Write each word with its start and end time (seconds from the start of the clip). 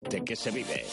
¿De 0.00 0.24
qué 0.24 0.34
se 0.34 0.50
vive? 0.50 0.86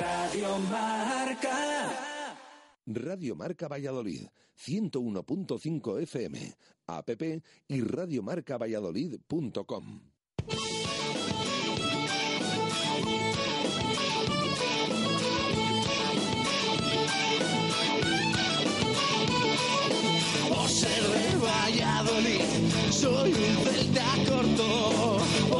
Radio 0.00 0.58
Marca. 0.70 2.38
Radio 2.86 3.36
Marca 3.36 3.68
Valladolid, 3.68 4.26
101.5 4.58 6.00
FM, 6.02 6.56
app 6.86 7.10
y 7.68 7.80
radiomarcavalladolid.com. 7.82 10.00
Por 20.48 20.68
ser 20.68 21.02
de 21.02 21.36
Valladolid, 21.36 22.42
soy 22.90 23.32
un 23.32 23.56
celta. 23.64 24.23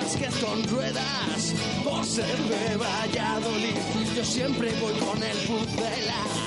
básquet 0.00 0.40
con 0.40 0.62
ruedas. 0.68 1.54
Por 1.84 2.04
ser 2.04 2.36
de 2.36 2.76
Valladolid, 2.76 3.76
yo 4.16 4.24
siempre 4.24 4.72
voy 4.80 4.94
con 4.94 5.22
el 5.22 5.36
pucela. 5.46 6.39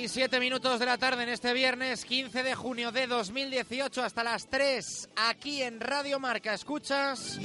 Y 0.00 0.08
siete 0.08 0.40
minutos 0.40 0.80
de 0.80 0.86
la 0.86 0.96
tarde 0.96 1.24
en 1.24 1.28
este 1.28 1.52
viernes 1.52 2.06
15 2.06 2.42
de 2.42 2.54
junio 2.54 2.90
de 2.90 3.06
2018 3.06 4.02
hasta 4.02 4.24
las 4.24 4.48
3 4.48 5.10
aquí 5.16 5.62
en 5.62 5.78
Radio 5.78 6.18
Marca. 6.18 6.54
Escuchas. 6.54 7.38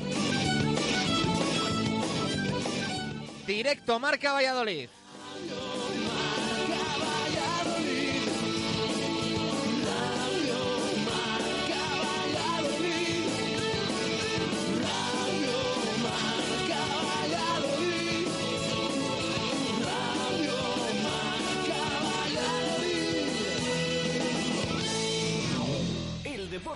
Directo 3.45 3.99
Marca 3.99 4.31
Valladolid. 4.31 4.87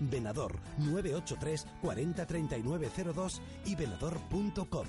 Venador 0.00 0.58
983 0.78 1.66
40 1.82 2.26
3902 2.26 3.42
y 3.66 3.74
venador.com. 3.74 4.86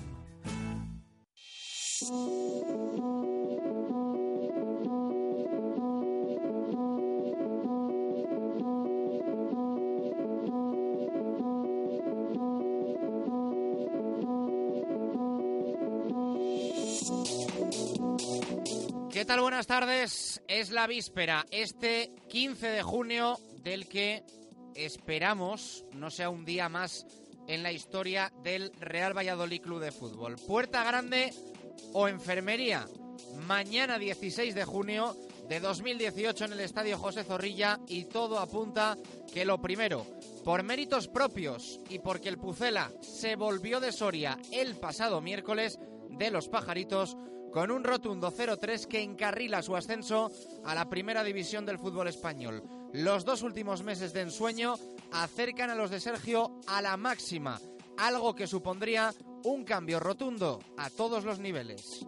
¿Qué 19.12 19.24
tal? 19.24 19.40
Buenas 19.40 19.66
tardes. 19.66 20.42
Es 20.46 20.70
la 20.70 20.86
víspera, 20.86 21.46
este 21.50 22.12
15 22.28 22.66
de 22.68 22.82
junio 22.82 23.38
del 23.62 23.88
que 23.88 24.22
esperamos 24.76 25.84
no 25.92 26.10
sea 26.10 26.30
un 26.30 26.44
día 26.44 26.68
más 26.68 27.06
en 27.48 27.62
la 27.62 27.72
historia 27.72 28.32
del 28.42 28.72
Real 28.80 29.16
Valladolid 29.16 29.62
Club 29.62 29.80
de 29.80 29.92
Fútbol. 29.92 30.36
Puerta 30.36 30.84
Grande 30.84 31.32
o 31.92 32.08
Enfermería. 32.08 32.86
Mañana 33.46 33.98
16 33.98 34.54
de 34.54 34.64
junio 34.64 35.16
de 35.48 35.60
2018 35.60 36.44
en 36.46 36.52
el 36.52 36.60
Estadio 36.60 36.98
José 36.98 37.24
Zorrilla 37.24 37.78
y 37.88 38.04
todo 38.06 38.38
apunta 38.38 38.96
que 39.32 39.44
lo 39.44 39.60
primero, 39.60 40.06
por 40.44 40.62
méritos 40.62 41.08
propios 41.08 41.80
y 41.88 42.00
porque 42.00 42.28
el 42.28 42.38
Pucela 42.38 42.90
se 43.00 43.36
volvió 43.36 43.80
de 43.80 43.92
Soria 43.92 44.38
el 44.52 44.76
pasado 44.76 45.20
miércoles 45.20 45.78
de 46.10 46.30
los 46.30 46.48
pajaritos 46.48 47.16
con 47.52 47.70
un 47.70 47.84
rotundo 47.84 48.30
0-3 48.32 48.86
que 48.86 49.02
encarrila 49.02 49.62
su 49.62 49.76
ascenso 49.76 50.30
a 50.64 50.74
la 50.74 50.88
primera 50.90 51.24
división 51.24 51.64
del 51.64 51.78
fútbol 51.78 52.08
español. 52.08 52.62
Los 52.92 53.24
dos 53.24 53.42
últimos 53.42 53.82
meses 53.82 54.12
de 54.12 54.22
ensueño 54.22 54.74
acercan 55.12 55.70
a 55.70 55.74
los 55.74 55.90
de 55.90 56.00
Sergio 56.00 56.60
a 56.66 56.80
la 56.82 56.96
máxima, 56.96 57.60
algo 57.98 58.34
que 58.34 58.46
supondría 58.46 59.12
un 59.44 59.64
cambio 59.64 60.00
rotundo 60.00 60.60
a 60.76 60.90
todos 60.90 61.24
los 61.24 61.38
niveles. 61.38 62.04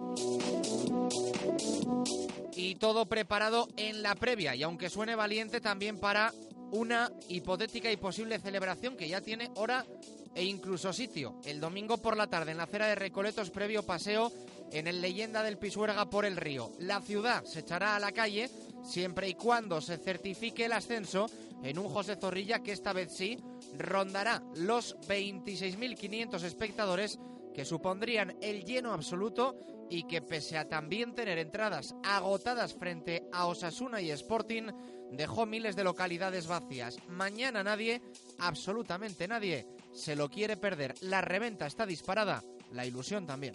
Y 2.54 2.74
todo 2.76 3.06
preparado 3.06 3.68
en 3.76 4.02
la 4.02 4.14
previa, 4.14 4.54
y 4.54 4.62
aunque 4.62 4.90
suene 4.90 5.14
valiente 5.14 5.60
también 5.60 5.98
para 5.98 6.32
una 6.72 7.10
hipotética 7.28 7.90
y 7.90 7.96
posible 7.96 8.38
celebración 8.38 8.96
que 8.96 9.08
ya 9.08 9.20
tiene 9.20 9.50
hora 9.54 9.86
e 10.34 10.44
incluso 10.44 10.92
sitio. 10.92 11.40
El 11.44 11.60
domingo 11.60 11.98
por 11.98 12.16
la 12.16 12.26
tarde 12.26 12.52
en 12.52 12.58
la 12.58 12.64
acera 12.64 12.86
de 12.86 12.94
Recoletos 12.94 13.50
previo 13.50 13.84
paseo 13.84 14.32
en 14.72 14.86
el 14.86 15.00
Leyenda 15.00 15.42
del 15.42 15.58
Pisuerga 15.58 16.10
por 16.10 16.24
el 16.24 16.36
río. 16.36 16.72
La 16.78 17.00
ciudad 17.00 17.44
se 17.44 17.60
echará 17.60 17.96
a 17.96 18.00
la 18.00 18.12
calle 18.12 18.50
siempre 18.82 19.28
y 19.28 19.34
cuando 19.34 19.80
se 19.80 19.96
certifique 19.98 20.64
el 20.64 20.72
ascenso 20.72 21.26
en 21.62 21.78
un 21.78 21.88
José 21.88 22.16
Zorrilla 22.16 22.62
que 22.62 22.72
esta 22.72 22.92
vez 22.92 23.12
sí 23.12 23.38
rondará 23.76 24.42
los 24.56 24.96
26.500 25.00 26.42
espectadores 26.42 27.18
que 27.54 27.64
supondrían 27.64 28.36
el 28.40 28.64
lleno 28.64 28.92
absoluto 28.92 29.56
y 29.90 30.04
que 30.04 30.22
pese 30.22 30.56
a 30.58 30.68
también 30.68 31.14
tener 31.14 31.38
entradas 31.38 31.94
agotadas 32.04 32.74
frente 32.74 33.26
a 33.32 33.46
Osasuna 33.46 34.00
y 34.00 34.10
Sporting, 34.10 34.70
dejó 35.10 35.46
miles 35.46 35.74
de 35.74 35.84
localidades 35.84 36.46
vacías. 36.46 36.98
Mañana 37.08 37.64
nadie, 37.64 38.02
absolutamente 38.38 39.26
nadie, 39.26 39.66
se 39.92 40.14
lo 40.14 40.28
quiere 40.28 40.56
perder. 40.56 40.94
La 41.00 41.20
reventa 41.20 41.66
está 41.66 41.86
disparada, 41.86 42.44
la 42.72 42.86
ilusión 42.86 43.26
también. 43.26 43.54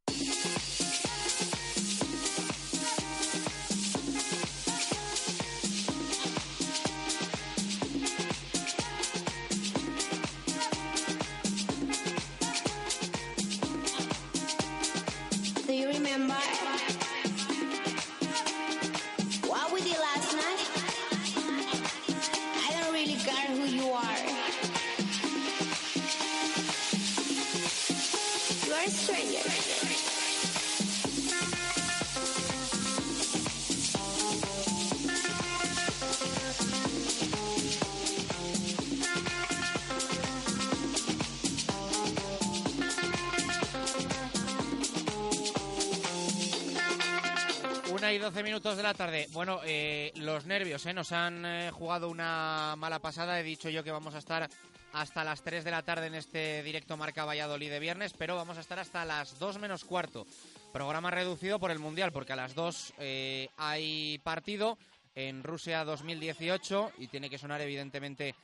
minutos 48.61 48.77
de 48.77 48.83
la 48.83 48.93
tarde. 48.93 49.27
Bueno, 49.31 49.59
eh, 49.65 50.11
los 50.17 50.45
nervios 50.45 50.85
¿eh? 50.85 50.93
nos 50.93 51.11
han 51.11 51.43
eh, 51.43 51.71
jugado 51.71 52.09
una 52.09 52.75
mala 52.77 52.99
pasada. 52.99 53.39
He 53.39 53.43
dicho 53.43 53.69
yo 53.69 53.83
que 53.83 53.89
vamos 53.89 54.13
a 54.13 54.19
estar 54.19 54.47
hasta 54.93 55.23
las 55.23 55.41
3 55.41 55.63
de 55.63 55.71
la 55.71 55.81
tarde 55.81 56.05
en 56.05 56.13
este 56.13 56.61
directo 56.61 56.95
Marca 56.95 57.25
Valladolid 57.25 57.71
de 57.71 57.79
viernes, 57.79 58.13
pero 58.15 58.35
vamos 58.35 58.59
a 58.59 58.61
estar 58.61 58.77
hasta 58.77 59.03
las 59.03 59.39
2 59.39 59.57
menos 59.57 59.83
cuarto. 59.83 60.27
Programa 60.71 61.09
reducido 61.09 61.57
por 61.57 61.71
el 61.71 61.79
Mundial, 61.79 62.11
porque 62.11 62.33
a 62.33 62.35
las 62.35 62.53
2 62.53 62.93
eh, 62.99 63.49
hay 63.57 64.19
partido 64.19 64.77
en 65.15 65.41
Rusia 65.41 65.83
2018 65.83 66.91
y 66.99 67.07
tiene 67.07 67.31
que 67.31 67.39
sonar 67.39 67.61
evidentemente 67.61 68.35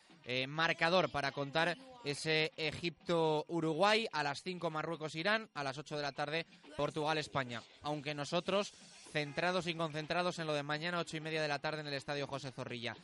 marcador 0.50 1.10
para 1.10 1.32
contar 1.32 1.78
ese 2.04 2.52
Egipto-Uruguay, 2.58 4.10
a 4.12 4.24
las 4.24 4.44
5 4.44 4.70
Marruecos-Irán, 4.70 5.48
a 5.54 5.64
las 5.64 5.78
8 5.78 5.96
de 5.96 6.02
la 6.02 6.12
tarde 6.12 6.46
Portugal-España. 6.76 7.64
Aunque 7.82 8.14
nosotros 8.14 8.74
centrados 9.18 9.66
y 9.66 9.74
concentrados 9.74 10.38
en 10.38 10.46
lo 10.46 10.54
de 10.54 10.62
mañana, 10.62 11.00
8 11.00 11.18
y 11.18 11.22
media 11.22 11.42
de 11.42 11.48
la 11.48 11.58
tarde 11.58 11.82
en 11.82 11.88
el 11.88 11.96
Estadio 11.96 12.28
José 12.28 12.52
Zorrilla. 12.52 12.96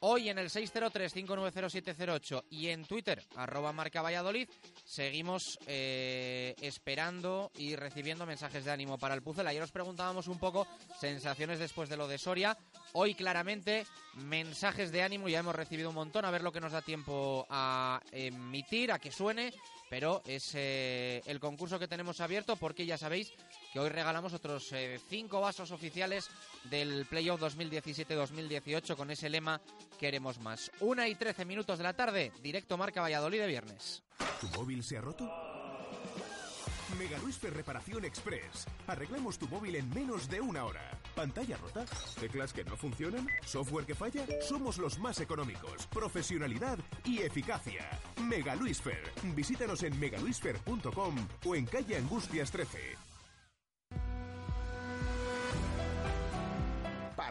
Hoy 0.00 0.30
en 0.30 0.38
el 0.38 0.48
603-590-708 0.48 2.44
y 2.48 2.68
en 2.68 2.86
Twitter, 2.86 3.22
arroba 3.36 3.70
marca 3.74 4.00
Valladolid, 4.00 4.48
seguimos 4.86 5.58
eh, 5.66 6.54
esperando 6.62 7.50
y 7.58 7.76
recibiendo 7.76 8.24
mensajes 8.24 8.64
de 8.64 8.70
ánimo 8.70 8.96
para 8.96 9.12
el 9.14 9.20
Pucel. 9.22 9.46
Ayer 9.46 9.62
os 9.62 9.70
preguntábamos 9.70 10.26
un 10.26 10.38
poco 10.38 10.66
sensaciones 10.98 11.58
después 11.58 11.90
de 11.90 11.98
lo 11.98 12.08
de 12.08 12.16
Soria. 12.16 12.56
Hoy 12.94 13.14
claramente 13.14 13.84
mensajes 14.14 14.90
de 14.90 15.02
ánimo, 15.02 15.28
ya 15.28 15.40
hemos 15.40 15.54
recibido 15.54 15.90
un 15.90 15.96
montón, 15.96 16.24
a 16.24 16.30
ver 16.30 16.42
lo 16.42 16.52
que 16.52 16.60
nos 16.60 16.72
da 16.72 16.80
tiempo 16.80 17.46
a 17.50 18.00
emitir, 18.12 18.90
a 18.90 18.98
que 18.98 19.12
suene, 19.12 19.52
pero 19.90 20.22
es 20.26 20.54
eh, 20.54 21.22
el 21.26 21.40
concurso 21.40 21.78
que 21.78 21.88
tenemos 21.88 22.20
abierto 22.20 22.56
porque 22.56 22.86
ya 22.86 22.96
sabéis 22.98 23.32
hoy 23.78 23.88
regalamos 23.88 24.32
otros 24.32 24.72
eh, 24.72 25.00
cinco 25.08 25.40
vasos 25.40 25.70
oficiales 25.70 26.30
del 26.64 27.06
Playoff 27.06 27.40
2017-2018 27.40 28.96
con 28.96 29.10
ese 29.10 29.28
lema 29.28 29.60
Queremos 29.98 30.38
más. 30.38 30.70
Una 30.80 31.08
y 31.08 31.14
trece 31.14 31.44
minutos 31.44 31.78
de 31.78 31.84
la 31.84 31.94
tarde, 31.94 32.32
directo 32.42 32.76
Marca 32.76 33.00
Valladolid 33.00 33.40
de 33.40 33.46
viernes. 33.46 34.02
¿Tu 34.40 34.46
móvil 34.58 34.82
se 34.84 34.96
ha 34.96 35.00
roto? 35.00 35.28
Mega 36.96 37.18
Luisfer 37.18 37.52
Reparación 37.52 38.04
Express. 38.04 38.66
Arreglamos 38.86 39.38
tu 39.38 39.46
móvil 39.48 39.76
en 39.76 39.88
menos 39.90 40.28
de 40.28 40.40
una 40.40 40.64
hora. 40.64 40.98
¿Pantalla 41.14 41.56
rota? 41.56 41.84
¿Teclas 42.18 42.52
que 42.52 42.64
no 42.64 42.76
funcionan? 42.76 43.26
¿Software 43.44 43.84
que 43.84 43.94
falla? 43.94 44.24
Somos 44.40 44.78
los 44.78 44.98
más 44.98 45.20
económicos. 45.20 45.86
Profesionalidad 45.88 46.78
y 47.04 47.18
eficacia. 47.20 47.88
Mega 48.22 48.54
Luisfer. 48.54 49.02
Visítanos 49.34 49.82
en 49.82 49.98
megaluisfer.com 49.98 51.28
o 51.44 51.54
en 51.54 51.66
calle 51.66 51.96
Angustias 51.96 52.50
13. 52.50 53.07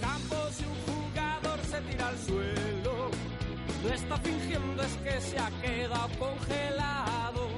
campo 0.00 0.36
si 0.52 0.64
un 0.64 0.76
jugador 0.86 1.60
se 1.64 1.80
tira 1.82 2.08
al 2.08 2.18
suelo, 2.18 3.10
no 3.82 3.94
está 3.94 4.16
fingiendo 4.18 4.82
es 4.82 4.96
que 4.96 5.20
se 5.20 5.38
ha 5.38 5.50
quedado 5.62 6.08
congelado. 6.18 7.48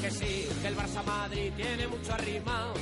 Que 0.00 0.10
sí, 0.10 0.48
que 0.62 0.68
el 0.68 0.76
Barça 0.76 1.04
Madrid 1.04 1.52
tiene 1.56 1.86
mucho 1.88 2.12
arrimado. 2.14 2.74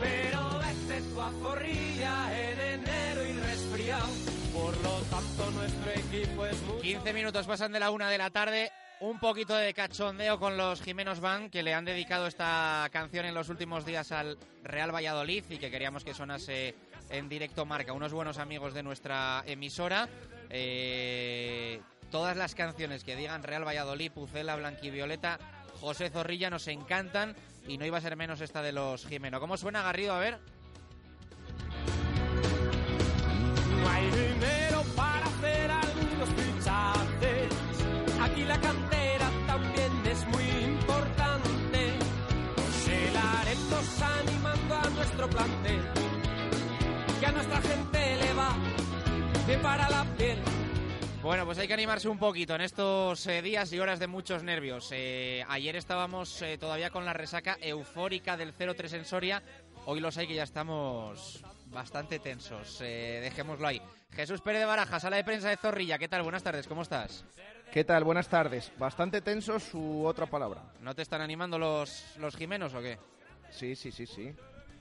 Pero 0.00 0.58
vete 0.58 1.00
tú 1.02 1.20
a 1.20 1.30
Zorrilla 1.42 2.50
en 2.50 2.60
enero 2.80 3.26
y 3.26 3.32
resfriado. 3.32 4.08
Por 4.52 4.76
lo 4.82 5.00
tanto, 5.10 5.50
nuestro 5.52 5.90
equipo 5.92 6.46
es 6.46 6.60
muy. 6.62 6.80
15 6.80 7.12
minutos 7.12 7.46
pasan 7.46 7.72
de 7.72 7.80
la 7.80 7.90
una 7.90 8.10
de 8.10 8.18
la 8.18 8.30
tarde. 8.30 8.70
Un 8.98 9.18
poquito 9.18 9.54
de 9.54 9.74
cachondeo 9.74 10.38
con 10.38 10.56
los 10.56 10.80
Jimenos 10.80 11.20
Van 11.20 11.50
que 11.50 11.62
le 11.62 11.74
han 11.74 11.84
dedicado 11.84 12.26
esta 12.26 12.88
canción 12.90 13.26
en 13.26 13.34
los 13.34 13.50
últimos 13.50 13.84
días 13.84 14.10
al 14.10 14.38
Real 14.64 14.94
Valladolid 14.94 15.44
y 15.50 15.58
que 15.58 15.70
queríamos 15.70 16.02
que 16.02 16.14
sonase 16.14 16.74
en 17.10 17.28
directo 17.28 17.64
marca. 17.64 17.92
Unos 17.92 18.12
buenos 18.12 18.38
amigos 18.38 18.74
de 18.74 18.82
nuestra 18.82 19.42
emisora. 19.46 20.08
Eh, 20.50 21.80
todas 22.10 22.36
las 22.36 22.54
canciones 22.54 23.04
que 23.04 23.16
digan 23.16 23.42
Real 23.42 23.66
Valladolid, 23.66 24.12
Pucela, 24.12 24.56
Blanquivioleta, 24.56 25.38
José 25.80 26.10
Zorrilla 26.10 26.50
nos 26.50 26.68
encantan 26.68 27.36
y 27.66 27.78
no 27.78 27.86
iba 27.86 27.98
a 27.98 28.00
ser 28.00 28.16
menos 28.16 28.40
esta 28.40 28.62
de 28.62 28.72
los 28.72 29.06
Jimeno. 29.06 29.40
¿Cómo 29.40 29.56
suena 29.56 29.82
Garrido? 29.82 30.14
A 30.14 30.18
ver. 30.18 30.38
No 33.80 33.88
hay 33.88 34.10
dinero 34.10 34.82
para 34.94 35.26
hacer 35.26 35.70
algunos. 35.70 36.28
Aquí 38.20 38.44
la 38.44 38.60
cantera 38.60 39.30
también 39.46 40.06
es 40.06 40.26
muy 40.28 40.44
importante. 40.64 41.26
Animando 43.98 44.74
a 44.74 44.90
nuestro. 44.90 46.05
Que 47.26 47.30
a 47.30 47.32
nuestra 47.32 47.60
gente 47.60 48.16
le 48.16 48.32
va 48.34 48.54
bien 49.48 49.60
para 49.60 49.90
la 49.90 50.04
piel. 50.16 50.38
Bueno, 51.24 51.44
pues 51.44 51.58
hay 51.58 51.66
que 51.66 51.74
animarse 51.74 52.08
un 52.08 52.20
poquito 52.20 52.54
en 52.54 52.60
estos 52.60 53.26
eh, 53.26 53.42
días 53.42 53.72
y 53.72 53.80
horas 53.80 53.98
de 53.98 54.06
muchos 54.06 54.44
nervios. 54.44 54.90
Eh, 54.92 55.44
ayer 55.48 55.74
estábamos 55.74 56.40
eh, 56.42 56.56
todavía 56.56 56.90
con 56.90 57.04
la 57.04 57.12
resaca 57.12 57.58
eufórica 57.60 58.36
del 58.36 58.56
0-3 58.56 58.92
en 58.92 59.04
Soria. 59.04 59.42
Hoy 59.86 59.98
los 59.98 60.16
hay 60.18 60.28
que 60.28 60.36
ya 60.36 60.44
estamos 60.44 61.42
bastante 61.72 62.20
tensos. 62.20 62.80
Eh, 62.80 63.18
dejémoslo 63.20 63.66
ahí. 63.66 63.82
Jesús 64.12 64.40
Pérez 64.40 64.60
de 64.60 64.66
Baraja, 64.66 65.00
sala 65.00 65.16
de 65.16 65.24
prensa 65.24 65.48
de 65.48 65.56
Zorrilla. 65.56 65.98
¿Qué 65.98 66.06
tal? 66.06 66.22
Buenas 66.22 66.44
tardes, 66.44 66.68
¿cómo 66.68 66.82
estás? 66.82 67.24
¿Qué 67.72 67.82
tal? 67.82 68.04
Buenas 68.04 68.28
tardes. 68.28 68.70
Bastante 68.78 69.20
tensos 69.20 69.64
su 69.64 70.06
otra 70.06 70.26
palabra. 70.26 70.62
¿No 70.80 70.94
te 70.94 71.02
están 71.02 71.22
animando 71.22 71.58
los, 71.58 72.04
los 72.18 72.36
Jimenos 72.36 72.72
o 72.72 72.80
qué? 72.80 73.00
Sí, 73.50 73.74
sí, 73.74 73.90
sí, 73.90 74.06
sí. 74.06 74.32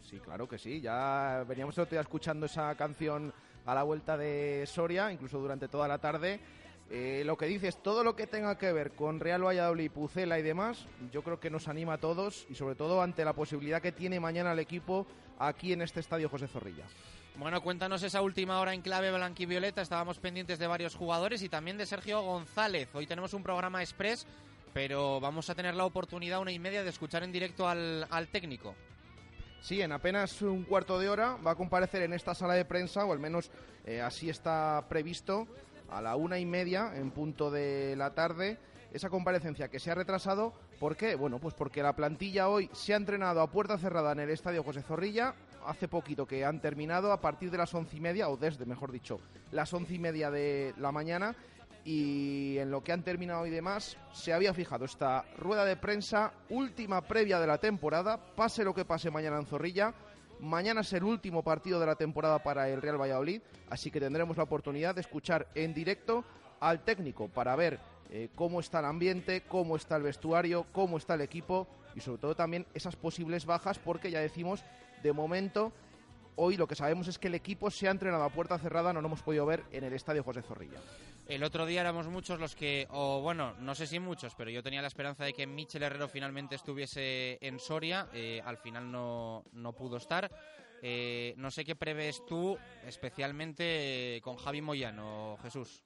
Sí, 0.09 0.19
claro 0.19 0.47
que 0.47 0.57
sí. 0.57 0.81
Ya 0.81 1.43
veníamos 1.47 1.77
otro 1.77 1.91
día 1.91 2.01
escuchando 2.01 2.45
esa 2.45 2.75
canción 2.75 3.33
a 3.65 3.73
la 3.73 3.83
vuelta 3.83 4.15
de 4.15 4.63
Soria, 4.67 5.11
incluso 5.11 5.39
durante 5.39 5.67
toda 5.67 5.87
la 5.87 5.97
tarde. 5.97 6.39
Eh, 6.91 7.23
lo 7.25 7.35
que 7.35 7.47
dices, 7.47 7.81
todo 7.81 8.03
lo 8.03 8.15
que 8.15 8.27
tenga 8.27 8.59
que 8.59 8.71
ver 8.71 8.91
con 8.91 9.19
Real 9.19 9.43
Valladolid, 9.43 9.89
Pucela 9.89 10.37
y 10.37 10.43
demás, 10.43 10.85
yo 11.11 11.23
creo 11.23 11.39
que 11.39 11.49
nos 11.49 11.67
anima 11.67 11.93
a 11.93 11.97
todos 11.97 12.45
y 12.47 12.53
sobre 12.53 12.75
todo 12.75 13.01
ante 13.01 13.25
la 13.25 13.33
posibilidad 13.33 13.81
que 13.81 13.91
tiene 13.91 14.19
mañana 14.19 14.51
el 14.51 14.59
equipo 14.59 15.07
aquí 15.39 15.73
en 15.73 15.81
este 15.81 16.01
estadio 16.01 16.29
José 16.29 16.47
Zorrilla. 16.47 16.85
Bueno, 17.37 17.59
cuéntanos 17.61 18.03
esa 18.03 18.21
última 18.21 18.59
hora 18.59 18.75
en 18.75 18.81
clave 18.81 19.11
blanquivioleta. 19.11 19.81
Estábamos 19.81 20.19
pendientes 20.19 20.59
de 20.59 20.67
varios 20.67 20.95
jugadores 20.95 21.41
y 21.41 21.49
también 21.49 21.79
de 21.79 21.87
Sergio 21.87 22.21
González. 22.21 22.89
Hoy 22.93 23.07
tenemos 23.07 23.33
un 23.33 23.41
programa 23.41 23.81
express, 23.81 24.27
pero 24.71 25.19
vamos 25.19 25.49
a 25.49 25.55
tener 25.55 25.73
la 25.73 25.85
oportunidad 25.85 26.39
una 26.39 26.51
y 26.51 26.59
media 26.59 26.83
de 26.83 26.91
escuchar 26.91 27.23
en 27.23 27.31
directo 27.31 27.67
al 27.67 28.27
técnico. 28.31 28.75
Sí, 29.65 29.81
en 29.81 29.91
apenas 29.91 30.43
un 30.43 30.63
cuarto 30.63 30.99
de 30.99 31.09
hora 31.09 31.37
va 31.37 31.53
a 31.53 31.55
comparecer 31.55 32.03
en 32.03 32.13
esta 32.13 32.35
sala 32.35 32.53
de 32.53 32.65
prensa, 32.65 33.03
o 33.03 33.11
al 33.11 33.17
menos 33.17 33.49
eh, 33.83 33.99
así 33.99 34.29
está 34.29 34.85
previsto, 34.87 35.47
a 35.89 36.03
la 36.03 36.15
una 36.15 36.37
y 36.37 36.45
media, 36.45 36.91
en 36.93 37.09
punto 37.09 37.49
de 37.49 37.95
la 37.95 38.13
tarde, 38.13 38.59
esa 38.93 39.09
comparecencia 39.09 39.67
que 39.69 39.79
se 39.79 39.89
ha 39.89 39.95
retrasado. 39.95 40.53
¿Por 40.79 40.95
qué? 40.95 41.15
Bueno, 41.15 41.39
pues 41.39 41.55
porque 41.55 41.81
la 41.81 41.95
plantilla 41.95 42.47
hoy 42.47 42.69
se 42.73 42.93
ha 42.93 42.97
entrenado 42.97 43.41
a 43.41 43.49
puerta 43.49 43.79
cerrada 43.79 44.11
en 44.11 44.19
el 44.19 44.29
estadio 44.29 44.61
José 44.61 44.83
Zorrilla. 44.83 45.33
Hace 45.65 45.87
poquito 45.87 46.27
que 46.27 46.45
han 46.45 46.61
terminado 46.61 47.11
a 47.11 47.19
partir 47.19 47.49
de 47.49 47.57
las 47.57 47.73
once 47.73 47.97
y 47.97 48.01
media, 48.01 48.29
o 48.29 48.37
desde, 48.37 48.67
mejor 48.67 48.91
dicho, 48.91 49.19
las 49.51 49.73
once 49.73 49.95
y 49.95 49.97
media 49.97 50.29
de 50.29 50.75
la 50.77 50.91
mañana. 50.91 51.35
Y 51.85 52.57
en 52.57 52.71
lo 52.71 52.83
que 52.83 52.91
han 52.91 53.03
terminado 53.03 53.45
y 53.45 53.51
demás, 53.51 53.95
se 54.11 54.33
había 54.33 54.53
fijado 54.53 54.85
esta 54.85 55.23
rueda 55.37 55.63
de 55.63 55.77
prensa 55.77 56.33
última 56.49 57.01
previa 57.01 57.39
de 57.39 57.45
la 57.45 57.59
temporada. 57.59 58.17
Pase 58.17 58.63
lo 58.63 58.73
que 58.73 58.85
pase 58.85 59.11
mañana 59.11 59.37
en 59.37 59.45
Zorrilla. 59.45 59.93
Mañana 60.39 60.81
es 60.81 60.91
el 60.93 61.03
último 61.03 61.43
partido 61.43 61.79
de 61.79 61.85
la 61.85 61.95
temporada 61.95 62.39
para 62.41 62.67
el 62.69 62.81
Real 62.81 62.99
Valladolid, 62.99 63.41
así 63.69 63.89
que 63.89 64.01
tendremos 64.01 64.35
la 64.35 64.43
oportunidad 64.43 64.93
de 64.95 65.01
escuchar 65.01 65.47
en 65.55 65.73
directo 65.73 66.25
al 66.59 66.83
técnico 66.83 67.29
para 67.29 67.55
ver 67.55 67.79
eh, 68.09 68.29
cómo 68.35 68.59
está 68.59 68.79
el 68.79 68.85
ambiente, 68.85 69.43
cómo 69.47 69.75
está 69.75 69.95
el 69.95 70.03
vestuario, 70.03 70.65
cómo 70.73 70.97
está 70.97 71.13
el 71.13 71.21
equipo 71.21 71.67
y 71.95 72.01
sobre 72.01 72.19
todo 72.19 72.35
también 72.35 72.65
esas 72.73 72.95
posibles 72.95 73.45
bajas, 73.45 73.79
porque 73.79 74.11
ya 74.11 74.19
decimos, 74.19 74.63
de 75.01 75.13
momento, 75.13 75.71
hoy 76.35 76.57
lo 76.57 76.67
que 76.67 76.75
sabemos 76.75 77.07
es 77.07 77.17
que 77.17 77.27
el 77.27 77.35
equipo 77.35 77.71
se 77.71 77.87
ha 77.87 77.91
entrenado 77.91 78.23
a 78.23 78.29
puerta 78.29 78.57
cerrada, 78.57 78.91
no 78.91 79.01
lo 79.01 79.07
hemos 79.07 79.21
podido 79.21 79.45
ver 79.45 79.63
en 79.71 79.85
el 79.85 79.93
estadio 79.93 80.23
José 80.23 80.41
Zorrilla. 80.41 80.79
El 81.27 81.43
otro 81.43 81.65
día 81.65 81.81
éramos 81.81 82.07
muchos 82.07 82.39
los 82.39 82.55
que, 82.55 82.87
o 82.91 83.19
bueno, 83.19 83.55
no 83.59 83.73
sé 83.73 83.87
si 83.87 83.99
muchos, 83.99 84.35
pero 84.35 84.51
yo 84.51 84.61
tenía 84.61 84.81
la 84.81 84.87
esperanza 84.87 85.25
de 85.25 85.33
que 85.33 85.47
Michel 85.47 85.81
Herrero 85.81 86.07
finalmente 86.07 86.53
estuviese 86.53 87.39
en 87.41 87.59
Soria. 87.59 88.07
Eh, 88.13 88.41
al 88.45 88.57
final 88.57 88.91
no, 88.91 89.43
no 89.53 89.73
pudo 89.73 89.97
estar. 89.97 90.29
Eh, 90.83 91.33
no 91.37 91.49
sé 91.49 91.65
qué 91.65 91.75
prevés 91.75 92.21
tú, 92.27 92.55
especialmente 92.85 94.17
eh, 94.17 94.21
con 94.21 94.35
Javi 94.35 94.61
Moyano, 94.61 95.37
Jesús. 95.41 95.83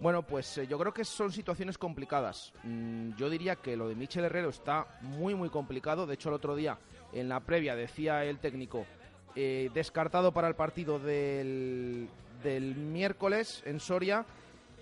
Bueno, 0.00 0.22
pues 0.22 0.58
yo 0.66 0.78
creo 0.78 0.94
que 0.94 1.04
son 1.04 1.30
situaciones 1.30 1.76
complicadas. 1.76 2.54
Mm, 2.62 3.16
yo 3.16 3.28
diría 3.28 3.56
que 3.56 3.76
lo 3.76 3.86
de 3.86 3.96
Michel 3.96 4.24
Herrero 4.24 4.48
está 4.48 4.98
muy, 5.02 5.34
muy 5.34 5.50
complicado. 5.50 6.06
De 6.06 6.14
hecho, 6.14 6.30
el 6.30 6.36
otro 6.36 6.56
día, 6.56 6.78
en 7.12 7.28
la 7.28 7.40
previa, 7.40 7.76
decía 7.76 8.24
el 8.24 8.38
técnico, 8.38 8.86
descartado 9.34 10.32
para 10.32 10.48
el 10.48 10.56
partido 10.56 10.98
del, 10.98 12.08
del 12.42 12.74
miércoles 12.74 13.62
en 13.66 13.80
Soria 13.80 14.24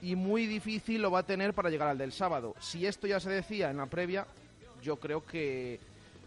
y 0.02 0.14
muy 0.14 0.46
difícil 0.46 1.02
lo 1.02 1.10
va 1.10 1.20
a 1.20 1.26
tener 1.26 1.54
para 1.54 1.70
llegar 1.70 1.88
al 1.88 1.98
del 1.98 2.12
sábado. 2.12 2.54
Si 2.60 2.86
esto 2.86 3.06
ya 3.06 3.20
se 3.20 3.30
decía 3.30 3.70
en 3.70 3.78
la 3.78 3.86
previa, 3.86 4.26
yo 4.82 4.96
creo 4.96 5.24
que 5.24 5.80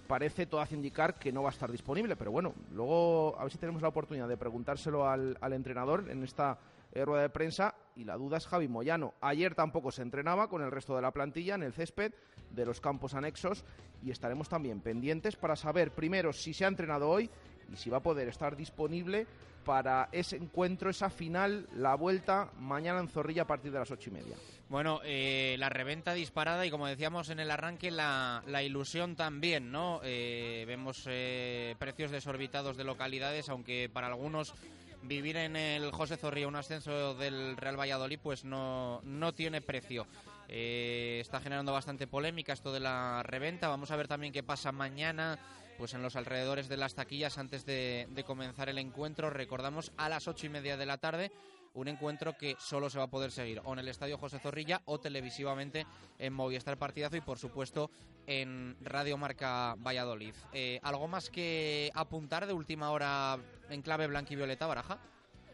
parece 0.07 0.48
todo 0.48 0.62
hace 0.62 0.75
indicar 0.75 1.19
que 1.19 1.31
no 1.31 1.43
va 1.43 1.50
a 1.50 1.53
estar 1.53 1.71
disponible, 1.71 2.15
pero 2.15 2.31
bueno, 2.31 2.53
luego 2.74 3.38
a 3.38 3.43
ver 3.43 3.51
si 3.51 3.59
tenemos 3.59 3.81
la 3.81 3.89
oportunidad 3.89 4.27
de 4.27 4.38
preguntárselo 4.38 5.07
al, 5.07 5.38
al 5.39 5.53
entrenador 5.53 6.09
en 6.09 6.24
esta 6.24 6.57
eh, 6.91 7.05
rueda 7.05 7.21
de 7.21 7.29
prensa 7.29 7.75
y 7.95 8.03
la 8.03 8.17
duda 8.17 8.38
es 8.38 8.48
Javi 8.48 8.67
Moyano. 8.67 9.13
Ayer 9.21 9.53
tampoco 9.53 9.91
se 9.91 10.01
entrenaba 10.01 10.50
con 10.50 10.63
el 10.63 10.71
resto 10.71 10.95
de 10.95 11.03
la 11.03 11.12
plantilla 11.12 11.53
en 11.53 11.62
el 11.62 11.74
césped 11.74 12.13
de 12.50 12.65
los 12.65 12.81
campos 12.81 13.13
anexos 13.13 13.63
y 14.01 14.09
estaremos 14.09 14.50
también 14.50 14.81
pendientes 14.81 15.36
para 15.36 15.55
saber 15.55 15.91
primero 15.91 16.33
si 16.33 16.53
se 16.53 16.65
ha 16.65 16.67
entrenado 16.67 17.07
hoy 17.07 17.29
y 17.71 17.75
si 17.75 17.91
va 17.91 17.98
a 17.98 18.03
poder 18.03 18.27
estar 18.27 18.55
disponible 18.55 19.27
para 19.70 20.10
ese 20.12 20.36
encuentro, 20.36 20.90
esa 20.90 21.12
final, 21.12 21.68
la 21.76 21.94
vuelta 21.94 22.50
mañana 22.58 23.02
en 23.02 23.08
Zorrilla 23.08 23.44
a 23.44 23.46
partir 23.46 23.72
de 23.72 23.78
las 23.78 23.92
ocho 23.92 24.10
y 24.10 24.14
media. 24.14 24.36
Bueno, 24.68 25.00
eh, 25.04 25.58
la 25.60 25.70
reventa 25.70 26.16
disparada 26.16 26.66
y 26.66 26.72
como 26.72 26.88
decíamos 26.88 27.30
en 27.30 27.40
el 27.40 27.52
arranque, 27.52 27.92
la, 27.92 28.42
la 28.48 28.64
ilusión 28.64 29.16
también, 29.16 29.72
¿no? 29.72 30.02
Eh, 30.04 30.64
vemos 30.66 31.04
eh, 31.06 31.76
precios 31.78 32.10
desorbitados 32.10 32.78
de 32.78 32.84
localidades, 32.84 33.48
aunque 33.50 33.92
para 33.94 34.08
algunos 34.08 34.56
vivir 35.04 35.38
en 35.38 35.56
el 35.56 35.92
José 35.92 36.18
Zorrilla 36.18 36.48
un 36.48 36.56
ascenso 36.56 37.14
del 37.14 37.56
Real 37.56 37.80
Valladolid 37.80 38.18
pues 38.24 38.46
no, 38.46 39.02
no 39.04 39.34
tiene 39.36 39.62
precio. 39.62 40.08
Eh, 40.48 41.20
está 41.22 41.42
generando 41.42 41.74
bastante 41.74 42.08
polémica 42.08 42.54
esto 42.54 42.74
de 42.74 42.80
la 42.80 43.22
reventa. 43.22 43.68
Vamos 43.68 43.92
a 43.92 43.96
ver 43.96 44.08
también 44.08 44.34
qué 44.34 44.42
pasa 44.42 44.72
mañana 44.72 45.38
pues 45.79 45.93
en 45.93 46.03
los 46.03 46.17
alrededores 46.17 46.67
de 46.67 46.75
las 46.75 46.93
taquillas 46.93 47.38
antes 47.38 47.65
de, 47.65 48.05
comenzar 48.27 48.67
el 48.67 48.77
encuentro. 48.77 49.29
Recordamos 49.29 49.93
a 49.95 50.09
las 50.09 50.27
ocho 50.27 50.45
y 50.45 50.50
media 50.50 50.75
de 50.75 50.86
la 50.86 50.98
tarde 50.98 51.31
un 51.74 51.88
encuentro 51.88 52.36
que 52.38 52.57
solo 52.59 52.89
se 52.89 52.98
va 52.98 53.05
a 53.05 53.09
poder 53.09 53.31
seguir 53.31 53.62
o 53.63 53.71
en 53.71 53.79
el 53.79 53.88
Estadio 53.88 54.17
José 54.17 54.39
Zorrilla 54.39 54.81
o 54.86 55.00
televisivamente 55.00 55.86
en 56.17 56.33
Movistar 56.33 56.77
Partidazo 56.77 57.15
y 57.15 57.21
por 57.21 57.38
supuesto 57.38 57.89
en 58.27 58.75
Radio 58.81 59.17
Marca 59.17 59.75
Valladolid. 59.77 60.33
Eh, 60.51 60.79
¿Algo 60.83 61.07
más 61.07 61.29
que 61.29 61.91
apuntar 61.93 62.45
de 62.45 62.53
última 62.53 62.91
hora 62.91 63.38
en 63.69 63.81
clave 63.81 64.07
blanquivioleta, 64.07 64.67
Baraja? 64.67 65.00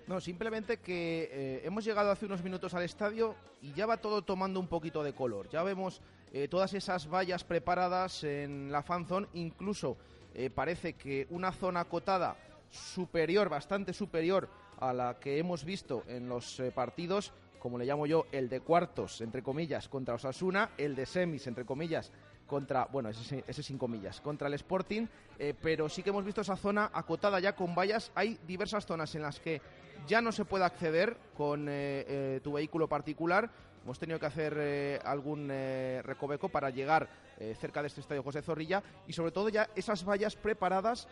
No, 0.07 0.19
simplemente 0.21 0.77
que 0.77 1.29
eh, 1.31 1.61
hemos 1.65 1.83
llegado 1.85 2.09
hace 2.09 2.25
unos 2.25 2.43
minutos 2.43 2.73
al 2.73 2.83
estadio 2.83 3.35
y 3.61 3.73
ya 3.73 3.85
va 3.85 3.97
todo 3.97 4.23
tomando 4.23 4.59
un 4.59 4.67
poquito 4.67 5.03
de 5.03 5.13
color. 5.13 5.49
Ya 5.49 5.61
vemos 5.63 6.01
eh, 6.31 6.47
todas 6.47 6.73
esas 6.73 7.07
vallas 7.07 7.43
preparadas 7.43 8.23
en 8.23 8.71
la 8.71 8.83
fanzone, 8.83 9.27
incluso 9.33 9.97
eh, 10.35 10.49
parece 10.49 10.93
que 10.93 11.27
una 11.29 11.53
zona 11.53 11.79
acotada 11.79 12.35
superior, 12.69 13.47
bastante 13.47 13.93
superior 13.93 14.49
a 14.79 14.91
la 14.91 15.17
que 15.17 15.39
hemos 15.39 15.63
visto 15.63 16.03
en 16.07 16.27
los 16.27 16.59
eh, 16.59 16.71
partidos, 16.71 17.31
como 17.57 17.77
le 17.77 17.85
llamo 17.85 18.05
yo, 18.05 18.25
el 18.33 18.49
de 18.49 18.59
cuartos, 18.59 19.21
entre 19.21 19.41
comillas, 19.41 19.87
contra 19.87 20.15
Osasuna, 20.15 20.71
el 20.77 20.93
de 20.93 21.05
semis, 21.05 21.47
entre 21.47 21.65
comillas, 21.65 22.11
contra, 22.47 22.85
bueno, 22.91 23.07
ese, 23.07 23.45
ese 23.47 23.63
sin 23.63 23.77
comillas, 23.77 24.19
contra 24.19 24.49
el 24.49 24.55
Sporting, 24.55 25.07
eh, 25.39 25.53
pero 25.59 25.87
sí 25.87 26.03
que 26.03 26.09
hemos 26.09 26.25
visto 26.25 26.41
esa 26.41 26.57
zona 26.57 26.91
acotada 26.93 27.39
ya 27.39 27.55
con 27.55 27.73
vallas. 27.73 28.11
Hay 28.13 28.37
diversas 28.45 28.85
zonas 28.85 29.15
en 29.15 29.21
las 29.21 29.39
que 29.39 29.61
ya 30.05 30.19
no 30.19 30.33
se 30.33 30.43
puede 30.43 30.65
acceder 30.65 31.15
con 31.37 31.69
tu 32.43 32.53
vehículo 32.53 32.87
particular, 32.87 33.49
Hemos 33.83 33.99
tenido 33.99 34.19
que 34.19 34.25
hacer 34.25 34.99
algún 35.05 35.47
recoveco 35.47 36.49
para 36.49 36.71
llegar 36.71 37.07
eh, 37.39 37.55
cerca 37.59 37.81
de 37.81 37.87
este 37.87 38.01
estadio 38.01 38.23
José 38.23 38.41
Zorrilla 38.41 38.83
y 39.07 39.13
sobre 39.13 39.31
todo 39.31 39.49
ya 39.49 39.69
esas 39.75 40.03
vallas 40.03 40.35
preparadas 40.35 41.07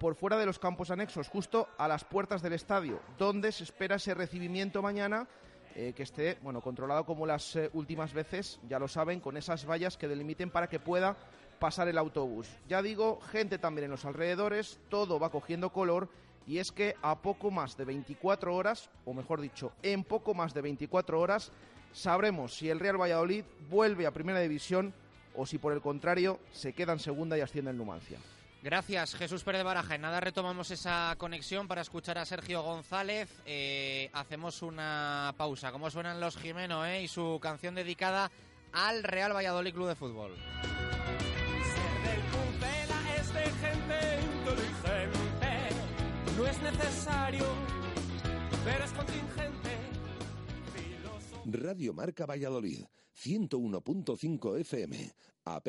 por 0.00 0.16
fuera 0.16 0.36
de 0.36 0.46
los 0.46 0.58
campos 0.58 0.90
anexos, 0.90 1.28
justo 1.28 1.68
a 1.78 1.86
las 1.86 2.02
puertas 2.02 2.42
del 2.42 2.54
estadio, 2.54 2.98
donde 3.18 3.52
se 3.52 3.62
espera 3.62 3.94
ese 3.94 4.14
recibimiento 4.14 4.82
mañana 4.82 5.28
que 5.72 6.02
esté 6.02 6.38
bueno 6.42 6.60
controlado 6.60 7.06
como 7.06 7.24
las 7.24 7.56
últimas 7.72 8.12
veces, 8.12 8.58
ya 8.68 8.80
lo 8.80 8.88
saben, 8.88 9.20
con 9.20 9.36
esas 9.36 9.64
vallas 9.64 9.96
que 9.96 10.08
delimiten 10.08 10.50
para 10.50 10.68
que 10.68 10.80
pueda 10.80 11.16
pasar 11.58 11.88
el 11.88 11.98
autobús. 11.98 12.48
Ya 12.68 12.82
digo, 12.82 13.20
gente 13.20 13.58
también 13.58 13.86
en 13.86 13.90
los 13.90 14.04
alrededores, 14.04 14.78
todo 14.88 15.18
va 15.18 15.30
cogiendo 15.30 15.70
color 15.70 16.08
y 16.46 16.58
es 16.58 16.70
que 16.70 16.94
a 17.02 17.20
poco 17.20 17.50
más 17.50 17.76
de 17.76 17.84
24 17.84 18.54
horas, 18.54 18.90
o 19.04 19.12
mejor 19.12 19.40
dicho, 19.40 19.72
en 19.82 20.04
poco 20.04 20.34
más 20.34 20.54
de 20.54 20.62
24 20.62 21.20
horas, 21.20 21.50
sabremos 21.92 22.56
si 22.56 22.70
el 22.70 22.78
Real 22.78 23.00
Valladolid 23.00 23.44
vuelve 23.68 24.06
a 24.06 24.12
Primera 24.12 24.40
División 24.40 24.94
o 25.36 25.46
si 25.46 25.58
por 25.58 25.72
el 25.72 25.80
contrario 25.80 26.40
se 26.52 26.72
queda 26.72 26.92
en 26.92 26.98
segunda 26.98 27.36
y 27.36 27.40
asciende 27.40 27.70
en 27.70 27.78
Numancia. 27.78 28.18
Gracias, 28.62 29.14
Jesús 29.14 29.44
Pérez 29.44 29.62
Baraja. 29.62 29.94
En 29.94 30.00
nada 30.00 30.18
retomamos 30.18 30.70
esa 30.70 31.14
conexión 31.18 31.68
para 31.68 31.82
escuchar 31.82 32.18
a 32.18 32.24
Sergio 32.24 32.62
González. 32.62 33.30
Eh, 33.44 34.10
hacemos 34.12 34.62
una 34.62 35.34
pausa. 35.36 35.70
¿Cómo 35.70 35.90
suenan 35.90 36.20
los 36.20 36.36
Jimeno 36.36 36.84
eh? 36.84 37.02
y 37.02 37.08
su 37.08 37.38
canción 37.40 37.74
dedicada 37.74 38.30
al 38.72 39.04
Real 39.04 39.34
Valladolid 39.34 39.72
Club 39.72 39.88
de 39.88 39.94
Fútbol? 39.94 40.32
No 46.36 46.46
es 46.46 46.60
necesario, 46.60 47.46
pero 48.64 48.84
es 48.84 48.92
contingente. 48.92 49.70
Radio 51.46 51.94
Marca 51.94 52.26
Valladolid, 52.26 52.84
101.5 53.16 54.60
FM, 54.60 55.14
app 55.44 55.68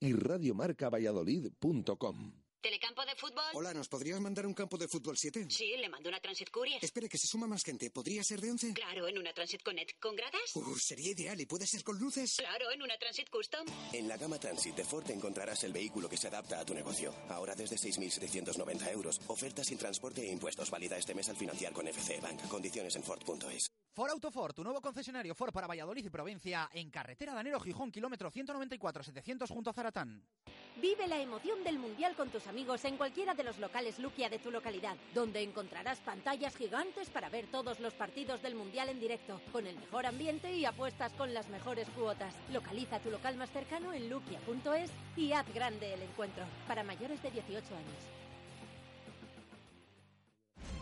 y 0.00 0.12
radiomarcavalladolid.com. 0.12 2.39
¿Telecampo 2.60 3.02
de 3.06 3.14
fútbol? 3.16 3.42
Hola, 3.54 3.72
¿nos 3.72 3.88
podrías 3.88 4.20
mandar 4.20 4.46
un 4.46 4.52
campo 4.52 4.76
de 4.76 4.86
fútbol 4.86 5.16
7? 5.16 5.46
Sí, 5.48 5.74
le 5.78 5.88
mando 5.88 6.10
una 6.10 6.20
Transit 6.20 6.50
Courier. 6.50 6.84
Espere, 6.84 7.08
que 7.08 7.16
se 7.16 7.26
suma 7.26 7.46
más 7.46 7.64
gente. 7.64 7.90
¿Podría 7.90 8.22
ser 8.22 8.38
de 8.42 8.50
11? 8.50 8.74
Claro, 8.74 9.08
en 9.08 9.16
una 9.16 9.32
Transit 9.32 9.62
Connect. 9.62 9.98
¿Con 9.98 10.14
gradas? 10.14 10.54
Uh, 10.54 10.76
sería 10.76 11.12
ideal. 11.12 11.40
¿Y 11.40 11.46
puede 11.46 11.66
ser 11.66 11.82
con 11.82 11.98
luces? 11.98 12.36
Claro, 12.36 12.70
en 12.70 12.82
una 12.82 12.98
Transit 12.98 13.30
Custom. 13.30 13.66
En 13.94 14.06
la 14.06 14.18
gama 14.18 14.38
Transit 14.38 14.76
de 14.76 14.84
Ford 14.84 15.10
encontrarás 15.10 15.64
el 15.64 15.72
vehículo 15.72 16.06
que 16.06 16.18
se 16.18 16.28
adapta 16.28 16.60
a 16.60 16.66
tu 16.66 16.74
negocio. 16.74 17.14
Ahora 17.30 17.54
desde 17.54 17.76
6.790 17.76 18.92
euros. 18.92 19.22
Oferta 19.28 19.64
sin 19.64 19.78
transporte 19.78 20.20
e 20.20 20.30
impuestos. 20.30 20.70
Válida 20.70 20.98
este 20.98 21.14
mes 21.14 21.30
al 21.30 21.36
financiar 21.36 21.72
con 21.72 21.88
FC 21.88 22.20
Bank. 22.20 22.46
Condiciones 22.46 22.94
en 22.94 23.02
Ford.es. 23.02 23.70
Ford 23.92 24.10
Autoford, 24.10 24.54
tu 24.54 24.62
nuevo 24.62 24.80
concesionario 24.80 25.34
Ford 25.34 25.52
para 25.52 25.66
Valladolid 25.66 26.04
y 26.04 26.10
provincia, 26.10 26.70
en 26.72 26.90
carretera 26.90 27.34
Danero 27.34 27.58
Gijón, 27.58 27.90
kilómetro 27.90 28.30
194-700 28.30 29.48
junto 29.48 29.70
a 29.70 29.72
Zaratán. 29.72 30.24
Vive 30.80 31.06
la 31.08 31.20
emoción 31.20 31.62
del 31.64 31.78
Mundial 31.78 32.14
con 32.16 32.30
tus 32.30 32.46
amigos 32.50 32.84
en 32.84 32.96
cualquiera 32.96 33.32
de 33.34 33.44
los 33.44 33.58
locales 33.58 34.00
Luquia 34.00 34.28
de 34.28 34.40
tu 34.40 34.50
localidad, 34.50 34.96
donde 35.14 35.40
encontrarás 35.40 36.00
pantallas 36.00 36.56
gigantes 36.56 37.08
para 37.08 37.28
ver 37.28 37.46
todos 37.46 37.78
los 37.78 37.94
partidos 37.94 38.42
del 38.42 38.56
Mundial 38.56 38.88
en 38.88 38.98
directo, 38.98 39.40
con 39.52 39.68
el 39.68 39.76
mejor 39.76 40.04
ambiente 40.04 40.52
y 40.52 40.64
apuestas 40.64 41.12
con 41.12 41.32
las 41.32 41.48
mejores 41.48 41.88
cuotas. 41.90 42.34
Localiza 42.52 42.98
tu 42.98 43.10
local 43.10 43.36
más 43.36 43.50
cercano 43.50 43.92
en 43.92 44.10
luquia.es 44.10 44.90
y 45.16 45.32
haz 45.32 45.46
grande 45.54 45.94
el 45.94 46.02
encuentro. 46.02 46.44
Para 46.66 46.82
mayores 46.82 47.22
de 47.22 47.30
18 47.30 47.56
años. 47.56 48.20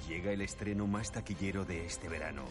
Llega 0.09 0.33
el 0.33 0.40
estreno 0.40 0.87
más 0.87 1.12
taquillero 1.12 1.66
de 1.66 1.85
este 1.85 2.09
verano. 2.09 2.44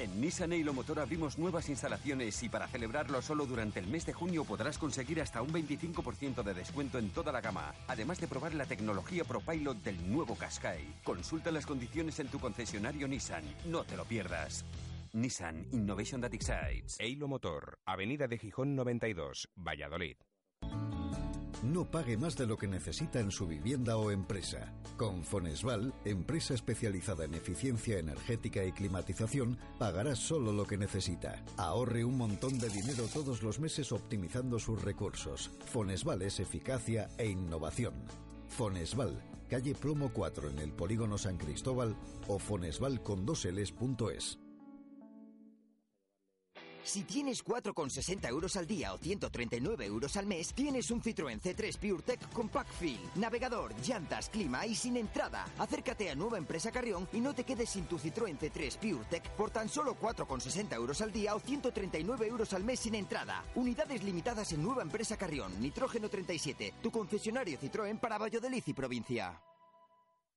En 0.00 0.18
Nissan 0.18 0.54
Eilo 0.54 0.72
Motor 0.72 1.00
abrimos 1.00 1.36
nuevas 1.36 1.68
instalaciones 1.68 2.42
y 2.42 2.48
para 2.48 2.66
celebrarlo 2.66 3.20
solo 3.20 3.44
durante 3.44 3.80
el 3.80 3.86
mes 3.86 4.06
de 4.06 4.14
junio 4.14 4.46
podrás 4.46 4.78
conseguir 4.78 5.20
hasta 5.20 5.42
un 5.42 5.52
25% 5.52 6.42
de 6.42 6.54
descuento 6.54 6.98
en 6.98 7.10
toda 7.10 7.30
la 7.30 7.42
gama, 7.42 7.74
además 7.86 8.18
de 8.18 8.26
probar 8.26 8.54
la 8.54 8.64
tecnología 8.64 9.24
ProPilot 9.24 9.82
del 9.82 10.10
nuevo 10.10 10.36
Qashqai. 10.36 11.02
Consulta 11.04 11.50
las 11.50 11.66
condiciones 11.66 12.18
en 12.18 12.28
tu 12.28 12.38
concesionario 12.38 13.06
Nissan, 13.08 13.44
no 13.66 13.84
te 13.84 13.94
lo 13.94 14.06
pierdas. 14.06 14.64
Nissan 15.12 15.66
Innovation 15.70 16.22
That 16.22 16.32
Excites. 16.32 16.96
Eilo 16.98 17.28
Motor, 17.28 17.78
Avenida 17.84 18.26
de 18.26 18.38
Gijón 18.38 18.74
92, 18.74 19.50
Valladolid. 19.54 20.16
No 21.62 21.84
pague 21.84 22.16
más 22.16 22.36
de 22.36 22.46
lo 22.46 22.56
que 22.56 22.66
necesita 22.66 23.20
en 23.20 23.30
su 23.30 23.46
vivienda 23.46 23.98
o 23.98 24.10
empresa. 24.10 24.72
Con 24.96 25.24
Fonesval, 25.24 25.92
empresa 26.06 26.54
especializada 26.54 27.26
en 27.26 27.34
eficiencia 27.34 27.98
energética 27.98 28.64
y 28.64 28.72
climatización, 28.72 29.58
pagará 29.78 30.16
solo 30.16 30.54
lo 30.54 30.64
que 30.64 30.78
necesita. 30.78 31.44
Ahorre 31.58 32.02
un 32.02 32.16
montón 32.16 32.58
de 32.58 32.70
dinero 32.70 33.04
todos 33.12 33.42
los 33.42 33.60
meses 33.60 33.92
optimizando 33.92 34.58
sus 34.58 34.82
recursos. 34.82 35.50
Fonesval 35.66 36.22
es 36.22 36.40
eficacia 36.40 37.10
e 37.18 37.28
innovación. 37.28 37.92
Fonesval, 38.48 39.22
calle 39.50 39.74
Plomo 39.74 40.12
4 40.14 40.48
en 40.48 40.60
el 40.60 40.72
Polígono 40.72 41.18
San 41.18 41.36
Cristóbal 41.36 41.94
o 42.26 42.38
fonesval 42.38 43.02
con 43.02 43.26
dos 43.26 43.44
Si 46.82 47.04
tienes 47.04 47.44
4,60 47.44 48.28
euros 48.28 48.56
al 48.56 48.66
día 48.66 48.92
o 48.94 48.98
139 48.98 49.86
euros 49.86 50.16
al 50.16 50.26
mes, 50.26 50.52
tienes 50.54 50.90
un 50.90 51.02
Citroën 51.02 51.40
C3 51.40 51.78
PureTech 51.78 52.32
Compact 52.32 52.72
Fill, 52.72 53.00
navegador, 53.16 53.74
llantas, 53.86 54.28
clima 54.30 54.66
y 54.66 54.74
sin 54.74 54.96
entrada. 54.96 55.46
Acércate 55.58 56.10
a 56.10 56.14
Nueva 56.14 56.38
Empresa 56.38 56.72
Carrión 56.72 57.08
y 57.12 57.20
no 57.20 57.34
te 57.34 57.44
quedes 57.44 57.70
sin 57.70 57.84
tu 57.84 57.98
Citroën 57.98 58.38
C3 58.38 58.76
PureTech 58.78 59.30
por 59.36 59.50
tan 59.50 59.68
solo 59.68 59.96
4,60 60.00 60.74
euros 60.74 61.00
al 61.00 61.12
día 61.12 61.34
o 61.34 61.40
139 61.40 62.26
euros 62.26 62.52
al 62.54 62.64
mes 62.64 62.80
sin 62.80 62.94
entrada. 62.94 63.44
Unidades 63.54 64.02
limitadas 64.02 64.52
en 64.52 64.62
Nueva 64.62 64.82
Empresa 64.82 65.16
Carrión, 65.16 65.60
Nitrógeno 65.60 66.08
37, 66.08 66.74
tu 66.82 66.90
concesionario 66.90 67.58
Citroën 67.58 67.98
para 67.98 68.18
Valladolid 68.18 68.62
y 68.66 68.72
provincia. 68.72 69.49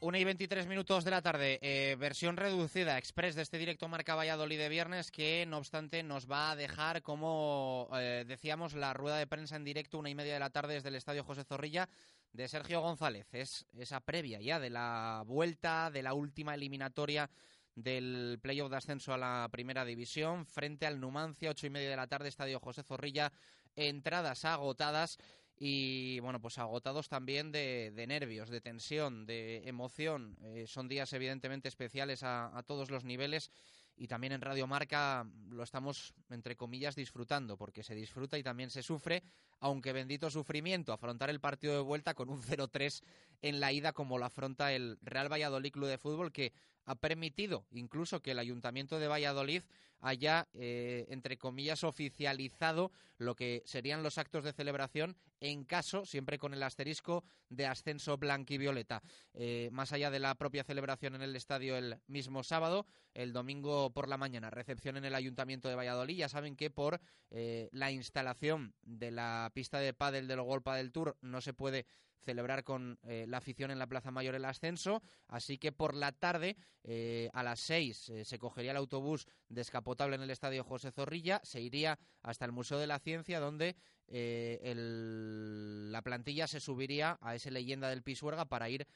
Una 0.00 0.20
y 0.20 0.24
23 0.24 0.68
minutos 0.68 1.04
de 1.04 1.10
la 1.10 1.22
tarde, 1.22 1.58
eh, 1.60 1.96
versión 1.98 2.36
reducida, 2.36 2.98
express 2.98 3.34
de 3.34 3.42
este 3.42 3.58
directo 3.58 3.88
Marca 3.88 4.14
Valladolid 4.14 4.56
de 4.56 4.68
viernes, 4.68 5.10
que 5.10 5.44
no 5.44 5.58
obstante 5.58 6.04
nos 6.04 6.30
va 6.30 6.52
a 6.52 6.56
dejar, 6.56 7.02
como 7.02 7.88
eh, 7.94 8.24
decíamos, 8.24 8.74
la 8.74 8.94
rueda 8.94 9.16
de 9.18 9.26
prensa 9.26 9.56
en 9.56 9.64
directo, 9.64 9.98
una 9.98 10.08
y 10.08 10.14
media 10.14 10.34
de 10.34 10.38
la 10.38 10.50
tarde 10.50 10.74
desde 10.74 10.90
el 10.90 10.94
Estadio 10.94 11.24
José 11.24 11.42
Zorrilla, 11.42 11.88
de 12.32 12.46
Sergio 12.46 12.80
González. 12.80 13.26
Es 13.32 13.66
esa 13.76 13.98
previa 13.98 14.40
ya 14.40 14.60
de 14.60 14.70
la 14.70 15.24
vuelta, 15.26 15.90
de 15.90 16.04
la 16.04 16.14
última 16.14 16.54
eliminatoria 16.54 17.28
del 17.74 18.38
playoff 18.40 18.70
de 18.70 18.76
ascenso 18.76 19.12
a 19.12 19.18
la 19.18 19.48
primera 19.50 19.84
división, 19.84 20.46
frente 20.46 20.86
al 20.86 21.00
Numancia, 21.00 21.50
ocho 21.50 21.66
y 21.66 21.70
media 21.70 21.90
de 21.90 21.96
la 21.96 22.06
tarde, 22.06 22.28
Estadio 22.28 22.60
José 22.60 22.84
Zorrilla, 22.84 23.32
entradas 23.74 24.44
agotadas 24.44 25.18
y 25.58 26.20
bueno, 26.20 26.40
pues 26.40 26.58
agotados 26.58 27.08
también 27.08 27.50
de, 27.50 28.04
nervios, 28.06 28.48
de 28.48 28.60
tensión, 28.60 29.26
de 29.26 29.68
emoción. 29.68 30.36
Eh, 30.42 30.66
son 30.68 30.88
días 30.88 31.12
evidentemente 31.12 31.68
especiales 31.68 32.22
a, 32.22 32.56
a, 32.56 32.62
todos 32.62 32.90
los 32.90 33.04
niveles 33.04 33.50
y 33.96 34.06
también 34.06 34.32
en 34.32 34.40
Radio 34.40 34.68
Marca 34.68 35.26
lo 35.50 35.64
estamos, 35.64 36.14
entre 36.30 36.56
comillas, 36.56 36.94
disfrutando, 36.94 37.56
porque 37.56 37.82
se 37.82 37.96
disfruta 37.96 38.38
y 38.38 38.44
también 38.44 38.70
se 38.70 38.82
sufre, 38.82 39.24
aunque 39.58 39.92
bendito 39.92 40.30
sufrimiento, 40.30 40.92
afrontar 40.92 41.30
el 41.30 41.40
partido 41.40 41.74
de 41.74 41.80
vuelta 41.80 42.14
con 42.14 42.28
un 42.28 42.40
0-3 42.40 43.02
en 43.42 43.58
la 43.58 43.72
ida 43.72 43.92
como 43.92 44.18
lo 44.18 44.24
afronta 44.24 44.72
el 44.72 44.98
Real 45.02 45.30
Valladolid 45.32 45.72
Club 45.72 45.88
de 45.88 45.98
Fútbol, 45.98 46.32
que 46.32 46.52
ha 46.88 46.94
permitido 46.94 47.66
incluso 47.70 48.22
que 48.22 48.30
el 48.30 48.38
Ayuntamiento 48.38 48.98
de 48.98 49.08
Valladolid 49.08 49.62
haya, 50.00 50.48
eh, 50.54 51.06
entre 51.10 51.36
comillas, 51.36 51.84
oficializado 51.84 52.92
lo 53.18 53.34
que 53.34 53.62
serían 53.66 54.02
los 54.02 54.16
actos 54.16 54.44
de 54.44 54.52
celebración 54.52 55.16
en 55.40 55.64
caso, 55.64 56.06
siempre 56.06 56.38
con 56.38 56.54
el 56.54 56.62
asterisco, 56.62 57.24
de 57.50 57.66
ascenso 57.66 58.16
blanquivioleta. 58.16 59.02
Eh, 59.34 59.68
más 59.70 59.92
allá 59.92 60.10
de 60.10 60.18
la 60.18 60.34
propia 60.34 60.64
celebración 60.64 61.14
en 61.14 61.22
el 61.22 61.36
estadio 61.36 61.76
el 61.76 62.00
mismo 62.06 62.42
sábado, 62.42 62.86
el 63.12 63.32
domingo 63.32 63.90
por 63.90 64.08
la 64.08 64.16
mañana, 64.16 64.50
recepción 64.50 64.96
en 64.96 65.04
el 65.04 65.14
Ayuntamiento 65.14 65.68
de 65.68 65.74
Valladolid. 65.74 66.16
Ya 66.16 66.28
saben 66.28 66.56
que 66.56 66.70
por 66.70 67.00
eh, 67.30 67.68
la 67.72 67.90
instalación 67.90 68.74
de 68.82 69.10
la 69.10 69.50
pista 69.52 69.78
de 69.78 69.92
pádel 69.92 70.26
del 70.26 70.40
Golpa 70.40 70.76
del 70.76 70.92
Tour 70.92 71.16
no 71.20 71.40
se 71.40 71.52
puede 71.52 71.86
celebrar 72.24 72.64
con 72.64 72.98
eh, 73.02 73.26
la 73.28 73.38
afición 73.38 73.70
en 73.70 73.78
la 73.78 73.86
Plaza 73.86 74.10
Mayor 74.10 74.34
el 74.34 74.44
ascenso. 74.44 75.02
Así 75.26 75.58
que 75.58 75.72
por 75.72 75.94
la 75.94 76.12
tarde, 76.12 76.56
eh, 76.84 77.30
a 77.32 77.42
las 77.42 77.60
seis, 77.60 78.08
eh, 78.10 78.24
se 78.24 78.38
cogería 78.38 78.72
el 78.72 78.76
autobús 78.76 79.26
descapotable 79.48 80.16
en 80.16 80.22
el 80.22 80.30
Estadio 80.30 80.64
José 80.64 80.90
Zorrilla, 80.90 81.40
se 81.42 81.60
iría 81.60 81.98
hasta 82.22 82.44
el 82.44 82.52
Museo 82.52 82.78
de 82.78 82.86
la 82.86 82.98
Ciencia, 82.98 83.40
donde 83.40 83.76
la 84.10 86.00
plantilla 86.00 86.46
se 86.46 86.60
subiría 86.60 87.18
a 87.20 87.34
esa 87.34 87.50
leyenda 87.50 87.90
del 87.90 88.02
Pisuerga 88.02 88.46
para 88.46 88.70
ir 88.70 88.86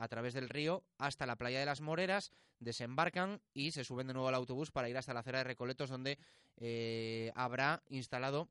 a 0.00 0.08
través 0.08 0.34
del 0.34 0.48
río 0.48 0.82
hasta 0.98 1.26
la 1.26 1.36
playa 1.36 1.60
de 1.60 1.66
las 1.66 1.80
Moreras, 1.80 2.32
desembarcan 2.58 3.40
y 3.54 3.70
se 3.70 3.84
suben 3.84 4.08
de 4.08 4.14
nuevo 4.14 4.26
al 4.26 4.34
autobús 4.34 4.72
para 4.72 4.88
ir 4.88 4.98
hasta 4.98 5.14
la 5.14 5.20
acera 5.20 5.38
de 5.38 5.44
Recoletos, 5.44 5.90
donde 5.90 6.18
habrá 7.36 7.84
instalado 7.88 8.48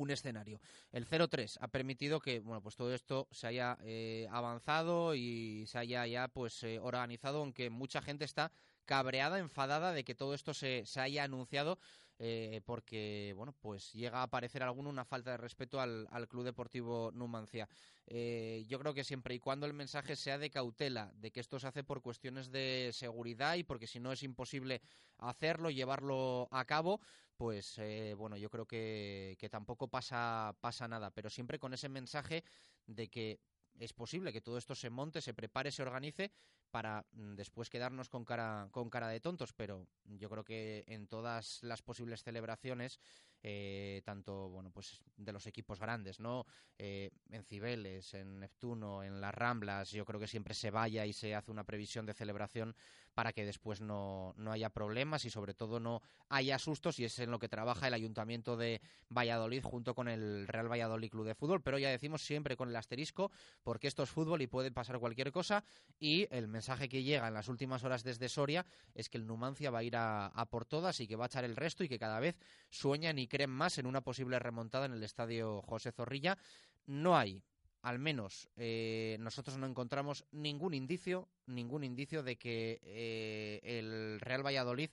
un 0.00 0.10
escenario. 0.10 0.60
El 0.92 1.06
0-3 1.06 1.58
ha 1.60 1.68
permitido 1.68 2.20
que 2.20 2.40
bueno, 2.40 2.62
pues 2.62 2.76
todo 2.76 2.94
esto 2.94 3.28
se 3.30 3.46
haya 3.46 3.76
eh, 3.82 4.26
avanzado 4.30 5.14
y 5.14 5.64
se 5.66 5.78
haya 5.78 6.06
ya 6.06 6.28
pues 6.28 6.62
eh, 6.62 6.78
organizado, 6.80 7.40
aunque 7.40 7.68
mucha 7.70 8.00
gente 8.00 8.24
está 8.24 8.50
cabreada, 8.86 9.38
enfadada 9.38 9.92
de 9.92 10.02
que 10.02 10.14
todo 10.14 10.34
esto 10.34 10.54
se, 10.54 10.84
se 10.86 11.00
haya 11.00 11.24
anunciado 11.24 11.78
eh, 12.22 12.60
porque 12.66 13.32
bueno 13.34 13.54
pues 13.58 13.94
llega 13.94 14.22
a 14.22 14.28
parecer 14.28 14.62
alguno 14.62 14.90
una 14.90 15.06
falta 15.06 15.30
de 15.30 15.38
respeto 15.38 15.80
al, 15.80 16.06
Club 16.28 16.44
Deportivo 16.44 17.10
Numancia. 17.12 17.66
Eh, 18.06 18.66
yo 18.68 18.78
creo 18.78 18.92
que 18.92 19.04
siempre 19.04 19.34
y 19.34 19.40
cuando 19.40 19.64
el 19.64 19.72
mensaje 19.72 20.16
sea 20.16 20.36
de 20.36 20.50
cautela, 20.50 21.12
de 21.16 21.30
que 21.30 21.40
esto 21.40 21.58
se 21.58 21.66
hace 21.66 21.82
por 21.82 22.02
cuestiones 22.02 22.52
de 22.52 22.90
seguridad 22.92 23.54
y 23.54 23.64
porque 23.64 23.86
si 23.86 24.00
no 24.00 24.12
es 24.12 24.22
imposible 24.22 24.82
hacerlo, 25.16 25.70
llevarlo 25.70 26.46
a 26.50 26.66
cabo, 26.66 27.00
pues 27.38 27.78
eh, 27.78 28.14
bueno, 28.18 28.36
yo 28.36 28.50
creo 28.50 28.66
que, 28.66 29.36
que 29.38 29.48
tampoco 29.48 29.88
pasa, 29.88 30.54
pasa 30.60 30.86
nada, 30.88 31.10
pero 31.10 31.30
siempre 31.30 31.58
con 31.58 31.72
ese 31.72 31.88
mensaje 31.88 32.44
de 32.86 33.08
que 33.08 33.40
es 33.78 33.94
posible 33.94 34.30
que 34.30 34.42
todo 34.42 34.58
esto 34.58 34.74
se 34.74 34.90
monte, 34.90 35.22
se 35.22 35.32
prepare, 35.32 35.72
se 35.72 35.80
organice 35.80 36.32
para 36.70 37.06
mm, 37.12 37.34
después 37.34 37.70
quedarnos 37.70 38.08
con 38.08 38.24
cara, 38.24 38.68
con 38.70 38.90
cara 38.90 39.08
de 39.08 39.20
tontos, 39.20 39.52
pero 39.52 39.86
yo 40.04 40.28
creo 40.30 40.44
que 40.44 40.84
en 40.86 41.06
todas 41.06 41.62
las 41.62 41.82
posibles 41.82 42.22
celebraciones, 42.22 43.00
eh, 43.42 44.02
tanto 44.04 44.50
bueno 44.50 44.70
pues 44.70 45.00
de 45.16 45.32
los 45.32 45.46
equipos 45.46 45.80
grandes, 45.80 46.20
¿no? 46.20 46.44
Eh, 46.78 47.10
en 47.30 47.42
Cibeles, 47.42 48.12
en 48.14 48.40
Neptuno, 48.40 49.02
en 49.02 49.20
las 49.20 49.34
Ramblas, 49.34 49.90
yo 49.90 50.04
creo 50.04 50.20
que 50.20 50.26
siempre 50.26 50.54
se 50.54 50.70
vaya 50.70 51.06
y 51.06 51.12
se 51.12 51.34
hace 51.34 51.50
una 51.50 51.64
previsión 51.64 52.06
de 52.06 52.14
celebración 52.14 52.74
para 53.14 53.32
que 53.32 53.44
después 53.44 53.80
no, 53.80 54.34
no 54.36 54.52
haya 54.52 54.70
problemas 54.70 55.24
y 55.24 55.30
sobre 55.30 55.54
todo 55.54 55.80
no 55.80 56.02
haya 56.28 56.58
sustos 56.58 56.98
y 56.98 57.04
es 57.04 57.18
en 57.18 57.30
lo 57.30 57.38
que 57.38 57.48
trabaja 57.48 57.88
el 57.88 57.94
Ayuntamiento 57.94 58.56
de 58.56 58.80
Valladolid 59.08 59.62
junto 59.62 59.94
con 59.94 60.08
el 60.08 60.46
Real 60.46 60.70
Valladolid 60.70 61.10
Club 61.10 61.26
de 61.26 61.34
Fútbol, 61.34 61.62
pero 61.62 61.78
ya 61.78 61.90
decimos 61.90 62.22
siempre 62.22 62.56
con 62.56 62.68
el 62.68 62.76
asterisco 62.76 63.30
porque 63.62 63.88
esto 63.88 64.02
es 64.02 64.10
fútbol 64.10 64.42
y 64.42 64.46
puede 64.46 64.70
pasar 64.70 64.98
cualquier 64.98 65.32
cosa 65.32 65.64
y 65.98 66.28
el 66.30 66.48
mensaje 66.60 66.90
que 66.90 67.02
llega 67.02 67.26
en 67.26 67.32
las 67.32 67.48
últimas 67.48 67.84
horas 67.84 68.04
desde 68.04 68.28
Soria 68.28 68.66
es 68.94 69.08
que 69.08 69.16
el 69.16 69.26
Numancia 69.26 69.70
va 69.70 69.78
a 69.78 69.82
ir 69.82 69.96
a, 69.96 70.30
por 70.50 70.66
todas 70.66 71.00
y 71.00 71.08
que 71.08 71.16
va 71.16 71.24
a 71.24 71.26
echar 71.26 71.42
el 71.42 71.56
resto 71.56 71.82
y 71.82 71.88
que 71.88 71.98
cada 71.98 72.20
vez 72.20 72.36
sueñan 72.68 73.18
y 73.18 73.26
creen 73.26 73.48
más 73.48 73.78
en 73.78 73.86
una 73.86 74.02
posible 74.02 74.38
remontada 74.38 74.84
en 74.84 74.92
el 74.92 75.02
estadio 75.02 75.62
José 75.62 75.90
Zorrilla. 75.90 76.36
No 76.84 77.16
hay 77.16 77.42
al 77.80 77.98
menos 77.98 78.50
eh, 78.56 79.16
nosotros 79.20 79.56
no 79.56 79.66
encontramos 79.66 80.26
ningún 80.32 80.74
indicio, 80.74 81.30
ningún 81.46 81.82
indicio 81.82 82.22
de 82.22 82.36
que 82.36 82.78
eh, 82.82 83.60
el 83.62 84.20
Real 84.20 84.44
Valladolid 84.44 84.90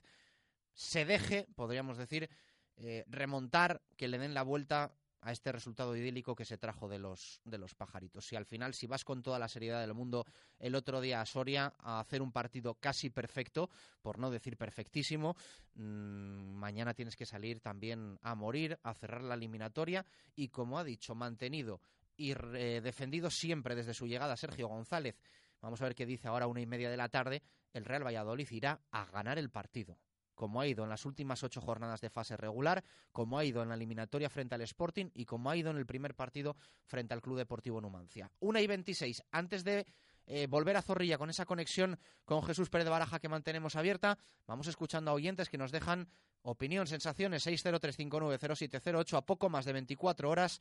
se 0.72 1.04
deje, 1.04 1.48
podríamos 1.54 1.98
decir, 1.98 2.30
eh, 2.76 3.04
remontar, 3.08 3.82
que 3.98 4.08
le 4.08 4.16
den 4.16 4.32
la 4.32 4.42
vuelta 4.42 4.94
a 5.20 5.32
este 5.32 5.52
resultado 5.52 5.96
idílico 5.96 6.34
que 6.34 6.44
se 6.44 6.58
trajo 6.58 6.88
de 6.88 6.98
los, 6.98 7.40
de 7.44 7.58
los 7.58 7.74
pajaritos. 7.74 8.26
Si 8.26 8.36
al 8.36 8.46
final, 8.46 8.74
si 8.74 8.86
vas 8.86 9.04
con 9.04 9.22
toda 9.22 9.38
la 9.38 9.48
seriedad 9.48 9.80
del 9.80 9.94
mundo 9.94 10.24
el 10.58 10.74
otro 10.74 11.00
día 11.00 11.20
a 11.20 11.26
Soria 11.26 11.74
a 11.78 12.00
hacer 12.00 12.22
un 12.22 12.32
partido 12.32 12.74
casi 12.74 13.10
perfecto, 13.10 13.70
por 14.02 14.18
no 14.18 14.30
decir 14.30 14.56
perfectísimo, 14.56 15.36
mm, 15.74 16.54
mañana 16.54 16.94
tienes 16.94 17.16
que 17.16 17.26
salir 17.26 17.60
también 17.60 18.18
a 18.22 18.34
morir, 18.34 18.78
a 18.82 18.94
cerrar 18.94 19.22
la 19.22 19.34
eliminatoria 19.34 20.04
y, 20.34 20.48
como 20.48 20.78
ha 20.78 20.84
dicho, 20.84 21.14
mantenido 21.14 21.80
y 22.16 22.34
defendido 22.34 23.30
siempre 23.30 23.76
desde 23.76 23.94
su 23.94 24.06
llegada 24.06 24.36
Sergio 24.36 24.66
González. 24.66 25.16
Vamos 25.60 25.80
a 25.80 25.84
ver 25.84 25.94
qué 25.94 26.04
dice 26.04 26.28
ahora 26.28 26.46
una 26.46 26.60
y 26.60 26.66
media 26.66 26.90
de 26.90 26.96
la 26.96 27.08
tarde. 27.08 27.42
El 27.72 27.84
Real 27.84 28.04
Valladolid 28.04 28.48
irá 28.50 28.80
a 28.90 29.06
ganar 29.06 29.38
el 29.38 29.50
partido, 29.50 29.98
como 30.38 30.60
ha 30.60 30.68
ido 30.68 30.84
en 30.84 30.90
las 30.90 31.04
últimas 31.04 31.42
ocho 31.42 31.60
jornadas 31.60 32.00
de 32.00 32.10
fase 32.10 32.36
regular, 32.36 32.84
como 33.10 33.40
ha 33.40 33.44
ido 33.44 33.60
en 33.60 33.70
la 33.70 33.74
eliminatoria 33.74 34.30
frente 34.30 34.54
al 34.54 34.60
Sporting 34.60 35.10
y 35.12 35.24
como 35.24 35.50
ha 35.50 35.56
ido 35.56 35.72
en 35.72 35.78
el 35.78 35.84
primer 35.84 36.14
partido 36.14 36.56
frente 36.86 37.12
al 37.12 37.20
Club 37.20 37.38
Deportivo 37.38 37.80
Numancia. 37.80 38.30
Una 38.38 38.60
y 38.60 38.68
veintiséis. 38.68 39.20
Antes 39.32 39.64
de 39.64 39.84
eh, 40.28 40.46
volver 40.48 40.76
a 40.76 40.82
Zorrilla 40.82 41.18
con 41.18 41.28
esa 41.28 41.44
conexión 41.44 41.98
con 42.24 42.44
Jesús 42.44 42.70
Pérez 42.70 42.84
de 42.84 42.90
Baraja 42.92 43.18
que 43.18 43.28
mantenemos 43.28 43.74
abierta, 43.74 44.16
vamos 44.46 44.68
escuchando 44.68 45.10
a 45.10 45.14
oyentes 45.14 45.48
que 45.48 45.58
nos 45.58 45.72
dejan 45.72 46.08
opinión, 46.42 46.86
sensaciones, 46.86 47.44
603590708 47.44 49.16
a 49.16 49.22
poco 49.22 49.48
más 49.48 49.64
de 49.64 49.72
24 49.72 50.30
horas 50.30 50.60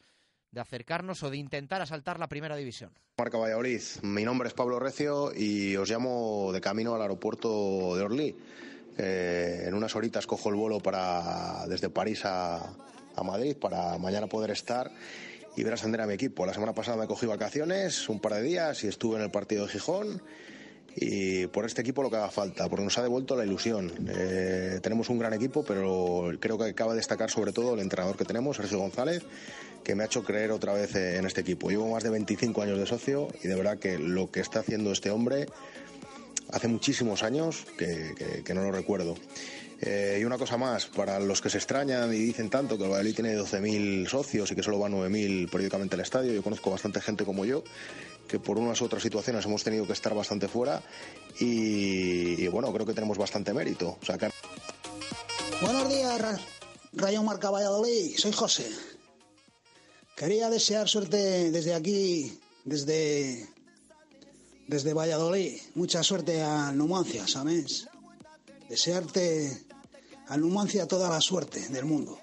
de 0.49 0.59
acercarnos 0.59 1.21
o 1.21 1.29
de 1.29 1.37
intentar 1.37 1.83
asaltar 1.83 2.19
la 2.19 2.27
primera 2.27 2.55
división. 2.55 2.97
Marca 3.19 3.37
Valladolid, 3.37 3.83
mi 4.01 4.23
nombre 4.23 4.47
es 4.47 4.55
Pablo 4.55 4.79
Recio 4.79 5.31
y 5.35 5.75
os 5.75 5.87
llamo 5.87 6.51
de 6.51 6.61
camino 6.61 6.95
al 6.95 7.01
aeropuerto 7.03 7.95
de 7.95 8.01
Orly. 8.01 8.35
Eh, 8.97 9.65
en 9.67 9.73
unas 9.73 9.95
horitas 9.95 10.25
cojo 10.25 10.49
el 10.49 10.55
vuelo 10.55 10.79
para 10.79 11.65
desde 11.67 11.89
París 11.89 12.21
a, 12.25 12.73
Madrid 13.23 13.57
para 13.57 13.97
mañana 13.97 14.27
poder 14.27 14.51
estar 14.51 14.91
y 15.55 15.63
ver 15.63 15.73
ascender 15.73 16.01
a 16.01 16.05
mi 16.05 16.13
equipo. 16.13 16.45
La 16.45 16.53
semana 16.53 16.73
pasada 16.73 16.97
me 16.97 17.07
cogí 17.07 17.25
vacaciones, 17.25 18.07
un 18.09 18.19
par 18.19 18.35
de 18.35 18.43
días 18.43 18.83
y 18.83 18.87
estuve 18.87 19.17
en 19.17 19.23
el 19.23 19.31
partido 19.31 19.65
de 19.65 19.71
Gijón 19.71 20.21
y 20.95 21.47
por 21.47 21.65
este 21.65 21.81
equipo 21.81 22.03
lo 22.03 22.11
que 22.11 22.17
haga 22.17 22.29
falta, 22.29 22.69
porque 22.69 22.83
nos 22.83 22.97
ha 22.97 23.01
devuelto 23.01 23.35
la 23.35 23.43
ilusión. 23.43 23.91
Eh, 24.07 24.79
tenemos 24.83 25.09
un 25.09 25.17
gran 25.17 25.33
equipo, 25.33 25.63
pero 25.63 26.31
creo 26.39 26.57
que 26.59 26.65
acaba 26.65 26.93
de 26.93 26.97
destacar 26.97 27.31
sobre 27.31 27.53
todo 27.53 27.73
el 27.73 27.79
entrenador 27.79 28.17
que 28.17 28.25
tenemos, 28.25 28.57
Sergio 28.57 28.79
González, 28.79 29.23
que 29.83 29.95
me 29.95 30.03
ha 30.03 30.05
hecho 30.05 30.23
creer 30.23 30.51
otra 30.51 30.73
vez 30.73 30.95
en 30.95 31.25
este 31.25 31.41
equipo. 31.41 31.69
Llevo 31.69 31.89
más 31.89 32.03
de 32.03 32.09
25 32.11 32.61
años 32.61 32.77
de 32.77 32.85
socio 32.85 33.27
y 33.43 33.47
de 33.47 33.55
verdad 33.55 33.77
que 33.79 33.97
lo 33.97 34.31
que 34.31 34.41
está 34.41 34.59
haciendo 34.59 34.91
este 34.91 35.09
hombre 35.11 35.47
hace 36.51 36.67
muchísimos 36.67 37.23
años 37.23 37.65
que, 37.77 38.43
no 38.53 38.63
lo 38.63 38.71
recuerdo. 38.71 39.15
Eh, 39.79 40.17
y 40.19 40.23
una 40.23 40.39
cosa 40.39 40.57
más, 40.57 40.87
para 40.87 41.19
los 41.19 41.39
que 41.39 41.51
se 41.51 41.57
extrañan 41.57 42.11
y 42.11 42.17
dicen 42.17 42.49
tanto 42.49 42.77
que 42.77 42.85
el 42.85 42.89
Valladolid 42.89 43.13
tiene 43.13 43.37
12.000 43.37 44.07
socios 44.07 44.51
y 44.51 44.55
que 44.55 44.63
solo 44.63 44.79
van 44.79 44.93
9.000 44.93 45.51
periódicamente 45.51 45.95
al 45.95 46.01
estadio, 46.01 46.33
yo 46.33 46.41
conozco 46.41 46.71
bastante 46.71 46.99
gente 46.99 47.25
como 47.25 47.45
yo 47.45 47.63
que 48.27 48.39
por 48.39 48.57
unas 48.57 48.81
u 48.81 48.85
otras 48.85 49.01
situaciones 49.01 49.45
hemos 49.45 49.63
tenido 49.63 49.87
que 49.87 49.93
estar 49.93 50.13
bastante 50.13 50.47
fuera 50.47 50.83
y, 51.39 52.47
bueno, 52.47 52.71
creo 52.73 52.85
que 52.85 52.93
tenemos 52.93 53.17
bastante 53.17 53.53
mérito. 53.53 53.97
Buenos 55.61 55.89
días, 55.89 56.41
Rayo 56.93 57.23
Marca 57.23 57.49
Valladolid, 57.49 58.17
soy 58.17 58.33
José. 58.33 58.67
Quería 60.15 60.49
desear 60.49 60.87
suerte 60.87 61.51
desde 61.51 61.73
aquí, 61.73 62.39
desde, 62.65 63.47
desde 64.67 64.93
Valladolid. 64.93 65.59
Mucha 65.75 66.03
suerte 66.03 66.41
a 66.41 66.71
Numancia, 66.71 67.27
¿sabes? 67.27 67.87
Desearte 68.69 69.65
a 70.27 70.37
Numancia 70.37 70.87
toda 70.87 71.09
la 71.09 71.21
suerte 71.21 71.69
del 71.69 71.85
mundo. 71.85 72.19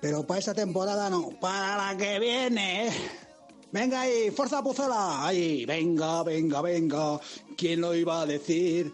Pero 0.00 0.26
para 0.26 0.40
esta 0.40 0.54
temporada 0.54 1.08
no, 1.10 1.30
para 1.40 1.76
la 1.76 1.96
que 1.96 2.18
viene. 2.18 2.90
Venga 3.72 4.02
ahí, 4.02 4.30
fuerza 4.30 4.62
Pucela. 4.62 5.26
Ahí, 5.26 5.64
venga, 5.66 6.22
venga, 6.22 6.62
venga. 6.62 7.20
¿Quién 7.56 7.80
lo 7.80 7.94
iba 7.94 8.22
a 8.22 8.26
decir? 8.26 8.92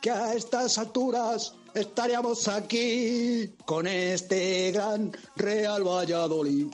Que 0.00 0.10
a 0.10 0.34
estas 0.34 0.78
alturas 0.78 1.54
estaríamos 1.74 2.48
aquí 2.48 3.50
con 3.64 3.86
este 3.86 4.70
gran 4.72 5.12
Real 5.36 5.86
Valladolid. 5.86 6.66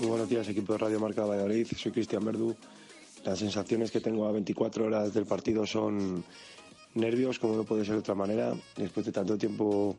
Muy 0.00 0.08
buenos 0.08 0.28
días, 0.28 0.48
equipo 0.48 0.74
de 0.74 0.78
Radio 0.78 1.00
Marca 1.00 1.24
Valladolid. 1.24 1.66
Soy 1.76 1.90
Cristian 1.92 2.24
Verdú. 2.24 2.54
Las 3.28 3.40
sensaciones 3.40 3.90
que 3.90 4.00
tengo 4.00 4.26
a 4.26 4.32
24 4.32 4.86
horas 4.86 5.12
del 5.12 5.26
partido 5.26 5.66
son 5.66 6.24
nervios, 6.94 7.38
como 7.38 7.56
no 7.56 7.64
puede 7.64 7.84
ser 7.84 7.92
de 7.92 8.00
otra 8.00 8.14
manera. 8.14 8.54
Después 8.74 9.04
de 9.04 9.12
tanto 9.12 9.36
tiempo 9.36 9.94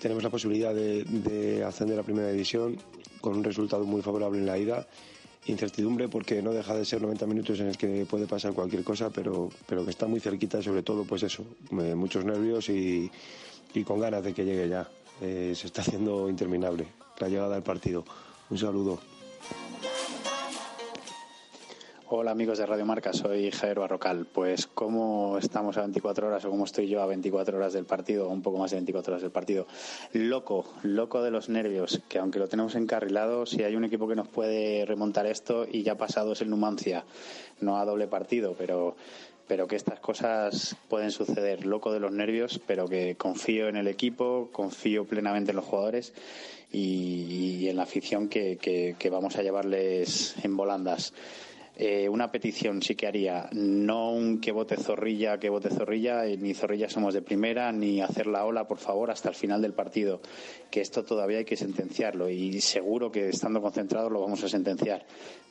tenemos 0.00 0.22
la 0.22 0.30
posibilidad 0.30 0.72
de, 0.72 1.02
de 1.02 1.64
ascender 1.64 1.98
a 1.98 2.04
Primera 2.04 2.30
División 2.30 2.76
con 3.20 3.36
un 3.36 3.42
resultado 3.42 3.84
muy 3.84 4.02
favorable 4.02 4.38
en 4.38 4.46
la 4.46 4.56
ida 4.56 4.86
incertidumbre 5.46 6.08
porque 6.08 6.42
no 6.42 6.52
deja 6.52 6.76
de 6.76 6.84
ser 6.84 7.02
90 7.02 7.26
minutos 7.26 7.58
en 7.58 7.66
el 7.66 7.76
que 7.76 8.06
puede 8.08 8.28
pasar 8.28 8.52
cualquier 8.52 8.84
cosa, 8.84 9.10
pero, 9.10 9.50
pero 9.66 9.84
que 9.84 9.90
está 9.90 10.06
muy 10.06 10.20
cerquita, 10.20 10.62
sobre 10.62 10.84
todo, 10.84 11.02
pues 11.02 11.24
eso, 11.24 11.44
muchos 11.70 12.24
nervios 12.24 12.68
y, 12.68 13.10
con 13.84 13.98
ganas 13.98 14.22
de 14.22 14.32
que 14.32 14.44
llegue 14.44 14.68
ya. 14.68 14.88
Eh, 15.20 15.54
se 15.56 15.66
está 15.66 15.82
haciendo 15.82 16.28
interminable 16.28 16.86
la 17.18 17.28
llegada 17.28 17.54
del 17.54 17.64
partido. 17.64 18.04
Un 18.48 18.58
saludo. 18.58 19.00
Hola 22.16 22.30
amigos 22.30 22.58
de 22.58 22.66
Radio 22.66 22.86
Marca, 22.86 23.12
soy 23.12 23.50
Javier 23.50 23.80
Barrocal. 23.80 24.24
Pues 24.24 24.68
cómo 24.68 25.36
estamos 25.36 25.76
a 25.76 25.80
24 25.80 26.28
horas 26.28 26.44
o 26.44 26.50
cómo 26.50 26.64
estoy 26.64 26.86
yo 26.86 27.02
a 27.02 27.06
24 27.06 27.56
horas 27.56 27.72
del 27.72 27.86
partido, 27.86 28.28
un 28.28 28.40
poco 28.40 28.58
más 28.58 28.70
de 28.70 28.76
24 28.76 29.14
horas 29.14 29.22
del 29.22 29.32
partido. 29.32 29.66
Loco, 30.12 30.64
loco 30.84 31.24
de 31.24 31.32
los 31.32 31.48
nervios, 31.48 32.02
que 32.08 32.20
aunque 32.20 32.38
lo 32.38 32.46
tenemos 32.46 32.76
encarrilado, 32.76 33.46
si 33.46 33.64
hay 33.64 33.74
un 33.74 33.82
equipo 33.82 34.06
que 34.06 34.14
nos 34.14 34.28
puede 34.28 34.86
remontar 34.86 35.26
esto 35.26 35.66
y 35.68 35.82
ya 35.82 35.96
pasado 35.96 36.34
es 36.34 36.40
el 36.40 36.50
Numancia, 36.50 37.04
no 37.60 37.78
a 37.78 37.84
doble 37.84 38.06
partido, 38.06 38.54
pero 38.56 38.94
pero 39.48 39.66
que 39.66 39.74
estas 39.74 39.98
cosas 39.98 40.76
pueden 40.88 41.10
suceder. 41.10 41.66
Loco 41.66 41.92
de 41.92 41.98
los 41.98 42.12
nervios, 42.12 42.60
pero 42.64 42.86
que 42.86 43.16
confío 43.16 43.66
en 43.68 43.74
el 43.74 43.88
equipo, 43.88 44.50
confío 44.52 45.04
plenamente 45.04 45.50
en 45.50 45.56
los 45.56 45.64
jugadores 45.64 46.14
y, 46.70 47.58
y 47.60 47.68
en 47.68 47.76
la 47.76 47.82
afición 47.82 48.28
que 48.28 49.08
vamos 49.10 49.36
a 49.36 49.42
llevarles 49.42 50.36
en 50.44 50.56
volandas. 50.56 51.12
Eh, 51.76 52.08
una 52.08 52.30
petición 52.30 52.82
sí 52.82 52.94
que 52.94 53.08
haría, 53.08 53.48
no 53.52 54.12
un 54.12 54.40
que 54.40 54.52
vote 54.52 54.76
Zorrilla, 54.76 55.38
que 55.38 55.48
vote 55.48 55.70
Zorrilla, 55.70 56.24
eh, 56.24 56.36
ni 56.36 56.54
Zorrilla 56.54 56.88
somos 56.88 57.14
de 57.14 57.22
primera, 57.22 57.72
ni 57.72 58.00
hacer 58.00 58.28
la 58.28 58.44
ola, 58.44 58.68
por 58.68 58.78
favor, 58.78 59.10
hasta 59.10 59.28
el 59.28 59.34
final 59.34 59.60
del 59.60 59.72
partido, 59.72 60.20
que 60.70 60.80
esto 60.80 61.02
todavía 61.02 61.38
hay 61.38 61.44
que 61.44 61.56
sentenciarlo 61.56 62.30
y 62.30 62.60
seguro 62.60 63.10
que 63.10 63.28
estando 63.28 63.60
concentrados 63.60 64.12
lo 64.12 64.20
vamos 64.20 64.44
a 64.44 64.48
sentenciar, 64.48 65.04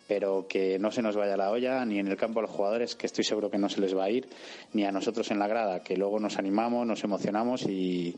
pero 0.08 0.48
que 0.48 0.80
no 0.80 0.92
se 0.92 1.02
nos 1.02 1.18
vaya 1.18 1.36
la 1.36 1.52
olla, 1.52 1.84
ni 1.84 2.00
en 2.00 2.08
el 2.08 2.16
campo 2.16 2.40
a 2.40 2.44
los 2.44 2.52
jugadores, 2.52 2.96
que 2.96 3.08
estoy 3.08 3.26
seguro 3.26 3.52
que 3.52 3.58
no 3.58 3.68
se 3.68 3.82
les 3.82 3.94
va 3.94 4.06
a 4.06 4.10
ir, 4.10 4.30
ni 4.72 4.86
a 4.86 4.94
nosotros 4.94 5.30
en 5.30 5.40
la 5.40 5.48
grada, 5.50 5.82
que 5.82 5.98
luego 5.98 6.22
nos 6.22 6.38
animamos, 6.38 6.88
nos 6.88 7.04
emocionamos 7.04 7.64
y, 7.64 8.16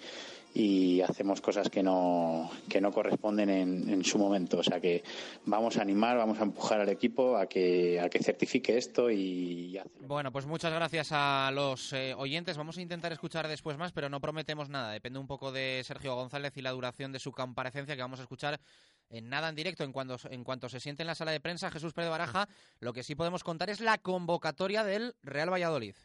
y 0.57 1.01
hacemos 1.01 1.41
cosas 1.41 1.69
que 1.69 1.83
no, 1.83 2.49
que 2.69 2.79
no 2.79 2.93
corresponden 2.93 3.49
en, 3.49 3.89
en, 3.89 4.05
su 4.05 4.17
momento. 4.17 4.59
O 4.59 4.63
sea 4.63 4.79
que 4.79 5.03
vamos 5.43 5.75
a 5.75 5.81
animar, 5.81 6.15
vamos 6.15 6.39
a 6.39 6.43
empujar 6.43 6.79
al 6.79 6.87
equipo 6.87 7.35
a 7.35 7.45
que, 7.45 7.99
a 7.99 8.09
que 8.09 8.23
certifique 8.23 8.77
esto 8.77 9.11
y 9.11 9.77
Bueno, 9.99 10.31
pues 10.31 10.45
muchas 10.45 10.71
gracias 10.71 11.09
a 11.11 11.51
los 11.53 11.91
eh, 11.91 12.13
oyentes. 12.17 12.55
Vamos 12.55 12.77
a 12.77 12.81
intentar 12.81 13.11
escuchar 13.11 13.49
después 13.49 13.77
más, 13.77 13.91
pero 13.91 14.07
no 14.07 14.21
prometemos 14.21 14.69
nada. 14.69 14.93
Depende 14.93 15.19
un 15.19 15.27
poco 15.27 15.51
de 15.51 15.81
Sergio 15.83 16.15
González 16.15 16.55
y 16.55 16.61
la 16.61 16.71
duración 16.71 17.11
de 17.11 17.19
su 17.19 17.33
comparecencia 17.33 17.97
que 17.97 18.01
vamos 18.01 18.19
a 18.19 18.23
escuchar 18.23 18.61
en 19.09 19.27
nada 19.27 19.49
en 19.49 19.55
directo 19.55 19.83
en 19.83 19.91
cuanto, 19.91 20.17
en 20.29 20.45
cuanto 20.45 20.69
se 20.69 20.79
siente 20.79 21.03
en 21.03 21.07
la 21.07 21.15
sala 21.15 21.31
de 21.31 21.41
prensa 21.41 21.69
Jesús 21.69 21.91
Pérez 21.91 22.11
Baraja. 22.11 22.47
Lo 22.79 22.93
que 22.93 23.03
sí 23.03 23.13
podemos 23.13 23.43
contar 23.43 23.69
es 23.69 23.81
la 23.81 23.97
convocatoria 23.97 24.85
del 24.85 25.15
Real 25.21 25.51
Valladolid. 25.51 25.95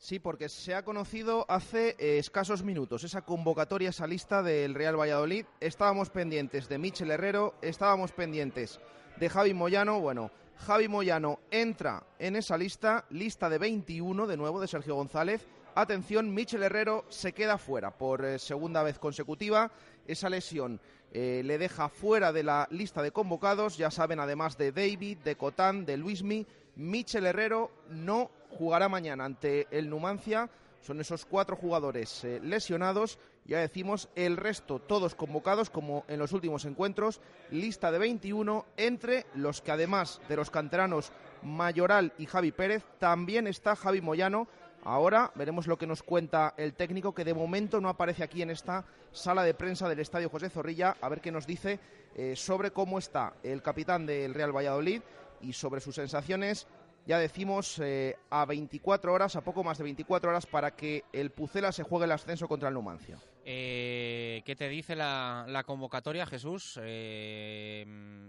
Sí, 0.00 0.20
porque 0.20 0.48
se 0.48 0.76
ha 0.76 0.84
conocido 0.84 1.44
hace 1.48 1.96
eh, 1.98 2.18
escasos 2.18 2.62
minutos 2.62 3.02
esa 3.02 3.22
convocatoria, 3.22 3.88
esa 3.88 4.06
lista 4.06 4.44
del 4.44 4.74
Real 4.74 4.98
Valladolid. 4.98 5.44
Estábamos 5.58 6.08
pendientes 6.08 6.68
de 6.68 6.78
Michel 6.78 7.10
Herrero, 7.10 7.56
estábamos 7.62 8.12
pendientes 8.12 8.78
de 9.18 9.28
Javi 9.28 9.54
Moyano. 9.54 10.00
Bueno, 10.00 10.30
Javi 10.56 10.86
Moyano 10.86 11.40
entra 11.50 12.04
en 12.20 12.36
esa 12.36 12.56
lista, 12.56 13.06
lista 13.10 13.50
de 13.50 13.58
21 13.58 14.28
de 14.28 14.36
nuevo 14.36 14.60
de 14.60 14.68
Sergio 14.68 14.94
González. 14.94 15.48
Atención, 15.74 16.32
Michel 16.32 16.62
Herrero 16.62 17.04
se 17.08 17.32
queda 17.32 17.58
fuera 17.58 17.90
por 17.90 18.24
eh, 18.24 18.38
segunda 18.38 18.84
vez 18.84 19.00
consecutiva. 19.00 19.72
Esa 20.06 20.30
lesión 20.30 20.80
eh, 21.10 21.42
le 21.44 21.58
deja 21.58 21.88
fuera 21.88 22.32
de 22.32 22.44
la 22.44 22.68
lista 22.70 23.02
de 23.02 23.10
convocados. 23.10 23.76
Ya 23.76 23.90
saben, 23.90 24.20
además 24.20 24.56
de 24.56 24.70
David, 24.70 25.18
de 25.18 25.36
Cotán, 25.36 25.84
de 25.84 25.96
Luismi, 25.96 26.46
Michel 26.76 27.26
Herrero 27.26 27.72
no 27.90 28.30
jugará 28.50 28.88
mañana 28.88 29.24
ante 29.24 29.66
el 29.70 29.88
Numancia. 29.90 30.50
Son 30.80 31.00
esos 31.00 31.24
cuatro 31.24 31.56
jugadores 31.56 32.24
eh, 32.24 32.40
lesionados. 32.42 33.18
Ya 33.44 33.60
decimos, 33.60 34.08
el 34.14 34.36
resto 34.36 34.78
todos 34.78 35.14
convocados 35.14 35.70
como 35.70 36.04
en 36.08 36.18
los 36.18 36.32
últimos 36.32 36.64
encuentros. 36.64 37.20
Lista 37.50 37.90
de 37.90 37.98
21 37.98 38.66
entre 38.76 39.26
los 39.34 39.62
que 39.62 39.72
además 39.72 40.20
de 40.28 40.36
los 40.36 40.50
canteranos 40.50 41.12
Mayoral 41.42 42.12
y 42.18 42.26
Javi 42.26 42.52
Pérez, 42.52 42.84
también 42.98 43.46
está 43.46 43.74
Javi 43.74 44.00
Moyano. 44.00 44.48
Ahora 44.84 45.32
veremos 45.34 45.66
lo 45.66 45.76
que 45.76 45.86
nos 45.86 46.02
cuenta 46.02 46.54
el 46.56 46.74
técnico, 46.74 47.14
que 47.14 47.24
de 47.24 47.34
momento 47.34 47.80
no 47.80 47.88
aparece 47.88 48.22
aquí 48.22 48.42
en 48.42 48.50
esta 48.50 48.84
sala 49.12 49.42
de 49.42 49.54
prensa 49.54 49.88
del 49.88 49.98
Estadio 49.98 50.30
José 50.30 50.50
Zorrilla, 50.50 50.96
a 51.00 51.08
ver 51.08 51.20
qué 51.20 51.32
nos 51.32 51.46
dice 51.46 51.80
eh, 52.14 52.36
sobre 52.36 52.70
cómo 52.70 52.98
está 52.98 53.34
el 53.42 53.62
capitán 53.62 54.06
del 54.06 54.34
Real 54.34 54.56
Valladolid 54.56 55.02
y 55.40 55.52
sobre 55.52 55.80
sus 55.80 55.94
sensaciones 55.94 56.66
ya 57.08 57.18
decimos, 57.18 57.80
eh, 57.80 58.16
a 58.28 58.44
24 58.44 59.12
horas, 59.12 59.34
a 59.34 59.40
poco 59.40 59.64
más 59.64 59.78
de 59.78 59.84
24 59.84 60.28
horas, 60.28 60.44
para 60.44 60.76
que 60.76 61.04
el 61.12 61.30
Pucela 61.30 61.72
se 61.72 61.82
juegue 61.82 62.04
el 62.04 62.12
ascenso 62.12 62.46
contra 62.46 62.68
el 62.68 62.74
Numancia. 62.74 63.18
Eh, 63.46 64.42
¿Qué 64.44 64.54
te 64.54 64.68
dice 64.68 64.94
la, 64.94 65.46
la 65.48 65.64
convocatoria, 65.64 66.26
Jesús? 66.26 66.78
Eh, 66.82 67.86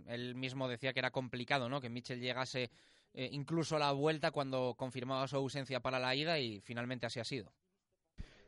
él 0.07 0.35
mismo 0.35 0.69
decía 0.69 0.93
que 0.93 0.99
era 0.99 1.11
complicado, 1.11 1.67
¿no? 1.67 1.81
Que 1.81 1.89
Michel 1.89 2.21
llegase 2.21 2.71
eh, 3.13 3.27
incluso 3.33 3.75
a 3.75 3.79
la 3.79 3.91
vuelta 3.91 4.31
cuando 4.31 4.75
confirmaba 4.77 5.27
su 5.27 5.35
ausencia 5.35 5.81
para 5.81 5.99
la 5.99 6.15
ida 6.15 6.39
y 6.39 6.61
finalmente 6.61 7.05
así 7.05 7.19
ha 7.19 7.25
sido. 7.25 7.51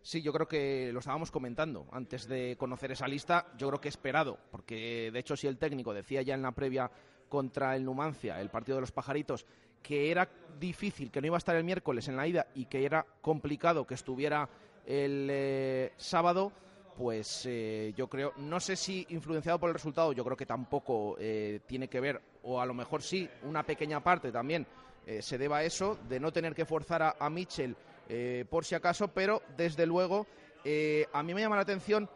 Sí, 0.02 0.22
yo 0.22 0.32
creo 0.32 0.48
que 0.48 0.92
lo 0.94 1.00
estábamos 1.00 1.30
comentando 1.30 1.90
antes 1.92 2.26
de 2.28 2.56
conocer 2.58 2.94
esa 2.94 3.06
lista. 3.06 3.48
Yo 3.58 3.68
creo 3.68 3.82
que 3.82 3.90
esperado, 3.90 4.40
porque 4.50 5.12
de 5.12 5.20
hecho, 5.20 5.36
si 5.36 5.48
el 5.48 5.58
técnico 5.58 5.94
decía 5.94 6.22
ya 6.22 6.36
en 6.36 6.42
la 6.42 6.54
previa 6.54 6.90
contra 7.28 7.76
el 7.76 7.86
Numancia, 7.86 8.42
el 8.42 8.50
partido 8.50 8.78
de 8.78 8.82
los 8.82 8.92
pajaritos, 8.92 9.46
que 9.82 10.12
era 10.12 10.28
difícil, 10.60 11.12
que 11.12 11.22
no 11.22 11.28
iba 11.28 11.38
a 11.38 11.40
estar 11.40 11.56
el 11.56 11.64
miércoles 11.64 12.08
en 12.08 12.16
la 12.16 12.28
ida 12.28 12.48
y 12.56 12.66
que 12.66 12.86
era 12.86 13.06
complicado 13.22 13.86
que 13.86 13.96
estuviera 13.96 14.48
el 14.86 15.28
eh, 15.30 15.94
sábado, 15.98 16.52
pues 16.98 17.46
eh, 17.46 17.94
yo 17.96 18.08
creo, 18.08 18.34
no 18.38 18.60
sé 18.60 18.76
si 18.76 19.06
influenciado 19.10 19.60
por 19.60 19.70
el 19.70 19.76
resultado, 19.76 20.14
yo 20.14 20.24
creo 20.24 20.38
que 20.38 20.46
tampoco 20.46 21.16
eh, 21.20 21.62
tiene 21.66 21.88
que 21.88 22.00
ver, 22.00 22.22
o 22.44 22.62
a 22.62 22.66
lo 22.66 22.74
mejor 22.74 23.02
sí, 23.02 23.30
una 23.44 23.64
pequeña 23.64 24.04
parte 24.04 24.32
también 24.32 24.66
se 25.20 25.40
deba 25.40 25.58
a 25.58 25.64
eso, 25.64 25.98
de 26.08 26.20
no 26.20 26.32
tener 26.32 26.54
que 26.54 26.64
forzar 26.64 27.02
a, 27.02 27.16
a 27.20 27.30
Mitchell 27.30 27.76
por 28.50 28.64
si 28.64 28.76
acaso, 28.76 29.08
pero 29.08 29.42
desde 29.58 29.88
luego 29.88 30.28
a 31.12 31.24
mí 31.24 31.34
me 31.34 31.42
llama 31.42 31.56
la 31.56 31.64
atención 31.64 32.08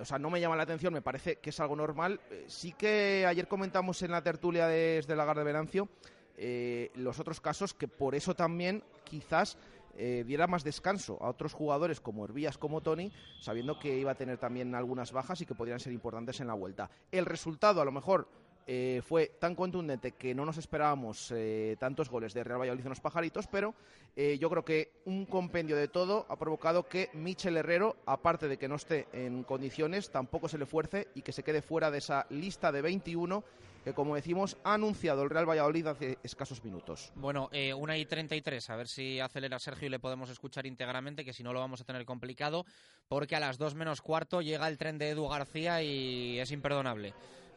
o 0.00 0.04
sea, 0.04 0.18
no 0.18 0.28
me 0.28 0.40
llama 0.40 0.54
la 0.54 0.64
atención, 0.64 0.92
me 0.92 1.02
parece 1.02 1.36
que 1.36 1.50
es 1.50 1.60
algo 1.60 1.74
normal. 1.74 2.20
Sí 2.46 2.72
que 2.72 3.24
ayer 3.26 3.48
comentamos 3.48 4.02
en 4.02 4.10
la 4.10 4.22
tertulia 4.22 4.66
desde 4.66 5.16
Lagar 5.16 5.38
de 5.38 5.44
Venancio 5.44 5.88
eh, 6.36 6.90
los 6.94 7.20
otros 7.20 7.40
casos 7.40 7.74
que 7.74 7.88
por 7.88 8.14
eso 8.14 8.34
también 8.34 8.82
quizás 9.04 9.56
eh, 9.96 10.24
diera 10.26 10.48
más 10.48 10.64
descanso 10.64 11.18
a 11.20 11.28
otros 11.28 11.52
jugadores 11.52 12.00
como 12.00 12.24
Hervías, 12.24 12.58
como 12.58 12.80
Tony, 12.80 13.12
sabiendo 13.40 13.78
que 13.78 13.96
iba 13.96 14.10
a 14.10 14.16
tener 14.16 14.38
también 14.38 14.74
algunas 14.74 15.12
bajas 15.12 15.40
y 15.40 15.46
que 15.46 15.54
podrían 15.54 15.78
ser 15.78 15.92
importantes 15.92 16.40
en 16.40 16.48
la 16.48 16.54
vuelta. 16.54 16.90
El 17.12 17.26
resultado, 17.26 17.80
a 17.80 17.84
lo 17.84 17.92
mejor, 17.92 18.26
eh, 18.66 19.02
fue 19.06 19.32
tan 19.38 19.54
contundente 19.54 20.12
que 20.12 20.34
no 20.34 20.44
nos 20.44 20.56
esperábamos 20.58 21.32
tantos 21.78 22.08
goles 22.08 22.32
de 22.34 22.42
Real 22.42 22.60
Valladolid 22.60 22.84
en 22.84 22.88
los 22.88 23.00
pajaritos, 23.00 23.46
pero 23.46 23.74
yo 24.16 24.48
creo 24.50 24.64
que 24.64 24.92
un 25.04 25.26
compendio 25.26 25.76
de 25.76 25.88
todo 25.88 26.24
ha 26.28 26.36
provocado 26.36 26.88
que 26.88 27.10
Michel 27.12 27.58
Herrero, 27.58 27.96
aparte 28.06 28.48
de 28.48 28.56
que 28.56 28.68
no 28.68 28.76
esté 28.76 29.06
en 29.12 29.44
condiciones, 29.44 30.10
tampoco 30.10 30.48
se 30.48 30.58
le 30.58 30.66
fuerce 30.66 31.08
y 31.14 31.22
que 31.22 31.32
se 31.32 31.42
quede 31.44 31.62
fuera 31.62 31.90
de 31.90 31.98
esa 31.98 32.26
lista 32.30 32.72
de 32.72 32.80
21 32.80 33.44
que, 33.84 33.92
como 33.92 34.14
decimos, 34.14 34.56
ha 34.64 34.74
anunciado 34.74 35.22
el 35.22 35.30
Real 35.30 35.48
Valladolid 35.48 35.86
hace 35.86 36.18
escasos 36.22 36.64
minutos. 36.64 37.12
Bueno, 37.14 37.50
eh, 37.52 37.74
una 37.74 37.98
y 37.98 38.06
33, 38.06 38.70
a 38.70 38.76
ver 38.76 38.88
si 38.88 39.20
acelera 39.20 39.58
Sergio 39.58 39.86
y 39.86 39.90
le 39.90 39.98
podemos 39.98 40.30
escuchar 40.30 40.64
íntegramente, 40.64 41.24
que 41.24 41.34
si 41.34 41.42
no 41.42 41.52
lo 41.52 41.60
vamos 41.60 41.82
a 41.82 41.84
tener 41.84 42.04
complicado, 42.06 42.64
porque 43.08 43.36
a 43.36 43.40
las 43.40 43.58
2 43.58 43.74
menos 43.74 44.00
cuarto 44.00 44.40
llega 44.40 44.66
el 44.68 44.78
tren 44.78 44.96
de 44.96 45.10
Edu 45.10 45.28
García 45.28 45.82
y 45.82 46.38
es 46.38 46.50
imperdonable 46.50 47.12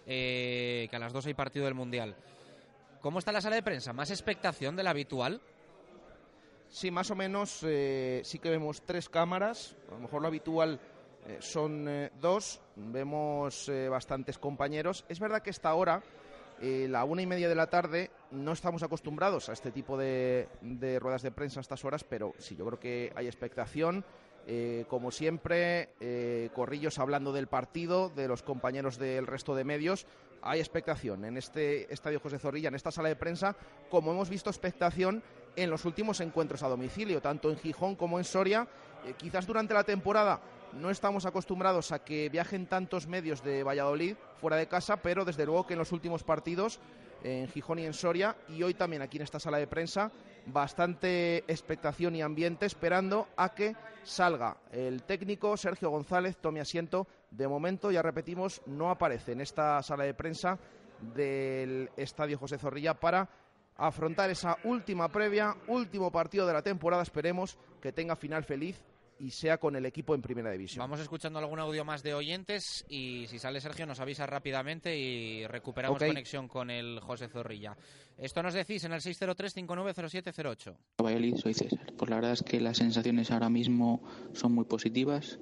eh, 0.06 0.88
que 0.90 0.96
a 0.96 1.00
las 1.00 1.14
2 1.14 1.28
hay 1.28 1.34
partido 1.34 1.66
del 1.66 1.76
Mundial. 1.76 2.16
¿Cómo 3.00 3.20
está 3.20 3.32
la 3.32 3.42
sala 3.42 3.56
de 3.56 3.64
prensa? 3.64 3.94
¿Más 3.94 4.12
expectación 4.12 4.76
de 4.76 4.84
la 4.84 4.90
habitual? 4.90 5.40
Sí, 6.70 6.92
más 6.92 7.10
o 7.10 7.16
menos 7.16 7.62
eh, 7.64 8.22
sí 8.26 8.40
que 8.40 8.50
vemos 8.50 8.82
tres 8.82 9.08
cámaras, 9.08 9.78
a 9.88 9.94
lo 9.94 10.00
mejor 10.00 10.22
lo 10.22 10.28
habitual 10.28 10.82
eh, 11.28 11.38
son 11.42 11.88
eh, 11.90 12.12
dos, 12.22 12.62
vemos 12.78 13.68
eh, 13.68 13.90
bastantes 13.90 14.38
compañeros. 14.38 15.04
Es 15.10 15.20
verdad 15.20 15.42
que 15.42 15.50
esta 15.50 15.74
hora, 15.74 16.02
la 16.60 17.04
una 17.04 17.22
y 17.22 17.28
media 17.28 17.50
de 17.50 17.54
la 17.54 17.68
tarde, 17.68 18.10
no 18.32 18.54
estamos 18.54 18.82
acostumbrados 18.82 19.50
a 19.50 19.54
este 19.54 19.72
tipo 19.72 19.96
de, 19.96 20.48
de 20.62 20.98
ruedas 20.98 21.22
de 21.22 21.30
prensa 21.30 21.60
a 21.60 21.62
estas 21.62 21.86
horas, 21.86 22.04
pero 22.04 22.34
sí, 22.40 22.56
yo 22.56 22.66
creo 22.66 22.80
que 22.80 23.14
hay 23.16 23.28
expectación. 23.28 24.04
Como 24.88 25.12
siempre, 25.12 26.50
Corrillos 26.56 26.98
hablando 26.98 27.32
del 27.32 27.46
partido, 27.46 28.10
de 28.10 28.28
los 28.28 28.42
compañeros 28.42 28.98
del 28.98 29.28
resto 29.28 29.54
de 29.54 29.66
medios. 29.66 30.08
Hay 30.42 30.60
expectación 30.60 31.26
en 31.26 31.38
este 31.38 31.94
estadio 31.94 32.20
José 32.20 32.40
Zorrilla, 32.40 32.70
en 32.70 32.76
esta 32.76 32.90
sala 32.90 33.10
de 33.10 33.16
prensa, 33.18 33.56
como 33.92 34.12
hemos 34.12 34.30
visto 34.30 34.50
expectación 34.50 35.22
en 35.56 35.70
los 35.70 35.86
últimos 35.86 36.22
encuentros 36.22 36.64
a 36.64 36.70
domicilio, 36.70 37.22
tanto 37.22 37.52
en 37.52 37.58
Gijón 37.58 37.96
como 37.96 38.18
en 38.18 38.24
Soria. 38.24 38.68
Quizás 39.18 39.46
durante 39.46 39.76
la 39.76 39.84
temporada 39.84 40.42
no 40.74 40.90
estamos 40.90 41.26
acostumbrados 41.26 41.92
a 41.92 42.04
que 42.04 42.30
viajen 42.30 42.68
tantos 42.68 43.08
medios 43.08 43.44
de 43.44 43.64
Valladolid 43.64 44.16
fuera 44.40 44.58
de 44.58 44.68
casa, 44.68 44.98
pero 44.98 45.26
desde 45.26 45.46
luego 45.46 45.66
que 45.66 45.74
en 45.74 45.80
los 45.80 45.92
últimos 45.92 46.24
partidos 46.24 46.80
en 47.24 47.48
Gijón 47.48 47.80
y 47.80 47.86
en 47.86 47.94
Soria 47.94 48.36
y 48.50 48.64
hoy 48.64 48.74
también 48.74 49.02
aquí 49.02 49.18
en 49.18 49.24
esta 49.24 49.40
sala 49.40 49.58
de 49.58 49.68
prensa 49.68 50.12
bastante 50.46 51.40
expectación 51.52 52.16
y 52.16 52.22
ambiente 52.22 52.66
esperando 52.66 53.28
a 53.36 53.54
que 53.54 53.76
salga 54.04 54.58
el 54.72 55.04
técnico 55.04 55.58
Sergio 55.58 55.90
González 55.90 56.38
tome 56.38 56.62
asiento. 56.62 57.08
De 57.32 57.48
momento 57.48 57.92
ya 57.92 58.02
repetimos 58.02 58.62
no 58.66 58.90
aparece 58.90 59.34
en 59.34 59.42
esta 59.42 59.82
sala 59.84 60.06
de 60.06 60.14
prensa 60.14 60.58
del 61.14 61.90
Estadio 61.98 62.38
José 62.38 62.58
Zorrilla 62.58 62.94
para 62.94 63.30
afrontar 63.76 64.30
esa 64.30 64.58
última 64.64 65.10
previa, 65.10 65.56
último 65.68 66.12
partido 66.12 66.48
de 66.48 66.54
la 66.54 66.64
temporada, 66.64 67.04
esperemos 67.04 67.58
que 67.82 67.92
tenga 67.92 68.16
final 68.16 68.44
feliz 68.44 68.84
y 69.20 69.32
sea 69.32 69.58
con 69.58 69.76
el 69.76 69.86
equipo 69.86 70.14
en 70.16 70.22
primera 70.22 70.52
división. 70.52 70.80
Vamos 70.84 71.00
escuchando 71.00 71.40
algún 71.40 71.60
audio 71.60 71.84
más 71.86 72.04
de 72.04 72.14
oyentes 72.14 72.86
y 72.90 73.26
si 73.28 73.40
sale 73.40 73.60
Sergio 73.62 73.86
nos 73.86 74.00
avisa 74.00 74.26
rápidamente 74.26 74.98
y 74.98 75.46
recuperamos 75.48 76.02
Ok. 76.02 76.08
conexión 76.08 76.48
con 76.48 76.70
el 76.70 77.00
José 77.00 77.28
Zorrilla. 77.28 77.76
Esto 78.18 78.42
nos 78.44 78.54
decís 78.54 78.84
en 78.84 78.94
el 78.94 79.02
603-590708. 79.02 80.76
Valladolid, 81.02 81.36
soy 81.38 81.54
César. 81.54 81.80
Pues 81.98 82.10
la 82.10 82.16
verdad 82.18 82.34
es 82.34 82.44
que 82.44 82.60
las 82.60 82.78
sensaciones 82.78 83.32
ahora 83.32 83.50
mismo 83.50 84.02
son 84.34 84.54
muy 84.54 84.66
positivas. 84.66 85.40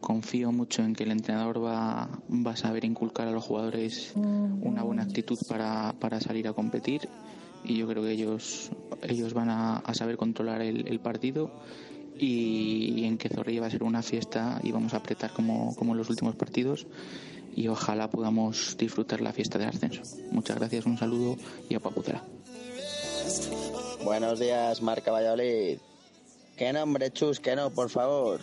Confío 0.00 0.50
mucho 0.52 0.82
en 0.82 0.94
que 0.94 1.04
el 1.04 1.10
entrenador 1.10 1.62
va, 1.62 2.08
va 2.30 2.52
a 2.52 2.56
saber 2.56 2.84
inculcar 2.84 3.28
a 3.28 3.32
los 3.32 3.44
jugadores 3.44 4.12
una 4.16 4.82
buena 4.82 5.02
actitud 5.02 5.38
para, 5.48 5.94
para 6.00 6.20
salir 6.20 6.48
a 6.48 6.52
competir 6.52 7.08
y 7.64 7.76
yo 7.76 7.86
creo 7.86 8.02
que 8.02 8.12
ellos, 8.12 8.70
ellos 9.02 9.34
van 9.34 9.50
a, 9.50 9.76
a 9.76 9.92
saber 9.94 10.16
controlar 10.16 10.62
el, 10.62 10.88
el 10.88 11.00
partido 11.00 11.50
y, 12.20 13.04
en 13.04 13.18
que 13.18 13.28
Zorrilla 13.28 13.62
va 13.62 13.66
a 13.66 13.70
ser 13.70 13.82
una 13.82 14.02
fiesta 14.02 14.60
y 14.62 14.72
vamos 14.72 14.94
a 14.94 14.98
apretar 14.98 15.32
como, 15.32 15.74
como 15.76 15.92
en 15.92 15.98
los 15.98 16.10
últimos 16.10 16.36
partidos 16.36 16.86
y 17.56 17.68
ojalá 17.68 18.10
podamos 18.10 18.76
disfrutar 18.78 19.20
la 19.20 19.32
fiesta 19.32 19.58
del 19.58 19.68
ascenso. 19.68 20.02
Muchas 20.30 20.58
gracias, 20.58 20.86
un 20.86 20.98
saludo 20.98 21.36
y 21.68 21.74
a 21.74 21.80
Papucera. 21.80 22.22
Buenos 24.04 24.38
días, 24.38 24.82
Marca 24.82 25.10
Valladolid. 25.10 25.78
Que 26.56 26.72
no, 26.72 26.82
hombre, 26.82 27.10
chus, 27.10 27.40
que 27.40 27.56
no, 27.56 27.70
por 27.70 27.90
favor. 27.90 28.40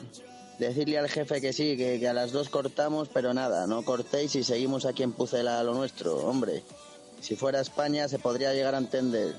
Decirle 0.60 0.98
al 0.98 1.08
jefe 1.08 1.40
que 1.40 1.54
sí, 1.54 1.78
que, 1.78 2.00
que 2.00 2.08
a 2.08 2.14
las 2.14 2.32
dos 2.32 2.50
cortamos, 2.50 3.10
pero 3.14 3.34
nada, 3.34 3.68
no 3.68 3.84
cortéis 3.84 4.36
y 4.36 4.44
seguimos 4.44 4.86
aquí 4.86 5.04
en 5.04 5.12
Pucela 5.12 5.60
a 5.60 5.64
lo 5.64 5.76
nuestro, 5.76 6.16
hombre. 6.28 6.64
Si 7.22 7.36
fuera 7.36 7.62
España 7.62 8.08
se 8.08 8.18
podría 8.18 8.54
llegar 8.54 8.74
a 8.74 8.80
entender. 8.80 9.36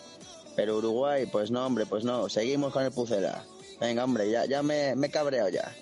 Pero 0.54 0.78
Uruguay, 0.78 1.26
pues 1.26 1.50
no, 1.50 1.64
hombre, 1.64 1.86
pues 1.86 2.04
no. 2.04 2.28
Seguimos 2.28 2.72
con 2.72 2.84
el 2.84 2.92
Pucela. 2.92 3.44
Venga, 3.80 4.04
hombre, 4.04 4.30
ya, 4.30 4.44
ya 4.44 4.62
me, 4.62 4.96
me 4.96 5.06
he 5.06 5.10
cabreado 5.10 5.48
ya. 5.48 5.72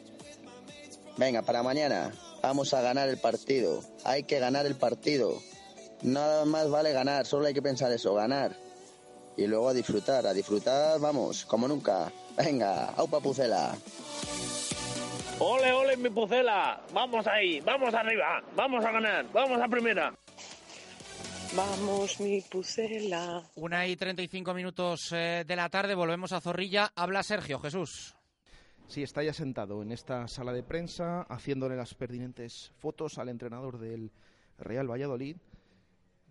Venga, 1.17 1.43
para 1.43 1.63
mañana 1.63 2.13
vamos 2.43 2.75
a 2.75 2.83
ganar 2.83 3.09
el 3.09 3.19
partido. 3.19 3.81
Hay 4.05 4.25
que 4.25 4.39
ganar 4.39 4.67
el 4.67 4.77
partido. 4.77 5.41
Nada 6.03 6.45
más 6.45 6.71
vale 6.71 6.93
ganar, 6.93 7.27
solo 7.27 7.47
hay 7.47 7.55
que 7.55 7.63
pensar 7.63 7.91
eso, 7.91 8.15
ganar. 8.15 8.55
Y 9.37 9.47
luego 9.47 9.69
a 9.69 9.75
disfrutar, 9.75 10.27
a 10.27 10.33
disfrutar, 10.33 11.01
vamos, 11.01 11.45
como 11.47 11.67
nunca. 11.69 12.13
Venga, 12.37 12.87
aupa 12.97 13.21
Pucela. 13.21 13.75
Ole, 15.39 15.73
ole, 15.73 15.97
mi 15.97 16.09
pucela. 16.09 16.81
Vamos 16.93 17.27
ahí, 17.27 17.61
vamos 17.61 17.93
arriba, 17.93 18.43
vamos 18.55 18.85
a 18.85 18.91
ganar, 18.91 19.27
vamos 19.33 19.61
a 19.61 19.69
primera. 19.69 20.15
Vamos, 21.57 22.21
mi 22.21 22.43
pucela. 22.43 23.43
Una 23.55 23.87
y 23.87 23.97
35 23.97 24.53
minutos 24.53 25.11
eh, 25.13 25.43
de 25.47 25.57
la 25.57 25.71
tarde, 25.71 25.95
volvemos 25.95 26.33
a 26.33 26.41
Zorrilla. 26.43 26.93
Habla 26.95 27.23
Sergio 27.23 27.59
Jesús. 27.59 28.15
Sí, 28.89 29.03
está 29.03 29.23
ya 29.23 29.33
sentado 29.33 29.81
en 29.81 29.91
esta 29.91 30.29
sala 30.29 30.53
de 30.53 30.63
prensa, 30.63 31.23
haciéndole 31.23 31.75
las 31.75 31.95
pertinentes 31.95 32.73
fotos 32.77 33.17
al 33.17 33.31
entrenador 33.31 33.79
del 33.79 34.13
Real 34.59 34.91
Valladolid. 34.91 35.39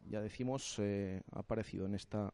Ya 0.08 0.22
decimos, 0.22 0.76
eh, 0.78 1.24
ha 1.32 1.40
aparecido 1.40 1.88
en 1.88 1.96
esta 1.96 2.32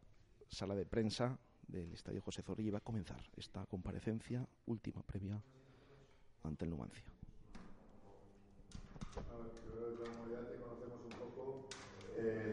sala 0.49 0.75
de 0.75 0.85
prensa 0.85 1.39
del 1.67 1.93
Estadio 1.93 2.21
José 2.21 2.41
Zorrilla 2.41 2.67
y 2.67 2.71
va 2.71 2.79
a 2.79 2.81
comenzar 2.81 3.23
esta 3.37 3.65
comparecencia 3.67 4.45
última 4.65 5.01
previa 5.01 5.41
ante 6.43 6.65
el 6.65 6.71
Numancia. 6.71 7.05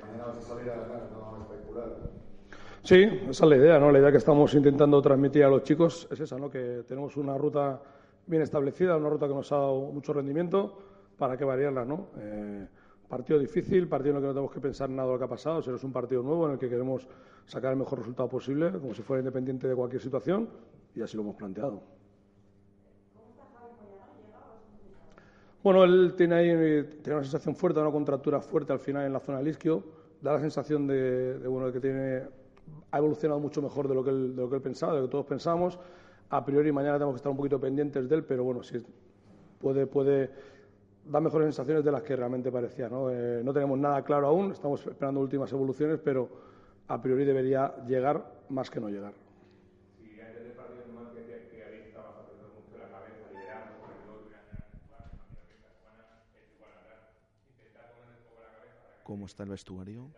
Mañana 0.03 0.27
vas 0.27 0.39
a 0.39 0.41
salir 0.41 0.71
a 0.71 0.77
ganar, 0.77 1.09
no 1.13 1.37
a 1.37 1.55
especular. 1.55 1.97
Sí, 2.83 3.03
esa 3.03 3.45
es 3.45 3.51
la 3.51 3.57
idea, 3.57 3.79
¿no? 3.79 3.91
La 3.91 3.99
idea 3.99 4.11
que 4.11 4.19
estamos 4.19 4.55
intentando 4.55 5.03
transmitir 5.03 5.45
a 5.45 5.49
los 5.49 5.63
chicos 5.63 6.09
es 6.11 6.21
esa, 6.21 6.39
¿no? 6.39 6.49
Que 6.49 6.85
tenemos 6.87 7.17
una 7.17 7.37
ruta 7.37 7.81
bien 8.27 8.43
establecida, 8.43 8.97
una 8.97 9.09
ruta 9.09 9.27
que 9.27 9.35
nos 9.35 9.51
ha 9.53 9.57
dado 9.57 9.81
mucho 9.93 10.13
rendimiento, 10.13 10.79
para 11.19 11.37
que 11.37 11.45
variarla, 11.45 11.85
¿no? 11.85 12.09
Eh, 12.19 12.67
partido 13.09 13.39
difícil, 13.39 13.89
partido 13.89 14.13
en 14.13 14.17
el 14.17 14.23
que 14.23 14.27
no 14.29 14.35
tenemos 14.35 14.53
que 14.53 14.61
pensar 14.61 14.89
nada 14.91 15.09
de 15.09 15.15
lo 15.15 15.19
que 15.19 15.25
ha 15.25 15.29
pasado, 15.29 15.63
sino 15.63 15.77
es 15.77 15.85
un 15.85 15.93
partido 15.93 16.23
nuevo 16.23 16.47
en 16.47 16.53
el 16.53 16.59
que 16.59 16.69
queremos 16.69 17.09
sacar 17.47 17.73
el 17.73 17.79
mejor 17.79 17.99
resultado 17.99 18.29
posible, 18.29 18.71
como 18.73 18.95
si 18.95 19.03
fuera 19.03 19.21
independiente 19.21 19.67
de 19.67 19.75
cualquier 19.75 20.01
situación, 20.01 20.49
y 20.95 21.03
así 21.03 21.17
lo 21.17 21.23
hemos 21.23 21.37
planteado. 21.37 21.98
Bueno, 25.69 25.85
él 25.85 26.15
tiene 26.17 26.35
ahí 26.35 26.47
tiene 27.03 27.19
una 27.19 27.23
sensación 27.23 27.55
fuerte, 27.55 27.79
una 27.79 27.91
contractura 27.91 28.41
fuerte 28.41 28.73
al 28.73 28.79
final 28.79 29.05
en 29.05 29.13
la 29.13 29.21
zona 29.21 29.37
del 29.37 29.49
isquio. 29.49 29.85
Da 30.23 30.33
la 30.33 30.41
sensación 30.41 30.87
de, 30.87 31.39
de, 31.41 31.47
bueno, 31.47 31.71
que 31.71 31.79
tiene, 31.79 32.23
ha 32.91 32.97
evolucionado 32.97 33.39
mucho 33.39 33.61
mejor 33.61 33.87
de 33.87 33.95
lo, 33.95 34.03
que 34.03 34.09
él, 34.09 34.35
de 34.35 34.41
lo 34.41 34.49
que 34.49 34.57
él 34.57 34.63
pensaba, 34.63 34.95
de 34.95 35.01
lo 35.01 35.09
que 35.09 35.11
todos 35.11 35.27
pensábamos. 35.27 35.79
A 36.31 36.43
priori 36.43 36.73
mañana 36.73 36.95
tenemos 36.95 37.13
que 37.13 37.17
estar 37.19 37.31
un 37.31 37.37
poquito 37.37 37.61
pendientes 37.61 38.09
de 38.09 38.15
él, 38.17 38.25
pero 38.25 38.45
bueno, 38.45 38.63
sí 38.63 38.83
puede, 39.61 39.87
puede 39.87 40.31
dar 41.05 41.21
mejores 41.21 41.49
sensaciones 41.49 41.85
de 41.85 41.93
las 41.93 42.03
que 42.03 42.17
realmente 42.17 42.51
parecía. 42.51 42.89
¿no? 42.89 43.11
Eh, 43.11 43.43
no 43.45 43.53
tenemos 43.53 43.79
nada 43.79 44.03
claro 44.03 44.29
aún, 44.29 44.53
estamos 44.53 44.87
esperando 44.87 45.21
últimas 45.21 45.53
evoluciones, 45.53 46.01
pero 46.03 46.31
a 46.87 46.99
priori 47.03 47.27
debería 47.27 47.75
llegar 47.87 48.25
más 48.49 48.71
que 48.71 48.81
no 48.81 48.89
llegar. 48.89 49.13
¿Cómo 59.09 59.25
está 59.25 59.43
el 59.43 59.49
vestuario? 59.49 60.11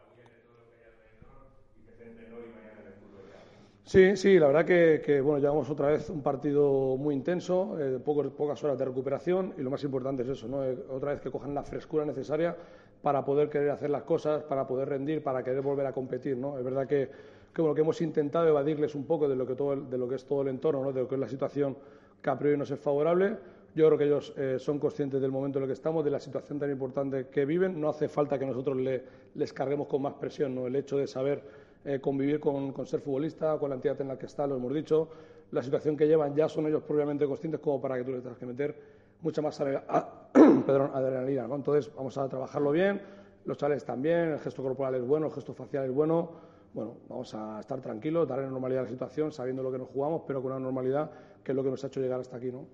Sí, 3.85 4.17
sí, 4.17 4.37
la 4.37 4.49
verdad 4.49 4.65
que, 4.65 5.01
que, 5.01 5.21
bueno, 5.21 5.39
llevamos 5.39 5.71
otra 5.71 5.91
vez 5.91 6.11
un 6.11 6.23
partido 6.23 6.97
muy 6.97 7.15
intenso, 7.15 7.79
eh, 7.79 8.01
pocas 8.01 8.65
horas 8.65 8.77
de 8.77 8.85
recuperación 8.85 9.55
y 9.57 9.63
lo 9.63 9.71
más 9.71 9.85
importante 9.85 10.25
es 10.25 10.31
eso, 10.31 10.49
¿no? 10.49 10.65
Eh, 10.65 10.77
otra 10.91 11.13
vez 11.13 11.21
que 11.21 11.31
cojan 11.31 11.55
la 11.55 11.63
frescura 11.63 12.05
necesaria 12.05 12.57
para 13.01 13.25
poder 13.25 13.49
querer 13.49 13.71
hacer 13.71 13.91
las 13.91 14.03
cosas, 14.03 14.43
para 14.43 14.67
poder 14.67 14.89
rendir, 14.89 15.23
para 15.23 15.45
querer 15.45 15.63
volver 15.63 15.87
a 15.87 15.93
competir, 15.93 16.37
¿no? 16.37 16.59
Es 16.59 16.65
verdad 16.65 16.89
que, 16.89 17.09
que, 17.55 17.63
bueno, 17.63 17.77
que 17.77 17.83
hemos 17.83 18.01
intentado 18.01 18.49
evadirles 18.49 18.97
un 18.97 19.05
poco 19.05 19.29
de 19.29 19.37
lo 19.37 19.47
que, 19.47 19.55
todo 19.55 19.73
el, 19.73 19.89
de 19.89 19.99
lo 19.99 20.09
que 20.09 20.17
es 20.17 20.25
todo 20.25 20.43
el 20.43 20.49
entorno, 20.49 20.83
¿no? 20.83 20.93
de 20.93 21.03
lo 21.03 21.09
que 21.09 21.15
es 21.15 21.21
la 21.21 21.29
situación 21.29 21.77
que 22.21 22.29
a 22.29 22.37
priori 22.37 22.59
nos 22.59 22.73
es 22.73 22.81
favorable. 22.81 23.37
Yo 23.75 23.87
creo 23.87 23.99
que 23.99 24.05
ellos 24.05 24.33
eh, 24.37 24.57
son 24.59 24.79
conscientes 24.79 25.21
del 25.21 25.31
momento 25.31 25.59
en 25.59 25.65
el 25.65 25.69
que 25.69 25.75
estamos, 25.75 26.05
de 26.05 26.11
la 26.11 26.19
situación 26.19 26.59
tan 26.59 26.71
importante 26.71 27.29
que 27.29 27.45
viven. 27.45 27.81
No 27.81 27.89
hace 27.89 28.09
falta 28.09 28.39
que 28.39 28.47
nosotros 28.47 28.77
le, 28.77 29.03
les 29.35 29.53
carguemos 29.53 29.87
con 29.87 30.03
más 30.03 30.15
presión, 30.15 30.55
¿no? 30.55 30.67
El 30.67 30.75
hecho 30.75 30.97
de 30.97 31.07
saber 31.07 31.43
eh, 31.85 31.99
convivir 31.99 32.41
con, 32.41 32.75
ser 32.87 33.01
futbolista, 33.01 33.59
con 33.59 33.71
la 33.71 33.77
entidad 33.77 33.99
en 34.03 34.09
la 34.09 34.19
que 34.19 34.27
está, 34.27 34.47
lo 34.47 34.57
hemos 34.57 34.75
dicho, 34.75 35.09
la 35.51 35.63
situación 35.63 35.97
que 35.97 36.07
llevan 36.07 36.35
ya 36.35 36.47
son 36.47 36.67
ellos 36.67 36.83
propiamente 36.83 37.27
conscientes 37.27 37.59
como 37.61 37.81
para 37.81 37.97
que 37.97 38.05
tú 38.05 38.13
les 38.13 38.23
tengas 38.23 38.39
que 38.39 38.45
meter 38.45 38.77
mucha 39.23 39.41
más 39.41 39.59
perdón, 40.67 40.91
adrenalina. 40.93 41.47
¿no? 41.47 41.57
Entonces 41.57 41.91
vamos 41.95 42.19
a 42.19 42.29
trabajarlo 42.29 42.71
bien, 42.73 43.01
los 43.47 43.57
chavales 43.57 43.83
también, 43.85 44.33
el 44.33 44.41
gesto 44.41 44.63
corporal 44.63 44.97
es 44.97 45.07
bueno, 45.07 45.29
el 45.29 45.33
gesto 45.33 45.55
facial 45.55 45.87
es 45.87 45.93
bueno. 45.93 46.51
Bueno, 46.73 46.99
vamos 47.09 47.35
a 47.35 47.59
estar 47.59 47.81
tranquilos, 47.81 48.29
darle 48.29 48.47
normalidad 48.47 48.83
a 48.83 48.85
la 48.85 48.91
situación, 48.91 49.33
sabiendo 49.33 49.63
lo 49.63 49.73
que 49.73 49.79
nos 49.79 49.89
jugamos, 49.89 50.23
pero 50.27 50.41
con 50.41 50.53
una 50.53 50.61
normalidad 50.61 51.11
que 51.43 51.51
es 51.51 51.57
lo 51.57 51.65
que 51.65 51.71
nos 51.71 51.83
ha 51.83 51.87
hecho 51.87 52.01
llegar 52.01 52.21
hasta 52.21 52.37
aquí, 52.37 52.53
¿no? 52.53 52.67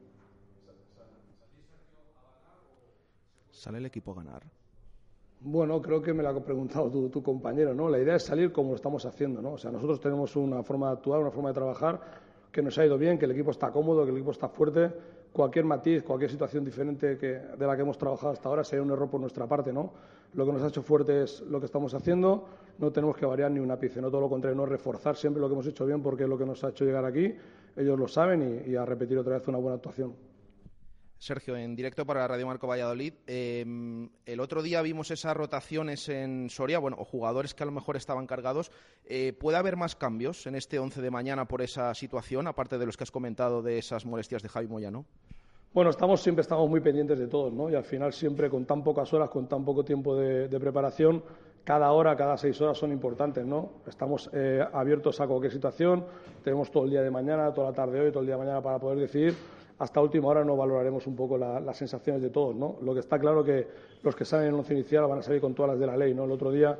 ¿Sale 3.56 3.78
el 3.78 3.86
equipo 3.86 4.12
a 4.12 4.16
ganar? 4.16 4.42
Bueno, 5.40 5.80
creo 5.80 6.02
que 6.02 6.12
me 6.12 6.22
lo 6.22 6.28
ha 6.28 6.44
preguntado 6.44 6.90
tu, 6.90 7.22
compañero, 7.22 7.72
¿no? 7.74 7.88
La 7.88 7.98
idea 7.98 8.16
es 8.16 8.22
salir 8.22 8.52
como 8.52 8.70
lo 8.70 8.76
estamos 8.76 9.06
haciendo, 9.06 9.40
¿no? 9.40 9.52
O 9.52 9.58
sea, 9.58 9.70
nosotros 9.70 9.98
tenemos 9.98 10.36
una 10.36 10.62
forma 10.62 10.88
de 10.88 10.92
actuar, 10.92 11.20
una 11.20 11.30
forma 11.30 11.48
de 11.48 11.54
trabajar 11.54 12.00
que 12.52 12.60
nos 12.60 12.76
ha 12.76 12.84
ido 12.84 12.98
bien, 12.98 13.18
que 13.18 13.24
el 13.24 13.30
equipo 13.30 13.50
está 13.50 13.70
cómodo, 13.72 14.04
que 14.04 14.10
el 14.10 14.16
equipo 14.16 14.32
está 14.32 14.48
fuerte. 14.48 14.92
Cualquier 15.32 15.64
matiz, 15.64 16.02
cualquier 16.02 16.30
situación 16.30 16.64
diferente 16.64 17.16
que, 17.16 17.28
de 17.28 17.66
la 17.66 17.74
que 17.76 17.82
hemos 17.82 17.96
trabajado 17.96 18.34
hasta 18.34 18.46
ahora 18.46 18.62
sería 18.62 18.82
un 18.82 18.90
error 18.90 19.08
por 19.08 19.20
nuestra 19.20 19.46
parte, 19.46 19.72
¿no? 19.72 19.90
Lo 20.34 20.44
que 20.44 20.52
nos 20.52 20.62
ha 20.62 20.68
hecho 20.68 20.82
fuerte 20.82 21.22
es 21.22 21.40
lo 21.40 21.58
que 21.58 21.66
estamos 21.66 21.94
haciendo, 21.94 22.46
no 22.78 22.92
tenemos 22.92 23.16
que 23.16 23.24
variar 23.24 23.50
ni 23.50 23.60
un 23.60 23.70
ápice, 23.70 24.02
no 24.02 24.10
todo 24.10 24.20
lo 24.20 24.28
contrario, 24.28 24.54
no 24.56 24.66
reforzar 24.66 25.16
siempre 25.16 25.40
lo 25.40 25.48
que 25.48 25.54
hemos 25.54 25.66
hecho 25.66 25.86
bien 25.86 26.02
porque 26.02 26.24
es 26.24 26.28
lo 26.28 26.36
que 26.36 26.44
nos 26.44 26.62
ha 26.62 26.68
hecho 26.70 26.84
llegar 26.84 27.06
aquí, 27.06 27.34
ellos 27.74 27.98
lo 27.98 28.06
saben 28.06 28.62
y, 28.66 28.70
y 28.70 28.76
a 28.76 28.84
repetir 28.84 29.16
otra 29.16 29.38
vez 29.38 29.48
una 29.48 29.58
buena 29.58 29.76
actuación. 29.76 30.35
Sergio, 31.26 31.56
en 31.56 31.74
directo 31.74 32.06
para 32.06 32.26
Radio 32.28 32.46
Marco 32.46 32.68
Valladolid. 32.68 33.12
Eh, 33.26 33.64
el 34.26 34.40
otro 34.40 34.62
día 34.62 34.80
vimos 34.80 35.10
esas 35.10 35.36
rotaciones 35.36 36.08
en 36.08 36.48
Soria, 36.48 36.78
bueno, 36.78 36.96
jugadores 37.04 37.52
que 37.52 37.64
a 37.64 37.66
lo 37.66 37.72
mejor 37.72 37.96
estaban 37.96 38.28
cargados. 38.28 38.70
Eh, 39.04 39.32
¿Puede 39.32 39.58
haber 39.58 39.76
más 39.76 39.96
cambios 39.96 40.46
en 40.46 40.54
este 40.54 40.78
11 40.78 41.02
de 41.02 41.10
mañana 41.10 41.46
por 41.46 41.62
esa 41.62 41.92
situación, 41.94 42.46
aparte 42.46 42.78
de 42.78 42.86
los 42.86 42.96
que 42.96 43.02
has 43.02 43.10
comentado 43.10 43.60
de 43.60 43.78
esas 43.78 44.06
molestias 44.06 44.40
de 44.42 44.48
Javi 44.48 44.68
Moyano? 44.68 45.04
Bueno, 45.74 45.90
estamos, 45.90 46.22
siempre 46.22 46.42
estamos 46.42 46.70
muy 46.70 46.80
pendientes 46.80 47.18
de 47.18 47.26
todos, 47.26 47.52
¿no? 47.52 47.68
Y 47.68 47.74
al 47.74 47.84
final 47.84 48.12
siempre 48.12 48.48
con 48.48 48.64
tan 48.64 48.84
pocas 48.84 49.12
horas, 49.12 49.28
con 49.28 49.48
tan 49.48 49.64
poco 49.64 49.84
tiempo 49.84 50.14
de, 50.16 50.48
preparación, 50.60 51.24
cada 51.64 51.90
hora, 51.90 52.16
cada 52.16 52.36
seis 52.36 52.60
horas 52.60 52.78
son 52.78 52.92
importantes, 52.92 53.44
¿no? 53.44 53.72
Estamos 53.86 54.30
eh, 54.32 54.64
abiertos 54.72 55.20
a 55.20 55.26
cualquier 55.26 55.52
situación, 55.52 56.04
tenemos 56.44 56.70
todo 56.70 56.84
el 56.84 56.90
día 56.90 57.02
de 57.02 57.10
mañana, 57.10 57.52
toda 57.52 57.70
la 57.70 57.74
tarde 57.74 57.98
de 57.98 58.04
hoy, 58.06 58.10
todo 58.12 58.20
el 58.20 58.26
día 58.26 58.36
de 58.36 58.42
mañana 58.44 58.62
para 58.62 58.78
poder 58.78 59.00
decidir 59.00 59.34
hasta 59.78 60.00
última 60.00 60.28
hora 60.28 60.44
no 60.44 60.56
valoraremos 60.56 61.06
un 61.06 61.14
poco 61.14 61.36
la, 61.36 61.60
las 61.60 61.76
sensaciones 61.76 62.22
de 62.22 62.30
todos, 62.30 62.54
¿no? 62.56 62.76
Lo 62.82 62.94
que 62.94 63.00
está 63.00 63.18
claro 63.18 63.44
que 63.44 63.66
los 64.02 64.16
que 64.16 64.24
salen 64.24 64.48
en 64.48 64.54
el 64.54 64.60
once 64.60 64.98
van 65.00 65.18
a 65.18 65.22
salir 65.22 65.40
con 65.40 65.54
todas 65.54 65.72
las 65.72 65.80
de 65.80 65.86
la 65.86 65.96
ley, 65.96 66.14
¿no? 66.14 66.24
El 66.24 66.30
otro 66.30 66.50
día 66.50 66.78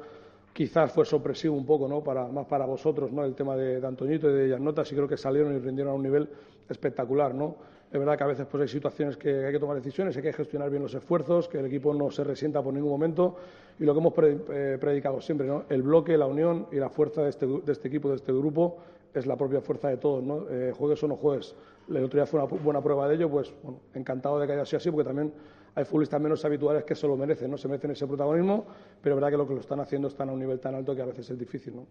quizás 0.53 0.90
fue 0.92 1.05
sorpresivo 1.05 1.55
un 1.55 1.66
poco, 1.66 1.86
¿no? 1.86 2.03
Para, 2.03 2.26
más 2.28 2.47
para 2.47 2.64
vosotros, 2.64 3.12
¿no? 3.12 3.24
El 3.24 3.34
tema 3.34 3.57
de, 3.57 3.80
de 3.80 3.86
Antoñito 3.86 4.30
y 4.30 4.34
de 4.34 4.49
Yannota, 4.49 4.84
sí 4.84 4.94
creo 4.94 5.07
que 5.07 5.16
salieron 5.16 5.55
y 5.55 5.59
rindieron 5.59 5.92
a 5.92 5.97
un 5.97 6.03
nivel 6.03 6.28
espectacular, 6.68 7.34
¿no? 7.34 7.57
Es 7.92 7.99
verdad 7.99 8.18
que 8.18 8.24
a 8.24 8.26
veces 8.26 8.47
pues, 8.51 8.62
hay 8.62 8.68
situaciones 8.68 9.16
que 9.16 9.47
hay 9.47 9.53
que 9.53 9.61
tomar 9.61 9.76
decisiones, 9.76 10.16
hay 10.16 10.22
que 10.22 10.32
gestionar 10.32 10.70
bien 10.70 10.82
los 10.82 10.94
esfuerzos, 10.94 11.49
que 11.49 11.59
el 11.59 11.66
equipo 11.66 11.94
no 11.94 12.11
se 12.11 12.24
resienta 12.24 12.62
por 12.62 12.74
ningún 12.74 12.90
momento 12.90 13.36
y 13.78 13.84
lo 13.84 13.92
que 13.94 14.01
hemos 14.01 14.14
eh, 14.51 14.78
predicado 14.80 15.20
siempre, 15.20 15.47
¿no? 15.47 15.64
el 15.68 15.82
bloque, 15.82 16.16
la 16.16 16.26
unión 16.26 16.66
y 16.72 16.76
la 16.76 16.88
fuerza 16.88 17.22
de 17.22 17.30
este, 17.30 17.47
de 17.47 17.72
este 17.72 17.88
equipo, 17.88 18.09
de 18.09 18.16
este 18.16 18.32
grupo, 18.32 18.78
es 19.19 19.27
la 19.27 19.37
propia 19.37 19.61
fuerza 19.61 19.89
de 19.89 19.97
todos. 19.97 20.23
¿no? 20.23 20.49
Eh, 20.51 20.73
juegues 20.77 21.03
o 21.03 21.09
no 21.09 21.17
juegues. 21.17 21.55
El 21.89 22.05
otro 22.05 22.19
día 22.19 22.27
fue 22.27 22.41
una 22.41 22.49
buena 22.62 22.83
prueba 22.83 23.09
de 23.09 23.14
ello, 23.14 23.31
pues 23.31 23.53
bueno, 23.62 23.81
encantado 23.95 24.39
de 24.41 24.47
que 24.47 24.53
haya 24.55 24.64
sido 24.67 24.79
así, 24.79 24.91
porque 24.91 25.05
también 25.05 25.33
hay 25.75 25.85
futbolistas 25.85 26.21
menos 26.21 26.45
habituales 26.45 26.85
que 26.85 26.95
se 26.95 27.07
lo 27.07 27.17
merecen, 27.17 27.51
¿no? 27.51 27.59
se 27.59 27.69
merecen 27.69 27.91
ese 27.93 28.07
protagonismo, 28.07 28.64
pero 29.03 29.14
es 29.14 29.21
verdad 29.21 29.31
que 29.31 29.37
lo 29.37 29.47
que 29.47 29.55
lo 29.55 29.61
están 29.61 29.79
haciendo 29.81 30.09
están 30.09 30.29
a 30.31 30.33
un 30.33 30.39
nivel 30.41 30.59
tan 30.59 30.75
alto 30.75 30.97
que 30.97 31.03
a 31.03 31.07
veces 31.07 31.31
es 31.31 31.39
difícil. 31.39 31.77
¿no? 31.77 31.87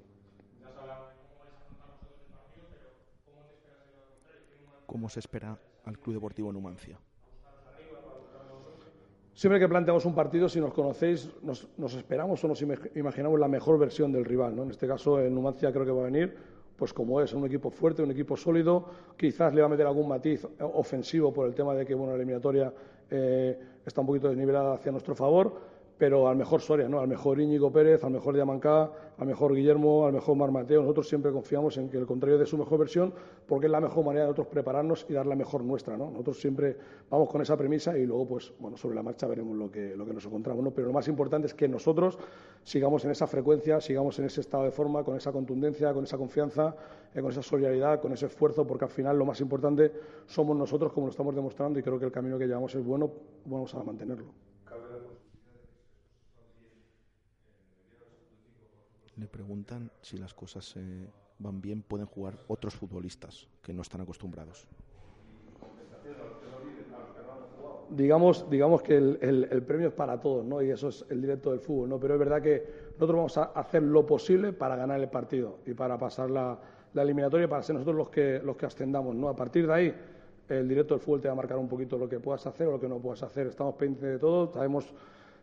¿Cómo 4.85 5.09
se 5.09 5.19
espera 5.19 5.57
al 5.85 5.97
Club 5.99 6.15
Deportivo 6.15 6.51
Numancia? 6.51 6.97
Siempre 9.33 9.59
que 9.59 9.67
planteamos 9.67 10.05
un 10.05 10.15
partido, 10.15 10.47
si 10.47 10.61
nos 10.61 10.73
conocéis, 10.73 11.29
nos, 11.43 11.67
nos 11.77 11.93
esperamos 11.93 12.41
o 12.43 12.47
nos 12.47 12.61
imag- 12.63 12.89
imaginamos 12.95 13.37
la 13.37 13.49
mejor 13.49 13.77
versión 13.77 14.11
del 14.13 14.23
rival. 14.23 14.55
¿no? 14.55 14.63
En 14.63 14.71
este 14.71 14.87
caso, 14.87 15.19
el 15.19 15.33
Numancia 15.33 15.73
creo 15.73 15.83
que 15.85 15.91
va 15.91 16.01
a 16.03 16.05
venir 16.05 16.37
pues 16.75 16.93
como 16.93 17.21
es, 17.21 17.33
un 17.33 17.45
equipo 17.45 17.69
fuerte, 17.69 18.01
un 18.01 18.11
equipo 18.11 18.35
sólido. 18.35 18.85
Quizás 19.17 19.53
le 19.53 19.61
va 19.61 19.67
a 19.67 19.69
meter 19.69 19.85
algún 19.85 20.07
matiz 20.07 20.45
ofensivo 20.59 21.33
por 21.33 21.47
el 21.47 21.55
tema 21.55 21.73
de 21.73 21.85
que 21.85 21.93
bueno, 21.93 22.11
la 22.11 22.17
eliminatoria 22.17 22.73
eh, 23.09 23.59
está 23.85 24.01
un 24.01 24.07
poquito 24.07 24.27
desnivelada 24.27 24.73
hacia 24.73 24.91
nuestro 24.91 25.15
favor, 25.15 25.74
pero 25.97 26.27
al 26.27 26.35
mejor 26.35 26.61
Soria, 26.61 26.89
¿no? 26.89 26.99
al 26.99 27.07
mejor 27.07 27.39
Íñigo 27.39 27.71
Pérez, 27.71 28.03
al 28.03 28.11
mejor 28.11 28.35
Diamancá, 28.35 28.91
al 29.17 29.27
mejor 29.27 29.55
Guillermo, 29.55 30.05
al 30.05 30.13
mejor 30.13 30.35
Mar 30.35 30.51
Mateo. 30.51 30.81
Nosotros 30.81 31.07
siempre 31.07 31.31
confiamos 31.31 31.77
en 31.77 31.89
que 31.89 31.97
el 31.97 32.05
contrario 32.05 32.37
de 32.37 32.45
su 32.45 32.57
mejor 32.57 32.79
versión, 32.79 33.13
porque 33.47 33.67
es 33.67 33.71
la 33.71 33.79
mejor 33.79 34.03
manera 34.03 34.23
de 34.23 34.27
nosotros 34.27 34.47
prepararnos 34.47 35.05
y 35.07 35.13
dar 35.13 35.25
la 35.25 35.35
mejor 35.35 35.63
nuestra. 35.63 35.95
¿no? 35.95 36.11
Nosotros 36.11 36.39
siempre 36.39 36.75
vamos 37.09 37.29
con 37.29 37.41
esa 37.41 37.55
premisa 37.55 37.97
y 37.97 38.05
luego, 38.05 38.27
pues, 38.27 38.53
bueno, 38.59 38.75
sobre 38.75 38.95
la 38.95 39.03
marcha 39.03 39.25
veremos 39.25 39.55
lo 39.55 39.71
que, 39.71 39.95
lo 39.95 40.05
que 40.05 40.13
nos 40.13 40.25
encontramos. 40.25 40.63
¿no? 40.63 40.71
Pero 40.71 40.87
lo 40.87 40.93
más 40.93 41.07
importante 41.07 41.47
es 41.47 41.53
que 41.53 41.69
nosotros 41.69 42.19
sigamos 42.63 43.05
en 43.05 43.11
esa 43.11 43.25
frecuencia, 43.27 43.79
sigamos 43.79 44.19
en 44.19 44.25
ese 44.25 44.41
estado 44.41 44.65
de 44.65 44.71
forma, 44.71 45.03
con 45.03 45.15
esa 45.15 45.31
contundencia, 45.31 45.93
con 45.93 46.03
esa 46.03 46.17
confianza, 46.17 46.75
eh, 47.13 47.21
con 47.21 47.31
esa 47.31 47.41
solidaridad, 47.41 48.01
con 48.01 48.11
ese 48.11 48.25
esfuerzo, 48.25 48.67
porque 48.67 48.83
al 48.83 48.91
final 48.91 49.17
lo 49.17 49.25
más 49.25 49.39
importante 49.39 49.93
somos 50.25 50.57
nosotros, 50.57 50.91
como 50.91 51.07
lo 51.07 51.11
estamos 51.11 51.33
demostrando, 51.33 51.79
y 51.79 51.83
creo 51.83 51.97
que 51.97 52.05
el 52.05 52.11
camino 52.11 52.37
que 52.37 52.47
llevamos 52.47 52.75
es 52.75 52.83
bueno, 52.83 53.09
vamos 53.45 53.73
a 53.75 53.83
mantenerlo. 53.83 54.44
Le 59.17 59.27
preguntan 59.27 59.91
si 60.01 60.17
las 60.17 60.33
cosas 60.33 60.73
eh, 60.77 61.07
van 61.39 61.61
bien, 61.61 61.81
pueden 61.81 62.05
jugar 62.07 62.37
otros 62.47 62.75
futbolistas 62.75 63.47
que 63.61 63.73
no 63.73 63.81
están 63.81 64.01
acostumbrados. 64.01 64.67
digamos, 67.89 68.49
digamos 68.49 68.81
que 68.81 68.97
el, 68.97 69.17
el- 69.21 69.47
el 69.51 69.61
premio 69.63 69.89
es 69.89 69.93
para 69.93 70.19
todos, 70.19 70.43
¿no? 70.43 70.61
Y 70.61 70.71
eso 70.71 70.89
es 70.89 71.05
el 71.09 71.21
directo 71.21 71.51
del 71.51 71.59
fútbol, 71.59 71.89
¿no? 71.89 71.99
Pero 71.99 72.15
es 72.15 72.19
verdad 72.19 72.41
que 72.41 72.65
nosotros 72.93 73.15
vamos 73.15 73.37
a 73.37 73.43
hacer 73.43 73.83
lo 73.83 74.05
posible 74.05 74.53
para 74.53 74.75
ganar 74.75 74.99
el 74.99 75.07
partido 75.07 75.59
y 75.65 75.73
para 75.73 75.97
pasar 75.97 76.29
la, 76.31 76.57
la 76.93 77.01
eliminatoria 77.03 77.47
para 77.47 77.61
ser 77.61 77.75
nosotros 77.75 77.95
los 77.95 78.09
que, 78.09 78.39
los 78.43 78.57
que 78.57 78.65
ascendamos, 78.65 79.15
¿no? 79.15 79.29
A 79.29 79.35
partir 79.35 79.67
de 79.67 79.73
ahí, 79.73 79.95
el 80.49 80.67
directo 80.67 80.95
del 80.95 81.01
fútbol 81.01 81.21
te 81.21 81.27
va 81.27 81.33
a 81.33 81.35
marcar 81.35 81.57
un 81.57 81.67
poquito 81.69 81.97
lo 81.97 82.09
que 82.09 82.19
puedas 82.19 82.45
hacer 82.47 82.67
o 82.67 82.71
lo 82.71 82.79
que 82.79 82.89
no 82.89 82.97
puedas 82.99 83.21
hacer. 83.23 83.47
Estamos 83.47 83.75
pendientes 83.75 84.09
de 84.13 84.19
todo, 84.19 84.51
sabemos, 84.51 84.91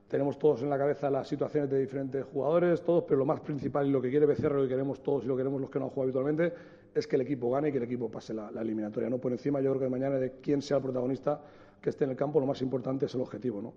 tenemos 0.09 0.38
todos 0.38 0.62
en 0.62 0.70
la 0.70 0.78
cabeza 0.78 1.11
las 1.11 1.26
situaciones 1.26 1.70
de 1.70 1.78
diferentes 1.78 2.24
jugadores, 2.24 2.82
todos, 2.82 3.05
pero 3.05 3.18
lo 3.18 3.24
más 3.24 3.40
principal 3.40 3.86
y 3.86 3.90
lo 3.90 4.00
que 4.00 4.11
quiere 4.11 4.26
Becerra, 4.26 4.57
lo 4.57 4.62
que 4.62 4.68
queremos 4.68 5.03
todos 5.03 5.24
y 5.24 5.26
lo 5.26 5.34
que 5.34 5.40
queremos 5.40 5.61
los 5.61 5.70
que 5.70 5.78
no 5.78 5.86
han 5.86 5.90
jugado 5.90 6.05
habitualmente, 6.05 6.53
es 6.94 7.07
que 7.07 7.16
el 7.16 7.22
equipo 7.22 7.50
gane 7.50 7.68
y 7.68 7.72
que 7.72 7.78
el 7.78 7.84
equipo 7.84 8.11
pase 8.11 8.34
la, 8.34 8.50
la 8.50 8.61
eliminatoria, 8.61 9.09
¿no? 9.09 9.18
Por 9.18 9.32
encima, 9.32 9.61
yo 9.61 9.70
creo 9.70 9.82
que 9.82 9.88
mañana 9.88 10.16
de 10.16 10.32
quién 10.42 10.61
sea 10.61 10.76
el 10.76 10.82
protagonista 10.82 11.40
que 11.80 11.90
esté 11.90 12.05
en 12.05 12.11
el 12.11 12.16
campo, 12.16 12.38
lo 12.38 12.46
más 12.46 12.61
importante 12.62 13.07
es 13.07 13.14
el 13.14 13.22
objetivo, 13.22 13.62
¿no? 13.62 13.72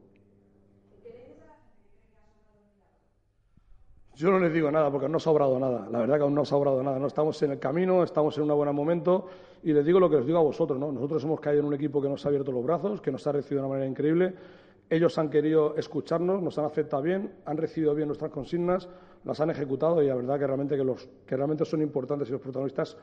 Yo 4.15 4.31
no 4.31 4.39
les 4.39 4.53
digo 4.53 4.71
nada 4.71 4.89
porque 4.89 5.09
no 5.09 5.17
ha 5.17 5.19
sobrado 5.19 5.59
nada. 5.59 5.89
La 5.91 5.99
verdad 5.99 6.15
que 6.15 6.23
aún 6.23 6.33
no 6.33 6.43
ha 6.43 6.45
sobrado 6.45 6.81
nada. 6.81 6.97
No 6.97 7.07
estamos 7.07 7.41
en 7.43 7.51
el 7.51 7.59
camino, 7.59 8.01
estamos 8.01 8.37
en 8.37 8.49
un 8.49 8.55
buen 8.55 8.73
momento 8.73 9.27
y 9.61 9.73
les 9.73 9.85
digo 9.85 9.99
lo 9.99 10.09
que 10.09 10.15
les 10.15 10.25
digo 10.25 10.37
a 10.39 10.41
vosotros. 10.41 10.79
¿no? 10.79 10.89
Nosotros 10.89 11.21
hemos 11.25 11.41
caído 11.41 11.59
en 11.61 11.67
un 11.67 11.73
equipo 11.73 12.01
que 12.01 12.07
nos 12.07 12.25
ha 12.25 12.29
abierto 12.29 12.53
los 12.53 12.63
brazos, 12.63 13.01
que 13.01 13.11
nos 13.11 13.27
ha 13.27 13.33
recibido 13.33 13.61
de 13.61 13.67
una 13.67 13.75
manera 13.75 13.89
increíble. 13.89 14.33
Ellos 14.89 15.17
han 15.17 15.29
querido 15.29 15.75
escucharnos, 15.77 16.41
nos 16.41 16.57
han 16.59 16.65
aceptado 16.65 17.01
bien, 17.01 17.33
han 17.45 17.57
recibido 17.57 17.95
bien 17.95 18.07
nuestras 18.07 18.31
consignas, 18.31 18.87
las 19.23 19.41
han 19.41 19.49
ejecutado 19.49 20.03
y 20.03 20.07
la 20.07 20.15
verdad 20.15 20.37
que 20.37 20.45
realmente 20.45 20.77
que 20.77 20.83
los 20.83 21.09
que 21.25 21.35
realmente 21.35 21.65
son 21.65 21.81
importantes 21.81 22.29
y 22.29 22.31
los 22.31 22.41
protagonistas 22.41 22.95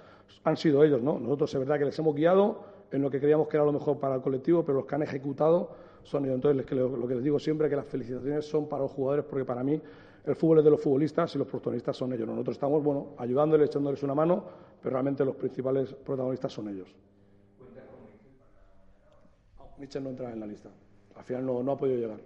han 0.44 0.56
sido 0.56 0.84
ellos, 0.84 1.02
¿no? 1.02 1.18
Nosotros 1.18 1.52
es 1.52 1.58
verdad 1.58 1.78
que 1.78 1.86
les 1.86 1.98
hemos 1.98 2.14
guiado 2.14 2.60
en 2.92 3.02
lo 3.02 3.10
que 3.10 3.18
creíamos 3.18 3.48
que 3.48 3.56
era 3.56 3.66
lo 3.66 3.72
mejor 3.72 3.98
para 3.98 4.14
el 4.14 4.20
colectivo, 4.20 4.64
pero 4.64 4.78
los 4.78 4.86
que 4.86 4.94
han 4.94 5.02
ejecutado 5.02 5.70
son 6.04 6.24
ellos. 6.24 6.36
Entonces, 6.36 6.70
lo, 6.70 7.08
que 7.08 7.14
les 7.14 7.24
digo 7.24 7.38
siempre 7.38 7.66
es 7.66 7.70
que 7.70 7.76
las 7.76 7.86
felicitaciones 7.86 8.44
son 8.44 8.68
para 8.68 8.82
los 8.82 8.92
jugadores, 8.92 9.24
porque 9.24 9.44
para 9.44 9.64
mí 9.64 9.80
el 10.24 10.36
fútbol 10.36 10.58
es 10.58 10.64
de 10.64 10.70
los 10.70 10.80
futbolistas 10.80 11.34
y 11.34 11.38
los 11.38 11.48
protagonistas 11.48 11.96
son 11.96 12.12
ellos. 12.12 12.26
¿no? 12.26 12.34
Nosotros 12.34 12.56
estamos, 12.56 12.82
bueno, 12.84 13.14
ayudándoles, 13.18 13.68
echándoles 13.68 14.02
una 14.02 14.14
mano, 14.14 14.44
pero 14.80 14.92
realmente 14.92 15.24
los 15.24 15.34
principales 15.34 15.94
protagonistas 15.94 16.52
son 16.52 16.68
ellos. 16.68 16.94
Mitchell 19.78 20.04
no 20.04 20.10
entra 20.10 20.32
en 20.32 20.38
la 20.38 20.46
lista. 20.46 20.70
Al 21.16 21.24
final 21.24 21.46
no, 21.46 21.62
no 21.62 21.72
ha 21.72 21.78
podido 21.78 21.98
llegar. 21.98 22.20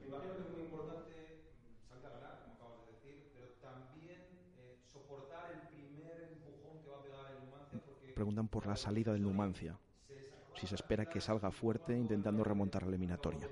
me 0.00 0.06
imagino 0.06 0.34
que 0.34 0.42
es 0.42 0.50
muy 0.50 0.62
importante 0.62 1.42
salir 1.88 2.06
a 2.06 2.10
ganar, 2.10 2.42
como 2.42 2.54
acabas 2.56 2.86
de 2.86 2.92
decir, 2.92 3.30
pero 3.34 3.46
también 3.60 4.20
eh, 4.58 4.76
soportar 4.86 5.52
el 5.52 5.68
primer 5.68 6.32
empujón 6.32 6.82
que 6.82 6.90
va 6.90 6.98
a 6.98 7.02
pegar 7.02 7.32
el 7.32 7.44
Numancia 7.46 7.80
porque 7.84 8.12
Preguntan 8.12 8.48
por 8.48 8.66
la 8.66 8.76
salida 8.76 9.12
del 9.12 9.22
Numancia. 9.22 9.78
Si 10.54 10.66
se 10.66 10.74
espera 10.74 11.06
que 11.06 11.20
salga 11.20 11.50
fuerte 11.50 11.96
intentando 11.96 12.44
remontar 12.44 12.82
la 12.82 12.88
eliminatoria. 12.88 13.48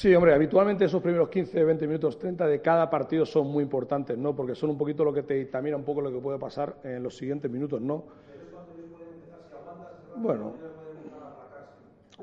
Sí, 0.00 0.14
hombre, 0.14 0.32
habitualmente 0.32 0.86
esos 0.86 1.02
primeros 1.02 1.28
15, 1.28 1.62
20 1.62 1.86
minutos, 1.86 2.18
30 2.18 2.46
de 2.46 2.62
cada 2.62 2.88
partido 2.88 3.26
son 3.26 3.48
muy 3.48 3.62
importantes, 3.62 4.16
¿no? 4.16 4.34
Porque 4.34 4.54
son 4.54 4.70
un 4.70 4.78
poquito 4.78 5.04
lo 5.04 5.12
que 5.12 5.24
te 5.24 5.34
dictamina 5.34 5.76
un 5.76 5.84
poco 5.84 6.00
lo 6.00 6.10
que 6.10 6.18
puede 6.18 6.38
pasar 6.38 6.76
en 6.84 7.02
los 7.02 7.14
siguientes 7.14 7.50
minutos, 7.50 7.82
¿no? 7.82 8.04
Bueno, 10.16 10.54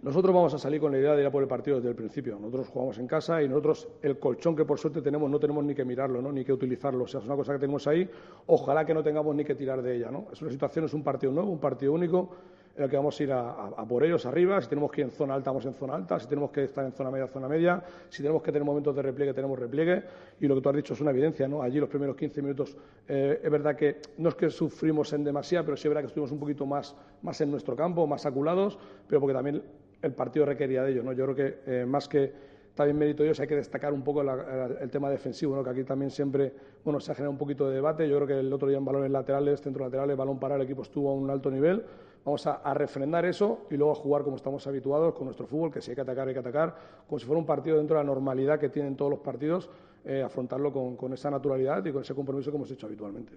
nosotros 0.02 0.34
vamos 0.34 0.56
a 0.56 0.58
salir 0.58 0.82
con 0.82 0.92
la 0.92 0.98
idea 0.98 1.14
de 1.14 1.22
ir 1.22 1.28
a 1.28 1.32
por 1.32 1.44
el 1.44 1.48
partido 1.48 1.78
desde 1.78 1.90
el 1.90 1.96
principio. 1.96 2.40
Nosotros 2.40 2.68
jugamos 2.70 2.98
en 2.98 3.06
casa 3.06 3.44
y 3.44 3.48
nosotros 3.48 3.88
el 4.02 4.18
colchón 4.18 4.56
que 4.56 4.66
por 4.66 4.80
suerte 4.80 5.04
tenemos 5.04 5.30
no 5.30 5.40
tenemos 5.40 5.64
ni 5.64 5.76
que 5.76 5.86
mirarlo, 5.86 6.20
¿no? 6.20 6.32
ni 6.32 6.44
que 6.44 6.54
utilizarlo. 6.54 7.04
O 7.04 7.08
sea, 7.08 7.20
es 7.20 7.28
una 7.28 7.36
cosa 7.36 7.54
que 7.54 7.60
tenemos 7.60 7.86
ahí. 7.86 8.10
Ojalá 8.48 8.88
que 8.88 8.96
no 8.96 9.04
tengamos 9.04 9.36
ni 9.36 9.46
que 9.46 9.54
tirar 9.54 9.84
de 9.84 9.98
ella. 9.98 10.10
¿no? 10.10 10.26
Es 10.34 10.42
una 10.42 10.50
situación, 10.50 10.86
es 10.86 10.96
un 10.96 11.04
partido 11.04 11.32
nuevo, 11.32 11.52
un 11.52 11.60
partido 11.60 11.94
único 11.94 12.32
en 12.78 12.84
el 12.84 12.90
que 12.90 12.96
vamos 12.96 13.20
a 13.20 13.24
ir 13.24 13.32
a, 13.32 13.40
a- 13.50 13.68
a 13.78 13.86
por 13.86 14.04
ellos 14.04 14.26
arriba. 14.26 14.62
Si 14.62 14.70
tenemos 14.70 14.92
que 14.92 15.02
ir 15.02 15.06
en 15.08 15.12
zona 15.12 15.34
alta, 15.34 15.50
vamos 15.50 15.66
en 15.66 15.74
zona 15.74 15.96
alta. 15.96 16.20
Si 16.20 16.28
tenemos 16.28 16.52
que 16.52 16.64
estar 16.66 16.86
en 16.86 16.92
zona 16.94 17.10
media, 17.12 17.28
zona 17.28 17.48
media. 17.48 17.84
Si 18.10 18.22
tenemos 18.22 18.42
que 18.44 18.52
tener 18.52 18.64
momentos 18.66 18.96
de 18.96 19.02
repliegue, 19.02 19.34
tenemos 19.34 19.58
repliegue. 19.60 20.04
Y 20.40 20.48
lo 20.48 20.56
que 20.56 20.62
tú 20.62 20.70
has 20.70 20.76
dicho 20.76 20.94
es 20.94 21.02
una 21.02 21.12
evidencia. 21.12 21.48
¿no? 21.48 21.62
Allí 21.62 21.80
los 21.80 21.90
primeros 21.90 22.16
15 22.16 22.42
minutos 22.42 22.78
eh, 23.08 23.42
es 23.44 23.52
verdad 23.52 23.76
que 23.76 23.98
no 24.20 24.30
es 24.30 24.36
que 24.36 24.50
sufrimos 24.50 25.12
en 25.14 25.24
demasía, 25.24 25.64
pero 25.64 25.76
sí 25.76 25.88
es 25.88 25.90
verdad 25.90 26.02
que 26.02 26.08
estuvimos 26.08 26.32
un 26.32 26.40
poquito 26.40 26.66
más, 26.66 26.96
más 27.24 27.42
en 27.42 27.50
nuestro 27.52 27.76
campo, 27.76 28.06
más 28.08 28.26
aculados, 28.26 28.78
pero 29.08 29.20
porque 29.20 29.34
también 29.34 29.64
el 30.02 30.14
partido 30.14 30.46
requería 30.46 30.84
de 30.84 30.92
ello. 30.92 31.04
¿no? 31.04 31.12
Yo 31.14 31.26
creo 31.26 31.36
que 31.36 31.60
eh, 31.82 31.86
más 31.86 32.08
que 32.08 32.32
también 32.76 32.96
mérito 33.00 33.24
ellos 33.24 33.40
hay 33.40 33.48
que 33.48 33.56
destacar 33.56 33.92
un 33.92 34.04
poco 34.04 34.22
la- 34.22 34.36
la- 34.36 34.66
el 34.82 34.92
tema 34.92 35.10
defensivo, 35.10 35.56
¿no? 35.56 35.64
que 35.64 35.72
aquí 35.72 35.84
también 35.84 36.12
siempre 36.12 36.54
bueno, 36.84 37.00
se 37.00 37.12
ha 37.12 37.16
generado 37.16 37.32
un 37.32 37.38
poquito 37.40 37.68
de 37.68 37.74
debate. 37.74 38.08
Yo 38.08 38.18
creo 38.18 38.28
que 38.28 38.40
el 38.40 38.54
otro 38.54 38.68
día 38.70 38.78
en 38.78 38.86
balones 38.86 39.10
laterales, 39.10 39.60
centro 39.62 39.84
laterales, 39.84 40.16
balón 40.16 40.40
para 40.40 40.56
el 40.58 40.62
equipo 40.62 40.84
estuvo 40.84 41.10
a 41.10 41.16
un 41.16 41.28
alto 41.32 41.50
nivel. 41.50 41.84
Vamos 42.28 42.46
a, 42.46 42.56
a 42.56 42.74
refrendar 42.74 43.24
eso 43.24 43.68
y 43.72 43.78
luego 43.78 43.94
a 43.94 43.96
jugar 43.96 44.24
como 44.24 44.36
estamos 44.36 44.68
habituados 44.68 45.14
con 45.14 45.28
nuestro 45.28 45.48
fútbol, 45.48 45.72
que 45.72 45.80
si 45.80 45.92
hay 45.92 45.96
que 45.96 46.02
atacar, 46.02 46.28
hay 46.28 46.34
que 46.34 46.42
atacar, 46.42 46.76
como 47.08 47.18
si 47.20 47.26
fuera 47.26 47.40
un 47.40 47.46
partido 47.46 47.78
dentro 47.78 47.96
de 47.96 48.04
la 48.04 48.06
normalidad 48.06 48.60
que 48.60 48.68
tienen 48.68 48.98
todos 48.98 49.10
los 49.10 49.22
partidos, 49.22 49.70
eh, 50.04 50.22
afrontarlo 50.22 50.74
con, 50.74 50.98
con 50.98 51.14
esa 51.14 51.32
naturalidad 51.32 51.86
y 51.86 51.94
con 51.94 52.02
ese 52.02 52.14
compromiso 52.14 52.52
que 52.52 52.58
hemos 52.58 52.70
hecho 52.70 52.86
habitualmente. 52.86 53.32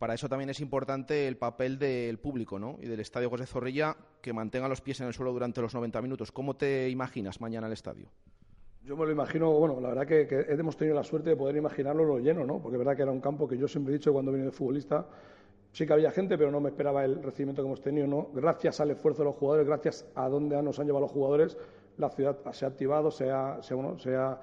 Para 0.00 0.14
eso 0.14 0.28
también 0.28 0.50
es 0.50 0.58
importante 0.58 1.28
el 1.28 1.36
papel 1.36 1.78
del 1.78 2.18
público 2.18 2.58
¿no? 2.58 2.76
y 2.82 2.88
del 2.88 2.98
Estadio 2.98 3.30
José 3.30 3.46
Zorrilla 3.46 3.96
que 4.20 4.32
mantenga 4.32 4.66
los 4.66 4.80
pies 4.80 5.00
en 5.00 5.06
el 5.06 5.14
suelo 5.14 5.32
durante 5.32 5.60
los 5.60 5.72
90 5.72 6.02
minutos. 6.02 6.32
¿Cómo 6.32 6.56
te 6.56 6.88
imaginas 6.88 7.40
mañana 7.40 7.68
el 7.68 7.72
estadio? 7.72 8.08
Yo 8.84 8.96
me 8.96 9.06
lo 9.06 9.12
imagino, 9.12 9.52
bueno, 9.52 9.80
la 9.80 9.90
verdad 9.90 10.08
que, 10.08 10.26
que 10.26 10.40
hemos 10.48 10.76
tenido 10.76 10.96
la 10.96 11.04
suerte 11.04 11.30
de 11.30 11.36
poder 11.36 11.54
imaginarlo 11.54 12.04
lo 12.04 12.18
lleno, 12.18 12.44
¿no? 12.44 12.60
Porque 12.60 12.74
es 12.74 12.78
verdad 12.80 12.96
que 12.96 13.02
era 13.02 13.12
un 13.12 13.20
campo 13.20 13.46
que 13.46 13.56
yo 13.56 13.68
siempre 13.68 13.94
he 13.94 13.98
dicho 13.98 14.12
cuando 14.12 14.32
vine 14.32 14.46
de 14.46 14.50
futbolista, 14.50 15.06
sí 15.74 15.86
que 15.86 15.92
había 15.92 16.12
gente, 16.12 16.38
pero 16.38 16.52
no 16.52 16.60
me 16.60 16.68
esperaba 16.68 17.04
el 17.04 17.20
recibimiento 17.20 17.60
que 17.60 17.66
hemos 17.66 17.80
tenido, 17.80 18.06
¿no? 18.06 18.28
Gracias 18.32 18.80
al 18.80 18.92
esfuerzo 18.92 19.22
de 19.22 19.24
los 19.26 19.34
jugadores, 19.34 19.66
gracias 19.66 20.06
a 20.14 20.28
dónde 20.28 20.62
nos 20.62 20.78
han 20.78 20.86
llevado 20.86 21.02
los 21.02 21.10
jugadores, 21.10 21.58
la 21.98 22.10
ciudad 22.10 22.36
se 22.52 22.64
ha 22.64 22.68
activado, 22.68 23.10
se 23.10 23.28
ha, 23.28 23.58
se 23.60 23.74
ha, 24.14 24.40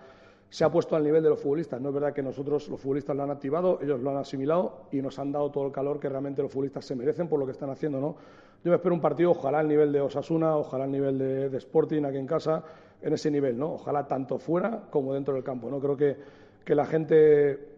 se 0.49 0.63
ha 0.65 0.69
puesto 0.69 0.97
al 0.97 1.05
nivel 1.05 1.23
de 1.23 1.29
los 1.29 1.39
futbolistas. 1.39 1.79
No 1.79 1.87
es 1.87 1.95
verdad 1.95 2.13
que 2.13 2.21
nosotros 2.21 2.67
los 2.67 2.81
futbolistas 2.81 3.15
lo 3.15 3.23
han 3.23 3.31
activado, 3.31 3.79
ellos 3.81 4.01
lo 4.01 4.09
han 4.09 4.17
asimilado 4.17 4.87
y 4.91 5.01
nos 5.01 5.17
han 5.19 5.31
dado 5.31 5.49
todo 5.51 5.65
el 5.65 5.71
calor 5.71 6.01
que 6.01 6.09
realmente 6.09 6.41
los 6.41 6.51
futbolistas 6.51 6.83
se 6.83 6.97
merecen 6.97 7.29
por 7.29 7.39
lo 7.39 7.45
que 7.45 7.53
están 7.53 7.69
haciendo. 7.69 8.01
¿no? 8.01 8.17
Yo 8.65 8.69
me 8.69 8.75
espero 8.75 8.93
un 8.93 9.01
partido, 9.01 9.31
ojalá 9.31 9.59
al 9.59 9.69
nivel 9.69 9.93
de 9.93 10.01
Osasuna, 10.01 10.57
ojalá 10.57 10.83
al 10.83 10.91
nivel 10.91 11.17
de, 11.17 11.49
de 11.49 11.57
Sporting 11.59 12.03
aquí 12.03 12.17
en 12.17 12.27
casa, 12.27 12.61
en 13.01 13.13
ese 13.13 13.31
nivel, 13.31 13.57
¿no? 13.57 13.75
Ojalá 13.75 14.05
tanto 14.05 14.37
fuera 14.37 14.83
como 14.89 15.13
dentro 15.13 15.33
del 15.33 15.43
campo, 15.43 15.69
¿no? 15.69 15.79
Creo 15.79 15.95
que, 15.95 16.17
que 16.63 16.75
la 16.75 16.85
gente 16.85 17.70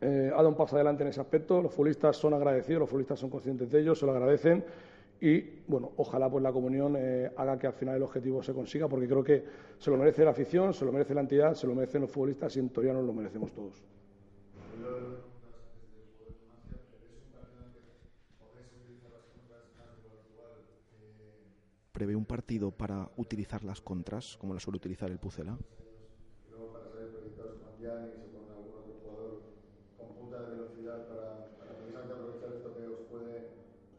eh, 0.00 0.30
ha 0.32 0.36
dado 0.36 0.48
un 0.48 0.54
paso 0.54 0.76
adelante 0.76 1.02
en 1.02 1.10
ese 1.10 1.20
aspecto, 1.20 1.60
los 1.62 1.72
futbolistas 1.72 2.16
son 2.16 2.34
agradecidos, 2.34 2.80
los 2.80 2.88
futbolistas 2.88 3.18
son 3.18 3.30
conscientes 3.30 3.70
de 3.70 3.80
ello, 3.80 3.94
se 3.94 4.06
lo 4.06 4.12
agradecen 4.12 4.64
y 5.20 5.40
bueno, 5.66 5.92
ojalá 5.96 6.30
pues 6.30 6.42
la 6.42 6.52
comunión 6.52 6.94
eh, 6.96 7.30
haga 7.36 7.58
que 7.58 7.66
al 7.66 7.72
final 7.72 7.96
el 7.96 8.02
objetivo 8.02 8.42
se 8.42 8.52
consiga 8.52 8.88
porque 8.88 9.08
creo 9.08 9.24
que 9.24 9.44
se 9.78 9.90
lo 9.90 9.96
merece 9.96 10.24
la 10.24 10.30
afición, 10.30 10.72
se 10.72 10.84
lo 10.84 10.92
merece 10.92 11.14
la 11.14 11.22
entidad, 11.22 11.54
se 11.54 11.66
lo 11.66 11.74
merecen 11.74 12.02
los 12.02 12.10
futbolistas 12.10 12.56
y 12.56 12.60
en 12.60 12.68
teoría 12.68 12.92
nos 12.92 13.04
lo 13.04 13.12
merecemos 13.12 13.52
todos. 13.52 13.82
¿Prevé 21.98 22.14
un 22.14 22.26
partido 22.26 22.70
para 22.70 23.10
utilizar 23.16 23.64
las 23.64 23.80
contras, 23.80 24.36
como 24.36 24.54
la 24.54 24.60
suele 24.60 24.76
utilizar 24.76 25.10
el 25.10 25.18
Pucela? 25.18 25.58
luego 26.48 26.70
para 26.70 26.86
salir 26.94 27.10
proyectados 27.10 27.58
con 27.58 27.74
Gianni, 27.74 28.14
se 28.14 28.30
pone 28.38 28.54
algún 28.54 28.70
otro 28.78 28.94
jugador 29.02 29.42
con 29.98 30.08
punta 30.14 30.46
de 30.46 30.62
velocidad 30.62 31.10
para, 31.10 31.58
para 31.58 31.74
precisamente 31.74 32.14
aprovechar 32.14 32.54
esto 32.54 32.70
que 32.70 32.86
os 32.86 33.02
puede, 33.10 33.50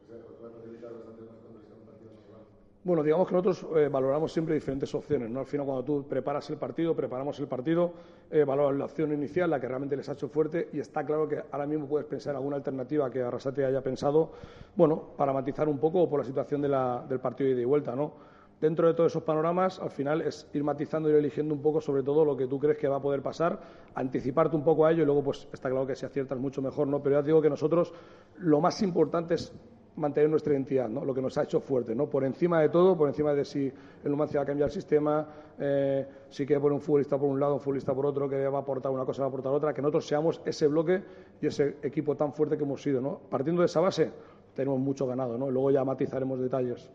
que 0.07 0.13
os 0.15 0.35
puede 0.39 0.53
facilitar 0.63 0.95
bastante 0.95 1.27
más 1.27 1.37
contras 1.43 1.67
en 1.67 1.75
un 1.75 1.85
partido 1.91 2.11
normal. 2.23 2.43
Bueno, 2.81 3.03
digamos 3.03 3.27
que 3.27 3.33
nosotros 3.33 3.67
eh, 3.75 3.89
valoramos 3.89 4.31
siempre 4.31 4.55
diferentes 4.55 4.95
opciones. 4.95 5.29
¿no? 5.29 5.41
Al 5.41 5.45
final, 5.45 5.65
cuando 5.65 5.83
tú 5.83 6.07
preparas 6.07 6.49
el 6.49 6.55
partido, 6.55 6.95
preparamos 6.95 7.37
el 7.39 7.47
partido, 7.47 7.91
eh, 8.31 8.45
valoras 8.45 8.79
la 8.79 8.85
opción 8.85 9.11
inicial, 9.11 9.49
la 9.49 9.59
que 9.59 9.67
realmente 9.67 9.97
les 9.97 10.07
ha 10.07 10.13
hecho 10.13 10.29
fuerte, 10.29 10.69
y 10.71 10.79
está 10.79 11.05
claro 11.05 11.27
que 11.27 11.43
ahora 11.51 11.65
mismo 11.65 11.87
puedes 11.87 12.07
pensar 12.07 12.31
en 12.31 12.37
alguna 12.37 12.55
alternativa 12.55 13.11
que 13.11 13.21
Arrasate 13.21 13.65
haya 13.65 13.81
pensado, 13.81 14.31
bueno, 14.77 15.09
para 15.17 15.33
matizar 15.33 15.67
un 15.67 15.77
poco 15.77 16.09
por 16.09 16.21
la 16.21 16.25
situación 16.25 16.61
del 16.61 17.19
partido 17.19 17.49
de 17.49 17.55
ida 17.55 17.61
y 17.61 17.65
vuelta, 17.65 17.95
¿no? 17.95 18.13
Dentro 18.61 18.87
de 18.87 18.93
todos 18.93 19.11
esos 19.11 19.23
panoramas, 19.23 19.79
al 19.79 19.89
final 19.89 20.21
es 20.21 20.49
ir 20.53 20.63
matizando 20.63 21.09
y 21.09 21.13
ir 21.13 21.17
eligiendo 21.17 21.53
un 21.53 21.61
poco 21.61 21.81
sobre 21.81 22.03
todo 22.03 22.23
lo 22.23 22.35
que 22.35 22.47
tú 22.47 22.59
crees 22.59 22.77
que 22.77 22.87
va 22.87 22.97
a 22.97 23.01
poder 23.01 23.21
pasar, 23.21 23.59
anticiparte 23.95 24.55
un 24.55 24.63
poco 24.63 24.85
a 24.85 24.91
ello 24.91 25.03
y 25.03 25.05
luego 25.05 25.23
pues 25.23 25.47
está 25.51 25.69
claro 25.69 25.85
que 25.85 25.95
si 25.95 26.05
aciertas 26.05 26.37
mucho 26.37 26.61
mejor, 26.61 26.87
¿no? 26.87 27.01
Pero 27.01 27.19
ya 27.19 27.21
digo 27.21 27.41
que 27.41 27.49
nosotros 27.49 27.93
lo 28.37 28.59
más 28.59 28.81
importante 28.81 29.35
es 29.35 29.53
mantener 29.95 30.29
nuestra 30.29 30.53
identidad, 30.53 30.87
¿no? 30.87 31.03
lo 31.03 31.13
que 31.13 31.21
nos 31.21 31.37
ha 31.37 31.43
hecho 31.43 31.59
fuerte, 31.59 31.93
¿no? 31.93 32.07
por 32.07 32.23
encima 32.23 32.61
de 32.61 32.69
todo, 32.69 32.97
por 32.97 33.09
encima 33.09 33.33
de 33.33 33.43
si 33.43 33.71
el 34.03 34.11
Numancia 34.11 34.39
va 34.39 34.43
a 34.43 34.45
cambiar 34.45 34.69
el 34.69 34.73
sistema, 34.73 35.27
eh, 35.59 36.07
si 36.29 36.45
quiere 36.45 36.61
poner 36.61 36.75
un 36.75 36.81
futbolista 36.81 37.17
por 37.17 37.29
un 37.29 37.39
lado, 37.39 37.55
un 37.55 37.59
futbolista 37.59 37.93
por 37.93 38.05
otro, 38.05 38.29
que 38.29 38.47
va 38.47 38.59
a 38.59 38.61
aportar 38.61 38.91
una 38.91 39.05
cosa, 39.05 39.23
va 39.23 39.25
a 39.25 39.29
aportar 39.29 39.51
otra, 39.51 39.73
que 39.73 39.81
nosotros 39.81 40.07
seamos 40.07 40.41
ese 40.45 40.67
bloque 40.67 41.03
y 41.41 41.47
ese 41.47 41.77
equipo 41.83 42.15
tan 42.15 42.33
fuerte 42.33 42.57
que 42.57 42.63
hemos 42.63 42.81
sido. 42.81 43.01
¿no? 43.01 43.19
Partiendo 43.29 43.61
de 43.61 43.65
esa 43.65 43.81
base, 43.81 44.11
tenemos 44.55 44.79
mucho 44.79 45.05
ganado, 45.05 45.37
¿no? 45.37 45.51
luego 45.51 45.71
ya 45.71 45.83
matizaremos 45.83 46.39
detalles. 46.39 46.89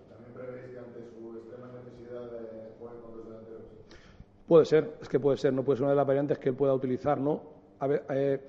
Puede 4.46 4.66
ser, 4.66 4.94
es 5.00 5.08
que 5.08 5.18
puede 5.18 5.38
ser, 5.38 5.52
no 5.54 5.64
puede 5.64 5.78
ser 5.78 5.84
una 5.84 5.92
de 5.92 5.96
las 5.96 6.06
variantes 6.06 6.38
que 6.38 6.50
él 6.50 6.54
pueda 6.54 6.74
utilizar, 6.74 7.18
¿no? 7.18 7.40
A 7.80 7.86
ver, 7.86 8.04
eh, 8.10 8.40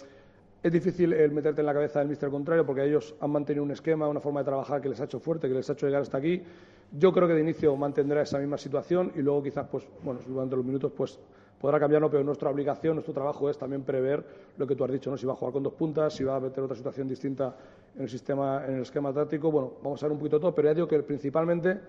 es 0.66 0.72
difícil 0.72 1.13
el 1.13 1.32
meterte 1.32 1.61
en 1.61 1.68
la 1.68 1.76
cabeza 1.76 1.99
del 1.99 2.07
míster 2.07 2.32
contrario 2.32 2.66
porque 2.66 2.84
ellos 2.84 3.13
han 3.20 3.30
mantenido 3.30 3.63
un 3.63 3.70
esquema, 3.70 4.07
una 4.07 4.20
forma 4.20 4.39
de 4.39 4.45
trabajar 4.45 4.82
que 4.82 4.89
les 4.89 4.99
ha 4.99 5.03
hecho 5.03 5.20
fuerte, 5.20 5.47
que 5.47 5.53
les 5.53 5.70
ha 5.70 5.74
hecho 5.74 5.86
llegar 5.86 6.01
hasta 6.01 6.18
aquí. 6.18 6.41
Yo 6.91 7.13
creo 7.13 7.28
que 7.28 7.36
de 7.36 7.41
inicio 7.41 7.76
mantendrá 7.76 8.24
esa 8.24 8.39
misma 8.39 8.57
situación 8.57 9.11
y 9.16 9.22
luego 9.22 9.43
quizás, 9.43 9.68
pues, 9.70 9.88
bueno, 10.03 10.22
durante 10.26 10.55
los 10.55 10.66
minutos, 10.66 10.91
pues 10.97 11.20
podrá 11.61 11.80
cambiarlo, 11.80 12.09
pero 12.09 12.24
nuestra 12.24 12.49
obligación, 12.49 12.95
nuestro 12.95 13.13
trabajo 13.13 13.47
es 13.47 13.59
también 13.59 13.84
prever 13.84 14.26
lo 14.57 14.66
que 14.66 14.76
tú 14.76 14.84
has 14.84 14.91
dicho, 14.91 15.11
¿no? 15.11 15.18
Si 15.18 15.28
va 15.28 15.34
a 15.34 15.36
jugar 15.36 15.53
con 15.53 15.61
dos 15.61 15.74
puntas, 15.74 16.16
si 16.16 16.24
va 16.24 16.38
a 16.38 16.39
meter 16.39 16.63
otra 16.63 16.76
situación 16.76 17.07
distinta 17.07 17.55
en 17.95 18.01
el 18.01 18.09
sistema, 18.09 18.66
en 18.68 18.78
el 18.78 18.82
esquema 18.82 19.13
táctico. 19.13 19.51
Bueno, 19.51 19.74
vamos 19.84 20.01
a 20.01 20.07
ver 20.07 20.13
un 20.13 20.18
poquito 20.18 20.39
todo, 20.39 20.55
pero 20.55 20.70
ya 20.70 20.74
digo 20.74 20.88
que 20.88 20.97
principalmente 21.03 21.80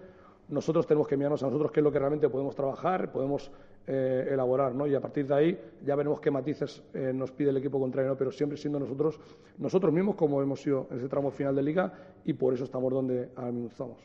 nosotros 0.48 0.86
tenemos 0.86 1.08
que 1.08 1.16
mirarnos 1.16 1.42
a 1.42 1.46
nosotros 1.46 1.72
qué 1.72 1.80
es 1.80 1.84
lo 1.84 1.90
que 1.90 1.98
realmente 1.98 2.28
podemos 2.28 2.54
trabajar, 2.54 3.10
podemos 3.10 3.50
eh, 3.86 4.28
elaborar, 4.30 4.74
¿no? 4.74 4.86
Y 4.86 4.94
a 4.94 5.00
partir 5.00 5.26
de 5.26 5.34
ahí 5.34 5.60
ya 5.84 5.96
veremos 5.96 6.20
qué 6.20 6.30
matices 6.30 6.82
eh, 6.94 7.12
nos 7.12 7.32
pide 7.32 7.50
el 7.50 7.56
equipo 7.56 7.80
contrario, 7.80 8.10
¿no? 8.10 8.16
Pero 8.16 8.30
siempre 8.30 8.56
siendo 8.56 8.78
nosotros, 8.78 9.18
nosotros 9.58 9.92
mismos 9.92 10.14
como 10.14 10.40
hemos 10.42 10.60
sido 10.60 10.86
en 10.90 10.98
ese 10.98 11.08
tramo 11.08 11.30
final 11.30 11.54
de 11.56 11.62
liga 11.62 11.92
y 12.24 12.32
por 12.32 12.54
eso 12.54 12.64
estamos 12.64 12.92
donde 12.92 13.30
ahora 13.36 13.52
mismo 13.52 13.68
estamos. 13.68 13.98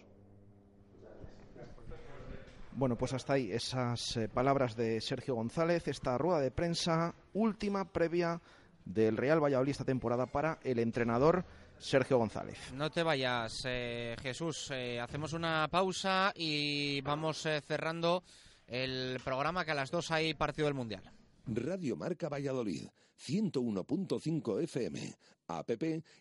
Bueno, 2.74 2.96
pues 2.96 3.14
hasta 3.14 3.34
ahí 3.34 3.52
esas 3.52 4.18
eh, 4.18 4.30
palabras 4.30 4.76
de 4.76 5.02
Sergio 5.02 5.36
González, 5.36 5.88
esta 5.88 6.18
rueda 6.18 6.40
de 6.40 6.52
prensa 6.52 7.14
última 7.34 7.92
previa 7.92 8.42
del 8.86 9.18
Real 9.18 9.44
Valladolid 9.44 9.72
esta 9.72 9.86
temporada 9.86 10.26
para 10.26 10.58
el 10.64 10.80
entrenador 10.80 11.46
Sergio 11.82 12.20
González. 12.20 12.58
No 12.74 12.92
te 12.92 13.04
vayas, 13.04 13.64
eh, 13.66 14.16
Jesús. 14.22 14.70
Eh, 14.72 15.00
hacemos 15.00 15.32
una 15.34 15.68
pausa 15.70 16.32
y 16.36 17.02
vamos 17.02 17.46
eh, 17.46 17.62
cerrando 17.62 18.24
el 18.68 19.20
programa 19.24 19.64
que 19.66 19.72
a 19.72 19.76
las 19.76 19.92
dos 19.92 20.12
hay 20.12 20.36
partido 20.36 20.68
del 20.68 20.76
Mundial. 20.76 21.04
Radio 21.48 21.98
Marca 21.98 22.30
Valladolid, 22.30 22.88
101.5 23.18 24.62
FM, 24.62 25.16
app 25.48 25.72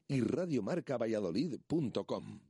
y 0.08 0.22
radiomarcavalladolid.com. 0.22 2.49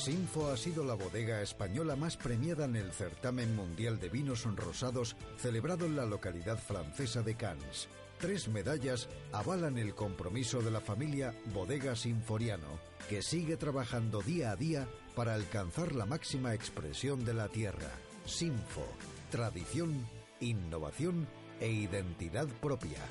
Sinfo 0.00 0.50
ha 0.50 0.56
sido 0.56 0.82
la 0.82 0.94
bodega 0.94 1.42
española 1.42 1.94
más 1.94 2.16
premiada 2.16 2.64
en 2.64 2.74
el 2.74 2.90
certamen 2.90 3.54
mundial 3.54 4.00
de 4.00 4.08
vinos 4.08 4.44
rosados 4.56 5.14
celebrado 5.36 5.84
en 5.84 5.94
la 5.94 6.06
localidad 6.06 6.56
francesa 6.56 7.22
de 7.22 7.34
Cannes. 7.34 7.86
Tres 8.18 8.48
medallas 8.48 9.10
avalan 9.30 9.76
el 9.76 9.94
compromiso 9.94 10.62
de 10.62 10.70
la 10.70 10.80
familia 10.80 11.34
Bodega 11.52 11.94
Sinforiano, 11.96 12.80
que 13.10 13.20
sigue 13.20 13.58
trabajando 13.58 14.22
día 14.22 14.52
a 14.52 14.56
día 14.56 14.88
para 15.14 15.34
alcanzar 15.34 15.94
la 15.94 16.06
máxima 16.06 16.54
expresión 16.54 17.26
de 17.26 17.34
la 17.34 17.48
tierra. 17.48 17.90
Sinfo, 18.24 18.86
tradición, 19.30 20.06
innovación 20.40 21.28
e 21.60 21.70
identidad 21.70 22.48
propia. 22.62 23.04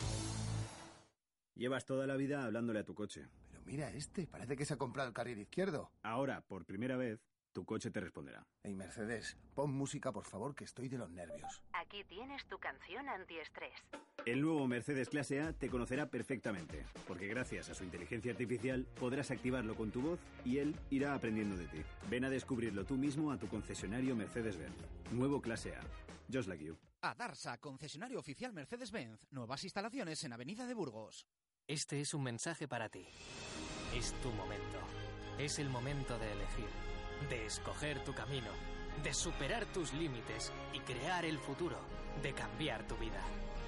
Llevas 1.54 1.86
toda 1.86 2.08
la 2.08 2.16
vida 2.16 2.46
hablándole 2.46 2.80
a 2.80 2.84
tu 2.84 2.96
coche. 2.96 3.28
Mira 3.70 3.91
este, 3.91 4.26
parece 4.26 4.57
que 4.57 4.65
se 4.65 4.74
ha 4.74 4.78
comprado 4.78 5.09
el 5.09 5.13
carril 5.13 5.38
izquierdo. 5.38 5.91
Ahora, 6.01 6.41
por 6.41 6.65
primera 6.65 6.97
vez, 6.97 7.20
tu 7.53 7.65
coche 7.65 7.91
te 7.91 7.99
responderá. 7.99 8.47
Hey 8.63 8.74
Mercedes, 8.74 9.38
pon 9.53 9.72
música 9.72 10.11
por 10.11 10.26
favor 10.26 10.55
que 10.55 10.63
estoy 10.63 10.89
de 10.89 10.97
los 10.97 11.11
nervios. 11.11 11.61
Aquí 11.74 12.03
tienes 12.05 12.43
tu 12.47 12.57
canción 12.57 13.07
antiestrés. 13.07 13.76
El 14.26 14.41
nuevo 14.41 14.67
Mercedes 14.67 15.09
Clase 15.09 15.41
A 15.41 15.53
te 15.53 15.70
conocerá 15.70 16.09
perfectamente, 16.09 16.84
porque 17.07 17.28
gracias 17.28 17.70
a 17.70 17.76
su 17.76 17.84
inteligencia 17.84 18.32
artificial 18.32 18.88
podrás 18.99 19.30
activarlo 19.30 19.76
con 19.76 19.91
tu 19.91 20.01
voz 20.01 20.20
y 20.43 20.57
él 20.57 20.76
irá 20.89 21.13
aprendiendo 21.13 21.55
de 21.55 21.67
ti. 21.67 21.84
Ven 22.09 22.26
a 22.26 22.32
descubrirlo 22.32 22.86
tú 22.86 22.95
mismo 22.95 23.32
a 23.32 23.38
tu 23.38 23.47
concesionario 23.49 24.15
Mercedes-Benz. 24.15 24.78
Nuevo 25.11 25.43
Clase 25.43 25.76
A. 25.76 25.82
Just 26.34 26.49
like 26.49 26.65
you. 26.65 26.76
A 27.03 27.13
Darsa, 27.13 27.59
concesionario 27.59 28.17
oficial 28.17 28.51
Mercedes-Benz. 28.51 29.28
Nuevas 29.30 29.63
instalaciones 29.63 30.24
en 30.24 30.34
Avenida 30.34 30.65
de 30.65 30.74
Burgos. 30.74 31.28
Este 31.70 32.01
es 32.01 32.15
un 32.15 32.24
mensaje 32.24 32.67
para 32.67 32.89
ti. 32.89 33.05
Es 33.95 34.13
tu 34.24 34.32
momento. 34.32 34.80
Es 35.38 35.59
el 35.59 35.70
momento 35.70 36.17
de 36.17 36.32
elegir, 36.32 36.67
de 37.30 37.45
escoger 37.45 38.03
tu 38.03 38.11
camino, 38.11 38.49
de 39.03 39.13
superar 39.13 39.67
tus 39.67 39.93
límites 39.93 40.51
y 40.74 40.80
crear 40.80 41.26
el 41.26 41.38
futuro, 41.38 41.78
de 42.24 42.34
cambiar 42.34 42.88
tu 42.88 42.95
vida. 42.95 43.22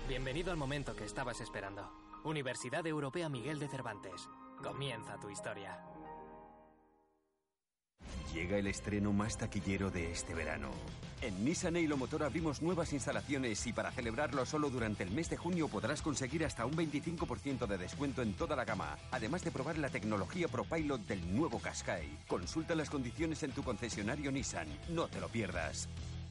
Bienvenido 0.08 0.50
al 0.50 0.58
momento 0.58 0.96
que 0.96 1.06
estabas 1.06 1.42
esperando. 1.42 1.94
Universidad 2.24 2.88
Europea 2.88 3.30
Miguel 3.30 3.60
de 3.60 3.68
Cervantes. 3.68 4.28
Comienza 4.64 5.20
tu 5.20 5.30
historia. 5.30 5.91
Llega 8.34 8.58
el 8.58 8.68
estreno 8.68 9.12
más 9.12 9.38
taquillero 9.38 9.92
de 9.92 10.12
este 10.12 10.34
verano. 10.34 10.70
En 11.22 11.46
Nissan 11.46 11.76
Eilo 11.76 11.98
Motor 11.98 12.24
abrimos 12.24 12.62
nuevas 12.62 12.94
instalaciones 12.94 13.68
y 13.68 13.74
para 13.74 13.92
celebrarlo 13.92 14.46
solo 14.46 14.70
durante 14.70 15.04
el 15.04 15.12
mes 15.12 15.30
de 15.30 15.38
junio 15.38 15.68
podrás 15.68 16.02
conseguir 16.02 16.46
hasta 16.46 16.66
un 16.66 16.74
25% 16.74 17.68
de 17.68 17.78
descuento 17.78 18.22
en 18.22 18.34
toda 18.34 18.56
la 18.56 18.66
gama, 18.66 18.98
además 19.12 19.44
de 19.44 19.52
probar 19.52 19.78
la 19.78 19.90
tecnología 19.90 20.48
ProPilot 20.48 21.02
del 21.02 21.36
nuevo 21.36 21.60
Qashqai. 21.60 22.26
Consulta 22.28 22.74
las 22.74 22.90
condiciones 22.90 23.44
en 23.44 23.52
tu 23.52 23.64
concesionario 23.64 24.32
Nissan, 24.32 24.68
no 24.90 25.08
te 25.08 25.20
lo 25.20 25.30
pierdas. 25.30 25.88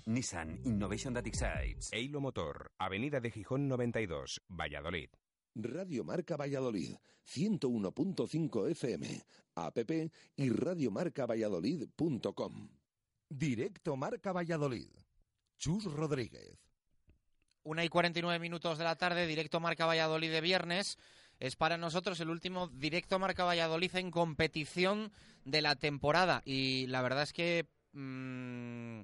Nissan 0.06 0.58
Innovation 0.64 1.14
That 1.14 1.26
Excites. 1.26 1.90
Eilo 1.92 2.20
Motor, 2.20 2.72
Avenida 2.78 3.20
de 3.20 3.30
Gijón 3.30 3.68
92, 3.68 4.40
Valladolid. 4.48 5.10
Radio 5.54 6.04
Marca 6.04 6.36
Valladolid, 6.36 6.94
101.5 7.26 8.70
FM, 8.70 9.24
app 9.56 9.78
y 10.36 10.50
radiomarcavalladolid.com. 10.50 12.68
Directo 13.28 13.96
Marca 13.96 14.32
Valladolid. 14.32 14.88
Chus 15.58 15.84
Rodríguez. 15.84 16.58
Una 17.62 17.84
y 17.84 17.88
49 17.88 18.38
minutos 18.38 18.78
de 18.78 18.84
la 18.84 18.96
tarde, 18.96 19.26
directo 19.26 19.60
Marca 19.60 19.86
Valladolid 19.86 20.30
de 20.30 20.40
viernes. 20.40 20.98
Es 21.38 21.56
para 21.56 21.76
nosotros 21.76 22.18
el 22.20 22.30
último 22.30 22.68
directo 22.68 23.18
Marca 23.18 23.44
Valladolid 23.44 23.94
en 23.96 24.10
competición 24.10 25.12
de 25.44 25.62
la 25.62 25.76
temporada. 25.76 26.42
Y 26.44 26.86
la 26.86 27.02
verdad 27.02 27.24
es 27.24 27.32
que 27.32 27.66
mm, 27.92 29.00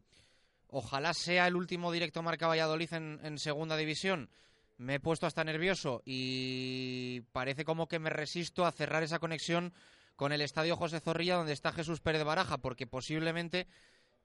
ojalá 0.68 1.12
sea 1.12 1.47
el 1.47 1.57
último 1.57 1.92
directo 1.92 2.22
Marca 2.22 2.47
Valladolid 2.47 2.92
en, 2.94 3.20
en 3.22 3.38
segunda 3.38 3.76
división 3.76 4.30
me 4.79 4.97
he 4.97 5.01
puesto 5.01 5.27
hasta 5.27 5.45
nervioso 5.45 6.03
y 6.05 7.22
parece 7.33 7.64
como 7.64 7.89
que 7.89 7.99
me 7.99 8.11
resisto 8.11 8.66
a 8.66 8.72
cerrar 8.72 9.03
esa 9.03 9.18
conexión 9.18 9.72
con 10.16 10.33
el 10.33 10.41
estadio 10.41 10.77
José 10.77 11.01
Zorrilla 11.01 11.37
donde 11.37 11.53
está 11.53 11.72
Jesús 11.72 12.01
Pérez 12.01 12.24
Baraja, 12.24 12.59
porque 12.59 12.87
posiblemente 12.87 13.66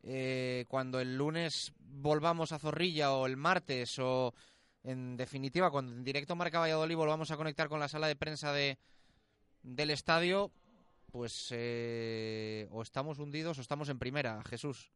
eh, 0.04 0.66
cuando 0.68 1.00
el 1.00 1.18
lunes 1.18 1.74
volvamos 1.80 2.52
a 2.52 2.60
Zorrilla 2.60 3.14
o 3.14 3.26
el 3.28 3.38
martes 3.38 4.00
o 4.00 4.34
en 4.84 5.16
definitiva 5.16 5.70
cuando 5.70 5.94
en 5.94 6.04
directo 6.04 6.36
Marca 6.36 6.60
Valladolid 6.60 6.96
volvamos 6.96 7.32
a 7.32 7.38
conectar 7.38 7.70
con 7.70 7.80
la 7.80 7.88
sala 7.88 8.08
de 8.08 8.16
prensa 8.16 8.52
de, 8.52 8.78
del 9.64 9.92
estadio, 9.92 10.52
pues 11.12 11.50
eh, 11.52 12.68
o 12.72 12.82
estamos 12.82 13.20
hundidos 13.20 13.58
o 13.58 13.62
estamos 13.62 13.90
en 13.90 14.00
primera, 14.00 14.42
Jesús. 14.44 14.92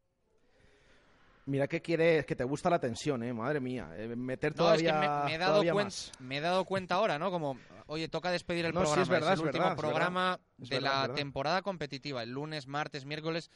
Mira 1.47 1.67
que 1.67 1.79
quieres, 1.81 2.25
que 2.25 2.35
te 2.35 2.43
gusta 2.43 2.71
la 2.71 2.79
tensión, 2.79 3.21
¿eh? 3.21 3.31
Madre 3.31 3.59
mía. 3.59 3.89
Eh, 3.95 4.15
meter 4.15 4.55
No, 4.55 4.73
es 4.73 4.83
todavía, 4.83 4.99
que 4.99 5.07
me, 5.07 5.25
me 5.25 5.35
he 5.35 5.37
dado 5.37 5.51
todavía 5.53 5.73
cuen- 5.73 5.83
más. 5.85 6.11
me 6.19 6.37
he 6.37 6.41
dado 6.41 6.65
cuenta 6.65 6.95
ahora, 6.95 7.19
¿no? 7.19 7.29
Como, 7.29 7.59
oye, 7.85 8.07
toca 8.07 8.31
despedir 8.31 8.65
el 8.65 8.73
No, 8.73 8.79
sí, 8.81 8.85
programa. 8.85 9.03
es 9.03 9.09
verdad, 9.09 9.29
el 9.33 9.39
es 9.39 9.45
último 9.45 9.63
verdad, 9.63 9.73
es 9.77 9.79
programa 9.79 10.21
verdad. 10.31 10.39
Es 10.63 10.69
de 10.69 10.75
verdad, 10.79 11.03
es 11.03 11.09
la 11.09 11.15
temporada 11.15 11.61
competitiva. 11.61 12.23
El 12.23 12.31
lunes, 12.31 12.65
martes, 12.67 13.05
miércoles 13.05 13.51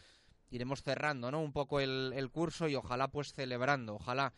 iremos 0.52 0.84
cerrando, 0.84 1.32
¿no? 1.32 1.42
Un 1.42 1.52
poco 1.52 1.80
el, 1.80 2.12
el 2.16 2.30
curso 2.30 2.68
y 2.68 2.76
ojalá 2.76 3.08
pues 3.08 3.34
celebrando, 3.34 3.96
ojalá. 3.96 4.34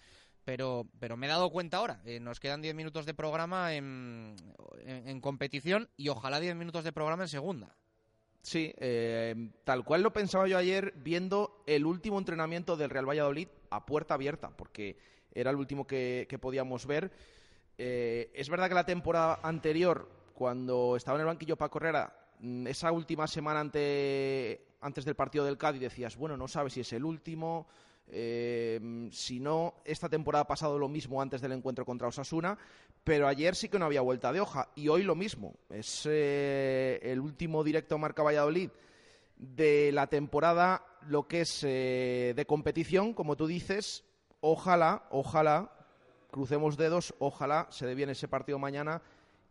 Pero, 0.45 0.87
pero 0.99 1.17
me 1.17 1.27
he 1.27 1.29
dado 1.29 1.49
cuenta 1.51 1.77
ahora. 1.77 2.01
eh, 2.05 2.19
nos 2.21 2.39
quedan 2.39 2.61
10 2.61 2.73
minutos 2.73 3.05
de 3.05 3.13
programa 3.13 3.73
en, 3.75 4.35
en- 4.85 5.07
en 5.09 5.21
competición 5.21 5.89
y 5.97 6.07
ojalá 6.09 6.39
10 6.39 6.55
minutos 6.55 6.83
de 6.85 6.93
programa 6.93 7.23
en 7.23 7.29
segunda. 7.29 7.75
Sí, 8.41 8.73
eh, 8.77 9.35
tal 9.63 9.83
cual 9.83 10.01
lo 10.01 10.11
pensaba 10.11 10.47
yo 10.47 10.57
ayer 10.57 10.93
viendo 10.97 11.63
el 11.67 11.85
último 11.85 12.17
entrenamiento 12.17 12.75
del 12.75 12.89
Real 12.89 13.07
Valladolid 13.07 13.47
a 13.69 13.85
puerta 13.85 14.15
abierta, 14.15 14.49
porque 14.49 14.97
era 15.31 15.51
el 15.51 15.57
último 15.57 15.85
que, 15.85 16.27
podíamos 16.41 16.85
ver. 16.87 17.11
Eh, 17.77 18.31
es 18.33 18.49
verdad 18.49 18.67
que 18.67 18.75
la 18.75 18.85
temporada 18.85 19.39
anterior, 19.43 20.09
cuando 20.33 20.95
estaba 20.95 21.17
en 21.17 21.21
el 21.21 21.27
banquillo 21.27 21.55
para 21.55 21.69
Correra, 21.69 22.13
mm, 22.39 22.67
esa 22.67 22.91
última 22.91 23.27
semana 23.27 23.59
ante, 23.59 24.65
antes 24.81 25.05
del 25.05 25.15
partido 25.15 25.45
del 25.45 25.57
Cádiz 25.57 25.81
decías, 25.81 26.17
bueno, 26.17 26.35
no 26.35 26.47
sabes 26.47 26.73
si 26.73 26.81
es 26.81 26.93
el 26.93 27.05
último, 27.05 27.67
eh, 28.11 29.09
si 29.11 29.39
no, 29.39 29.75
esta 29.85 30.09
temporada 30.09 30.43
ha 30.43 30.47
pasado 30.47 30.77
lo 30.77 30.89
mismo 30.89 31.21
antes 31.21 31.41
del 31.41 31.53
encuentro 31.53 31.85
contra 31.85 32.07
Osasuna, 32.07 32.57
pero 33.03 33.27
ayer 33.27 33.55
sí 33.55 33.69
que 33.69 33.79
no 33.79 33.85
había 33.85 34.01
vuelta 34.01 34.31
de 34.33 34.41
hoja 34.41 34.69
y 34.75 34.89
hoy 34.89 35.03
lo 35.03 35.15
mismo. 35.15 35.55
Es 35.69 36.05
eh, 36.09 36.99
el 37.01 37.19
último 37.19 37.63
directo 37.63 37.97
Marca 37.97 38.21
Valladolid 38.21 38.69
de 39.37 39.91
la 39.91 40.07
temporada, 40.07 40.85
lo 41.07 41.27
que 41.27 41.41
es 41.41 41.63
eh, 41.63 42.33
de 42.35 42.45
competición, 42.45 43.13
como 43.13 43.35
tú 43.35 43.47
dices. 43.47 44.03
Ojalá, 44.39 45.07
ojalá, 45.09 45.71
crucemos 46.29 46.77
dedos, 46.77 47.15
ojalá 47.19 47.67
se 47.71 47.85
dé 47.85 47.95
bien 47.95 48.09
ese 48.09 48.27
partido 48.27 48.59
mañana 48.59 49.01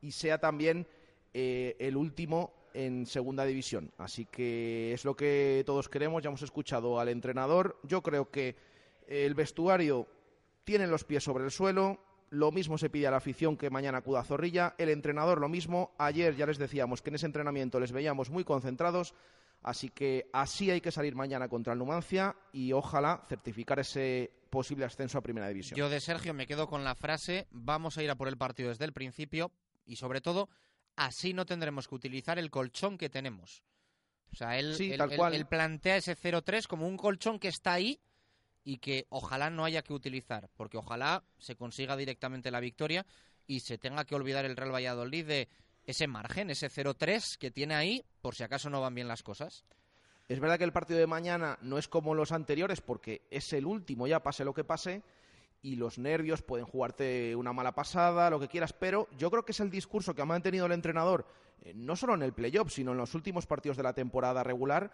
y 0.01 0.13
sea 0.13 0.39
también 0.39 0.87
eh, 1.35 1.77
el 1.81 1.97
último 1.97 2.53
en 2.75 3.07
segunda 3.07 3.45
división. 3.45 3.93
Así 3.99 4.27
que 4.27 4.93
es 4.93 5.05
lo 5.05 5.17
que 5.17 5.63
todos 5.67 5.89
queremos. 5.89 6.23
Ya 6.23 6.29
hemos 6.29 6.43
escuchado 6.43 7.01
al 7.01 7.09
entrenador. 7.09 7.79
Yo 7.83 8.03
creo 8.03 8.31
que 8.31 8.57
el 9.07 9.35
vestuario 9.35 10.07
tiene 10.65 10.87
los 10.87 11.05
pies 11.05 11.25
sobre 11.25 11.45
el 11.45 11.51
suelo. 11.51 12.01
Lo 12.31 12.53
mismo 12.53 12.79
se 12.79 12.91
pide 12.91 13.09
a 13.09 13.11
la 13.11 13.17
afición 13.17 13.57
que 13.57 13.71
mañana 13.71 13.99
acuda 13.99 14.21
a 14.21 14.25
Zorrilla. 14.25 14.75
El 14.79 14.89
entrenador 14.89 15.41
lo 15.41 15.49
mismo. 15.49 15.93
Ayer 15.99 16.37
ya 16.37 16.47
les 16.47 16.59
decíamos 16.59 17.03
que 17.03 17.11
en 17.11 17.17
ese 17.17 17.27
entrenamiento 17.27 17.81
les 17.81 17.93
veíamos 17.93 18.31
muy 18.31 18.45
concentrados. 18.45 19.15
Así 19.63 19.91
que 19.91 20.31
así 20.33 20.71
hay 20.71 20.81
que 20.81 20.91
salir 20.91 21.15
mañana 21.15 21.49
contra 21.49 21.75
el 21.75 21.79
Numancia 21.79 22.35
y 22.53 22.73
ojalá 22.73 23.25
certificar 23.29 23.79
ese 23.79 24.31
posible 24.49 24.85
ascenso 24.85 25.19
a 25.19 25.23
Primera 25.23 25.49
División. 25.49 25.77
Yo 25.77 25.89
de 25.89 26.01
Sergio 26.01 26.33
me 26.33 26.47
quedo 26.47 26.67
con 26.67 26.83
la 26.83 26.95
frase, 26.95 27.47
vamos 27.51 27.99
a 27.99 28.03
ir 28.03 28.11
a 28.11 28.17
por 28.17 28.29
el 28.29 28.39
partido 28.39 28.71
desde 28.71 28.87
el 28.87 28.93
principio 28.93 29.53
y 29.85 29.97
sobre 29.97 30.21
todo, 30.21 30.49
así 30.97 31.33
no 31.33 31.47
tendremos 31.47 31.89
que 31.89 31.95
utilizar 31.95 32.39
el 32.39 32.51
colchón 32.51 32.99
que 32.99 33.09
tenemos. 33.09 33.63
O 34.33 34.37
sea, 34.37 34.59
él, 34.59 34.75
Sí, 34.77 34.93
él- 34.93 34.99
tal 34.99 35.11
él- 35.13 35.17
cual. 35.17 35.35
él 35.35 35.47
plantea 35.47 35.97
ese 35.97 36.15
0-3 36.15 36.67
como 36.69 36.87
un 36.87 36.97
colchón 36.97 37.39
que 37.39 37.49
está 37.49 37.73
ahí 37.73 38.01
y 38.65 38.79
que 38.79 39.07
ojalá 39.09 39.51
no 39.51 39.65
haya 39.65 39.83
que 39.83 39.93
utilizar, 39.93 40.49
porque 40.57 40.77
ojalá 40.77 41.25
se 41.39 41.57
consiga 41.57 41.97
directamente 41.97 42.51
la 42.51 42.61
victoria 42.61 43.05
y 43.47 43.61
se 43.61 43.79
tenga 43.79 44.05
que 44.05 44.15
olvidar 44.15 44.45
el 44.45 44.57
Real 44.57 44.73
Valladolid 44.75 45.27
de 45.27 45.49
ese 45.85 46.07
margen, 46.07 46.51
ese 46.51 46.69
0-3 46.69 47.37
que 47.39 47.51
tiene 47.51 47.75
ahí, 47.75 48.05
por 48.21 48.35
si 48.37 48.45
acaso 48.45 48.71
no 48.71 48.81
van 48.81 48.95
bien 48.95 49.09
las 49.09 49.23
cosas. 49.23 49.65
Es 50.29 50.39
verdad 50.39 50.59
que 50.59 50.65
el 50.65 50.73
partido 50.73 51.01
de 51.01 51.09
mañana 51.09 51.59
no 51.63 51.77
es 51.79 51.89
como 51.89 52.15
los 52.15 52.31
anteriores 52.31 52.81
porque 52.81 53.23
es 53.31 53.53
el 53.53 53.67
último, 53.67 54.07
ya 54.07 54.23
pase 54.23 54.45
lo 54.45 54.55
que 54.55 54.63
pase, 54.63 55.03
y 55.63 55.77
los 55.77 55.99
nervios 55.99 56.43
pueden 56.43 56.67
jugarte 56.67 57.37
una 57.37 57.53
mala 57.53 57.73
pasada, 57.73 58.31
lo 58.31 58.41
que 58.41 58.49
quieras, 58.49 58.73
pero 58.73 59.09
yo 59.19 59.31
creo 59.31 59.45
que 59.45 59.53
es 59.53 59.61
el 59.61 59.71
discurso 59.71 60.15
que 60.15 60.23
ha 60.23 60.27
mantenido 60.27 60.67
el 60.67 60.73
entrenador, 60.73 61.27
eh, 61.63 61.73
no 61.75 61.97
solo 61.97 62.15
en 62.15 62.23
el 62.23 62.33
playoff, 62.33 62.73
sino 62.73 62.93
en 62.93 62.99
los 62.99 63.15
últimos 63.15 63.47
partidos 63.47 63.77
de 63.77 63.83
la 63.83 63.93
temporada 63.93 64.43
regular, 64.43 64.91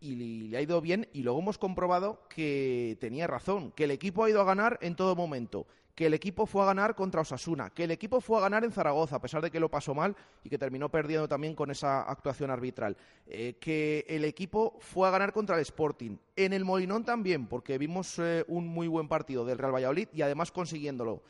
y 0.00 0.48
le 0.48 0.56
ha 0.56 0.60
ido 0.60 0.80
bien, 0.80 1.08
y 1.12 1.22
luego 1.22 1.40
hemos 1.40 1.58
comprobado 1.58 2.26
que 2.28 2.96
tenía 3.00 3.26
razón, 3.26 3.72
que 3.72 3.84
el 3.84 3.90
equipo 3.90 4.24
ha 4.24 4.30
ido 4.30 4.40
a 4.40 4.44
ganar 4.44 4.78
en 4.82 4.96
todo 4.96 5.16
momento, 5.16 5.66
que 5.94 6.06
el 6.06 6.14
equipo 6.14 6.46
fue 6.46 6.62
a 6.62 6.66
ganar 6.66 6.94
contra 6.94 7.20
Osasuna, 7.20 7.70
que 7.70 7.84
el 7.84 7.90
equipo 7.90 8.20
fue 8.20 8.38
a 8.38 8.42
ganar 8.42 8.64
en 8.64 8.72
Zaragoza, 8.72 9.16
a 9.16 9.20
pesar 9.20 9.42
de 9.42 9.50
que 9.50 9.60
lo 9.60 9.70
pasó 9.70 9.94
mal 9.94 10.16
y 10.42 10.48
que 10.48 10.58
terminó 10.58 10.88
perdiendo 10.88 11.28
también 11.28 11.54
con 11.54 11.70
esa 11.70 12.02
actuación 12.02 12.50
arbitral, 12.50 12.96
eh, 13.26 13.56
que 13.60 14.04
el 14.08 14.24
equipo 14.24 14.76
fue 14.80 15.06
a 15.06 15.10
ganar 15.10 15.32
contra 15.32 15.56
el 15.56 15.62
Sporting, 15.62 16.16
en 16.36 16.52
el 16.52 16.64
Molinón 16.64 17.04
también, 17.04 17.46
porque 17.46 17.78
vimos 17.78 18.18
eh, 18.18 18.44
un 18.48 18.66
muy 18.66 18.88
buen 18.88 19.08
partido 19.08 19.44
del 19.44 19.58
Real 19.58 19.74
Valladolid 19.74 20.08
y 20.12 20.22
además 20.22 20.50
consiguiéndolo. 20.50 21.22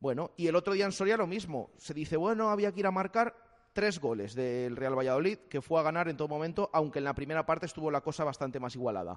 Bueno, 0.00 0.32
y 0.36 0.46
el 0.46 0.56
otro 0.56 0.74
día 0.74 0.84
en 0.84 0.92
Soria 0.92 1.16
lo 1.16 1.26
mismo, 1.26 1.70
se 1.76 1.94
dice, 1.94 2.16
bueno, 2.16 2.50
había 2.50 2.72
que 2.72 2.80
ir 2.80 2.86
a 2.86 2.90
marcar 2.90 3.47
tres 3.78 4.00
goles 4.00 4.34
del 4.34 4.74
Real 4.74 4.98
Valladolid, 4.98 5.38
que 5.48 5.62
fue 5.62 5.78
a 5.78 5.84
ganar 5.84 6.08
en 6.08 6.16
todo 6.16 6.26
momento, 6.26 6.68
aunque 6.72 6.98
en 6.98 7.04
la 7.04 7.14
primera 7.14 7.46
parte 7.46 7.66
estuvo 7.66 7.92
la 7.92 8.00
cosa 8.00 8.24
bastante 8.24 8.58
más 8.58 8.74
igualada. 8.74 9.16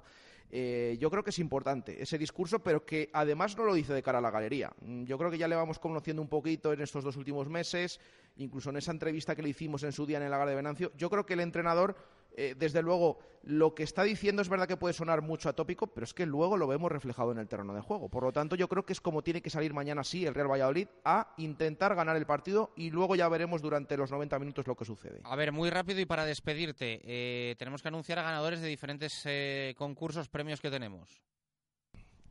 Eh, 0.52 0.96
yo 1.00 1.10
creo 1.10 1.24
que 1.24 1.30
es 1.30 1.40
importante 1.40 2.00
ese 2.00 2.16
discurso, 2.16 2.60
pero 2.60 2.86
que 2.86 3.10
además 3.12 3.56
no 3.56 3.64
lo 3.64 3.74
dice 3.74 3.92
de 3.92 4.04
cara 4.04 4.18
a 4.18 4.20
la 4.20 4.30
galería. 4.30 4.70
Mm, 4.82 5.02
Yo 5.02 5.18
creo 5.18 5.32
que 5.32 5.38
ya 5.38 5.48
le 5.48 5.56
vamos 5.56 5.80
conociendo 5.80 6.22
un 6.22 6.28
poquito 6.28 6.72
en 6.72 6.80
estos 6.80 7.02
dos 7.02 7.16
últimos 7.16 7.48
meses, 7.48 7.98
incluso 8.36 8.70
en 8.70 8.76
esa 8.76 8.92
entrevista 8.92 9.34
que 9.34 9.42
le 9.42 9.48
hicimos 9.48 9.82
en 9.82 9.90
su 9.90 10.06
día 10.06 10.18
en 10.18 10.22
el 10.22 10.30
Lagar 10.30 10.46
de 10.46 10.54
Venancio. 10.54 10.92
Yo 10.96 11.10
creo 11.10 11.26
que 11.26 11.32
el 11.32 11.40
entrenador, 11.40 11.96
eh, 12.36 12.54
desde 12.56 12.82
luego, 12.82 13.18
lo 13.44 13.74
que 13.74 13.82
está 13.82 14.02
diciendo 14.04 14.42
es 14.42 14.48
verdad 14.48 14.68
que 14.68 14.76
puede 14.76 14.94
sonar 14.94 15.22
mucho 15.22 15.48
atópico, 15.48 15.88
pero 15.88 16.04
es 16.04 16.14
que 16.14 16.26
luego 16.26 16.56
lo 16.56 16.66
vemos 16.66 16.90
reflejado 16.90 17.32
en 17.32 17.38
el 17.38 17.48
terreno 17.48 17.74
de 17.74 17.80
juego. 17.80 18.08
Por 18.08 18.24
lo 18.24 18.32
tanto, 18.32 18.56
yo 18.56 18.68
creo 18.68 18.84
que 18.84 18.92
es 18.92 19.00
como 19.00 19.22
tiene 19.22 19.42
que 19.42 19.50
salir 19.50 19.74
mañana 19.74 20.04
sí 20.04 20.24
el 20.24 20.34
Real 20.34 20.50
Valladolid 20.50 20.88
a 21.04 21.34
intentar 21.38 21.94
ganar 21.94 22.16
el 22.16 22.26
partido 22.26 22.72
y 22.76 22.90
luego 22.90 23.16
ya 23.16 23.28
veremos 23.28 23.62
durante 23.62 23.96
los 23.96 24.10
90 24.10 24.38
minutos 24.38 24.66
lo 24.66 24.76
que 24.76 24.84
sucede. 24.84 25.20
A 25.24 25.36
ver, 25.36 25.52
muy 25.52 25.70
rápido 25.70 26.00
y 26.00 26.06
para 26.06 26.24
despedirte, 26.24 27.00
eh, 27.04 27.54
tenemos 27.58 27.82
que 27.82 27.88
anunciar 27.88 28.18
a 28.18 28.22
ganadores 28.22 28.60
de 28.60 28.68
diferentes 28.68 29.22
eh, 29.24 29.74
concursos, 29.76 30.28
premios 30.28 30.60
que 30.60 30.70
tenemos. 30.70 31.22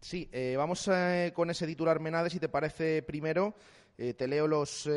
Sí, 0.02 0.28
eh, 0.32 0.56
vamos 0.58 0.89
eh, 0.91 1.32
con 1.34 1.52
ese 1.52 1.68
titular 1.68 1.99
Menades, 1.99 2.34
si 2.34 2.39
te 2.39 2.49
parece 2.49 3.04
primero. 3.04 3.54
Eh, 3.97 4.16
te 4.16 4.28
leo 4.28 4.47
los 4.47 4.89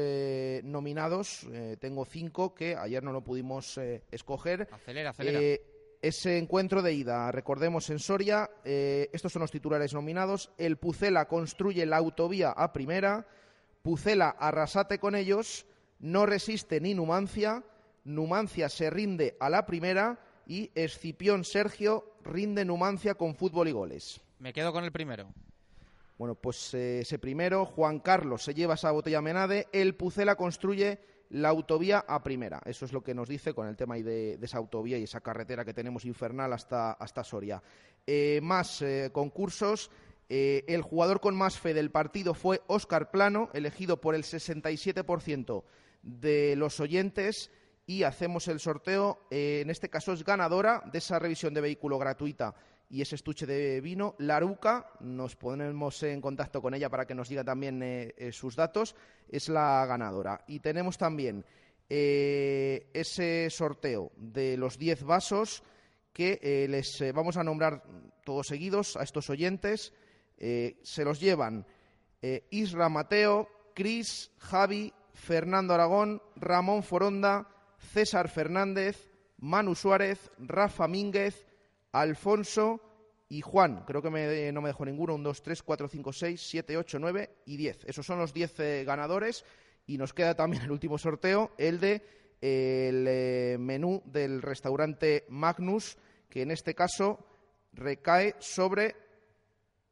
nominados. 0.65 1.47
Tengo 1.79 2.07
cinco 2.07 2.55
que 2.55 2.75
ayer 2.75 3.03
no 3.03 3.13
lo 3.13 3.23
pudimos 3.23 3.79
escoger. 4.11 4.67
Acelera, 4.73 5.11
acelera. 5.11 5.61
Ese 6.01 6.39
encuentro 6.39 6.81
de 6.81 6.93
ida, 6.93 7.31
recordemos 7.33 7.89
en 7.91 7.99
Soria, 7.99 8.51
estos 8.63 9.33
son 9.33 9.41
los 9.41 9.51
titulares 9.51 9.95
nominados, 9.95 10.51
el 10.59 10.77
Pucela 10.77 11.27
construye 11.29 11.87
la 11.87 11.97
autovía 11.97 12.51
a 12.51 12.75
primera, 12.75 13.27
Pucela 13.83 14.29
arrasate 14.29 14.99
con 14.99 15.15
ellos, 15.15 15.65
no 16.01 16.27
resiste 16.27 16.79
ni 16.79 16.93
Numancia, 16.93 17.65
Numancia 18.05 18.69
se 18.69 18.91
rinde 18.91 19.35
a 19.41 19.49
la 19.49 19.65
primera 19.65 20.19
y 20.47 20.71
Escipión 20.75 21.45
Sergio 21.45 22.17
rinde 22.23 22.67
Numancia 22.67 23.15
con 23.15 23.35
fútbol 23.35 23.69
y 23.69 23.73
goles. 23.73 24.21
Me 24.39 24.53
quedo 24.53 24.73
con 24.73 24.85
el 24.85 24.93
primero. 24.93 25.33
Bueno, 26.19 26.35
pues 26.35 26.75
eh, 26.75 27.01
ese 27.01 27.19
primero, 27.19 27.65
Juan 27.65 27.99
Carlos 27.99 28.45
se 28.45 28.55
lleva 28.55 28.75
esa 28.75 28.91
botella 28.91 29.21
Menade, 29.21 29.69
el 29.73 29.97
Pucela 29.97 30.37
construye 30.37 31.01
la 31.31 31.49
autovía 31.49 32.05
a 32.07 32.23
primera. 32.23 32.61
Eso 32.65 32.85
es 32.85 32.93
lo 32.93 33.03
que 33.03 33.15
nos 33.15 33.29
dice 33.29 33.53
con 33.53 33.67
el 33.67 33.77
tema 33.77 33.97
de, 33.97 34.37
de 34.37 34.47
esa 34.47 34.59
autovía 34.59 34.99
y 34.99 35.05
esa 35.05 35.21
carretera 35.21 35.65
que 35.65 35.75
tenemos 35.75 36.05
infernal 36.05 36.53
hasta, 36.53 36.93
hasta 36.93 37.25
Soria. 37.25 37.63
Eh, 38.07 38.41
más 38.43 38.83
eh, 38.83 39.11
concursos. 39.13 39.91
El 40.27 40.81
jugador 40.83 41.21
con 41.21 41.37
más 41.37 41.61
fe 41.61 41.75
del 41.75 41.91
partido 41.91 42.33
fue 42.33 42.63
Óscar 42.67 43.11
Plano, 43.11 43.51
elegido 43.53 44.01
por 44.01 44.15
el 44.15 44.25
67% 44.25 45.65
de 46.03 46.57
los 46.57 46.81
oyentes. 46.81 47.53
Y 47.87 48.03
hacemos 48.05 48.49
el 48.49 48.59
sorteo, 48.59 49.27
en 49.31 49.69
este 49.69 49.91
caso 49.91 50.15
es 50.15 50.25
ganadora 50.25 50.83
de 50.91 50.99
esa 50.99 51.19
revisión 51.19 51.53
de 51.53 51.61
vehículo 51.61 51.99
gratuita 51.99 52.55
y 52.95 53.03
ese 53.03 53.17
estuche 53.17 53.45
de 53.45 53.81
vino, 53.81 54.15
Laruca, 54.19 54.89
nos 55.01 55.35
ponemos 55.35 56.01
en 56.05 56.21
contacto 56.21 56.63
con 56.63 56.75
ella 56.75 56.89
para 56.89 57.05
que 57.05 57.15
nos 57.17 57.29
diga 57.29 57.43
también 57.43 57.83
eh, 57.83 58.15
eh, 58.17 58.31
sus 58.31 58.55
datos, 58.55 58.95
es 59.29 59.49
la 59.49 59.85
ganadora. 59.85 60.45
Y 60.47 60.61
tenemos 60.61 60.97
también 60.97 61.45
eh, 61.91 62.89
ese 62.95 63.51
sorteo 63.51 64.13
de 64.17 64.57
los 64.57 64.79
10 64.79 65.03
vasos 65.03 65.65
que 66.13 66.69
les 66.71 67.13
vamos 67.13 67.37
a 67.37 67.43
nombrar 67.43 67.83
todos 68.25 68.47
seguidos 68.47 68.97
a 68.97 69.03
estos 69.03 69.29
oyentes. 69.29 69.93
Se 70.39 71.05
los 71.05 71.19
llevan 71.19 71.67
Isra 72.51 72.89
Mateo, 72.89 73.49
Cris, 73.75 74.31
Javi, 74.39 74.93
Fernando 75.15 75.75
Aragón, 75.75 76.23
Ramón 76.37 76.85
Foronda, 76.85 77.49
César 77.77 78.29
Fernández, 78.29 79.11
Manu 79.39 79.75
Suárez, 79.75 80.31
Rafa 80.39 80.87
Mínguez, 80.87 81.45
Alfonso 82.01 82.81
y 83.29 83.41
Juan. 83.41 83.85
Creo 83.87 84.03
que 84.03 84.11
me- 84.11 84.53
no 84.53 84.61
me 84.61 84.69
dejo 84.69 84.85
ninguno. 84.85 85.15
Un, 85.15 85.23
dos, 85.23 85.43
tres, 85.43 85.63
cuatro, 85.63 85.89
cinco, 85.89 86.13
seis, 86.13 86.43
siete, 86.45 86.77
ocho, 86.77 86.99
nueve 86.99 87.37
y 87.47 87.57
diez. 87.57 87.79
Esos 87.87 88.05
son 88.05 88.19
los 88.19 88.33
diez 88.35 88.59
eh, 88.61 88.85
ganadores. 88.85 89.45
Y 89.87 89.97
nos 89.99 90.13
queda 90.13 90.35
también 90.35 90.63
el 90.65 90.71
último 90.73 90.99
sorteo, 90.99 91.53
el 91.59 91.79
de 91.79 92.03
eh, 92.43 92.89
el 92.89 93.07
eh, 93.09 93.57
menú 93.59 94.03
del 94.07 94.43
restaurante 94.43 95.25
Magnus, 95.29 95.97
que 96.29 96.43
en 96.43 96.51
este 96.51 96.75
caso 96.75 97.19
recae 97.73 98.35
sobre 98.39 98.97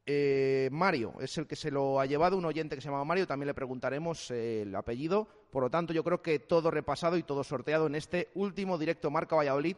eh, 0.07 0.69
Mario. 0.73 1.15
Es 1.21 1.37
el 1.39 1.47
que 1.47 1.57
se 1.57 1.71
lo 1.71 2.01
ha 2.01 2.07
llevado, 2.07 2.37
un 2.37 2.45
oyente 2.45 2.75
que 2.75 2.83
se 2.83 2.89
llama 2.89 3.05
Mario. 3.05 3.27
También 3.27 3.47
le 3.49 3.55
preguntaremos 3.55 4.31
eh, 4.31 4.63
el 4.63 4.75
apellido. 4.75 5.29
Por 5.51 5.63
lo 5.63 5.71
tanto, 5.71 5.93
yo 5.93 6.03
creo 6.03 6.23
que 6.23 6.39
todo 6.41 6.71
repasado 6.71 7.17
y 7.17 7.23
todo 7.23 7.45
sorteado 7.45 7.87
en 7.87 7.95
este 7.95 8.31
último 8.35 8.79
directo 8.79 9.11
Marca 9.11 9.37
Valladolid 9.37 9.77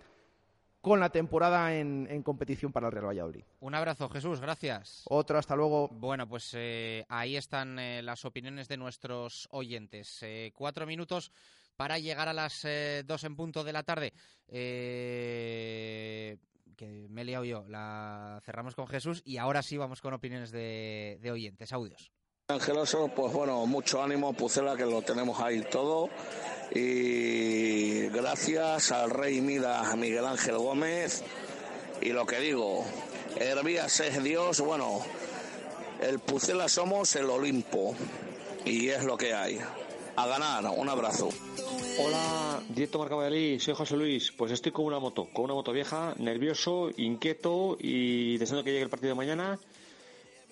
con 0.85 1.01
la 1.01 1.09
temporada 1.09 1.75
en, 1.75 2.07
en 2.11 2.23
competición 2.23 2.71
para 2.71 2.89
el 2.89 2.93
Real 2.93 3.07
Valladolid. 3.07 3.43
Un 3.61 3.75
abrazo, 3.75 4.11
Jesús, 4.11 4.39
gracias. 4.39 5.03
Otro, 5.09 5.39
hasta 5.39 5.57
luego. 5.57 5.89
Bueno, 5.89 6.29
pues 6.29 6.53
eh, 6.55 7.07
ahí 7.09 7.37
están 7.37 7.79
eh, 7.79 8.03
las 8.03 8.27
opiniones 8.27 8.69
de 8.69 8.77
nuestros 8.77 9.49
oyentes. 9.51 10.23
Eh, 10.23 10.53
cuatro 10.55 10.87
minutos 10.87 11.33
para 11.77 11.99
llegar 11.99 12.29
a 12.29 12.35
las 12.35 12.67
eh, 12.67 13.03
dos 13.07 13.25
en 13.25 13.35
punto 13.35 13.65
de 13.65 13.73
la 13.73 13.83
tarde. 13.83 14.13
Eh, 14.47 16.37
que 16.77 17.07
me 17.09 17.23
he 17.23 17.25
liado 17.25 17.45
yo. 17.45 17.65
La 17.67 18.41
cerramos 18.45 18.75
con 18.75 18.87
Jesús 18.87 19.23
y 19.25 19.39
ahora 19.39 19.63
sí 19.63 19.79
vamos 19.79 20.03
con 20.03 20.13
opiniones 20.13 20.51
de, 20.51 21.19
de 21.23 21.31
oyentes, 21.31 21.73
audios. 21.73 22.13
Angeloso, 22.49 23.09
pues 23.17 23.33
bueno, 23.33 23.65
mucho 23.65 24.03
ánimo, 24.03 24.35
Pucela, 24.35 24.77
que 24.77 24.85
lo 24.85 25.01
tenemos 25.01 25.41
ahí 25.41 25.63
todo. 25.63 26.11
Y 26.75 28.09
gracias 28.09 28.93
al 28.93 29.09
rey 29.09 29.41
Mida 29.41 29.97
Miguel 29.97 30.27
Ángel 30.27 30.59
Gómez. 30.59 31.25
Y 32.03 32.11
lo 32.11 32.27
que 32.27 32.41
digo, 32.41 32.85
Hervías 33.37 33.99
es 34.01 34.23
Dios, 34.23 34.61
bueno, 34.61 35.01
el 36.03 36.19
Pucela 36.19 36.69
somos 36.69 37.17
el 37.17 37.31
Olimpo. 37.31 37.95
Y 38.67 38.89
es 38.91 39.05
lo 39.05 39.17
que 39.17 39.33
hay. 39.33 39.59
A 40.17 40.27
ganar, 40.27 40.67
un 40.67 40.91
abrazo. 40.91 41.31
Hola, 41.99 42.63
directo 42.69 42.99
Marca 42.99 43.15
Valladolid, 43.15 43.59
soy 43.59 43.73
José 43.73 43.97
Luis. 43.97 44.33
Pues 44.33 44.53
estoy 44.53 44.71
con 44.71 44.85
una 44.85 44.99
moto, 44.99 45.31
con 45.33 45.47
una 45.47 45.55
moto 45.55 45.73
vieja, 45.73 46.15
nervioso, 46.19 46.91
inquieto 46.99 47.79
y 47.81 48.37
deseando 48.37 48.63
que 48.65 48.71
llegue 48.73 48.83
el 48.83 48.91
partido 48.91 49.13
de 49.13 49.15
mañana. 49.15 49.59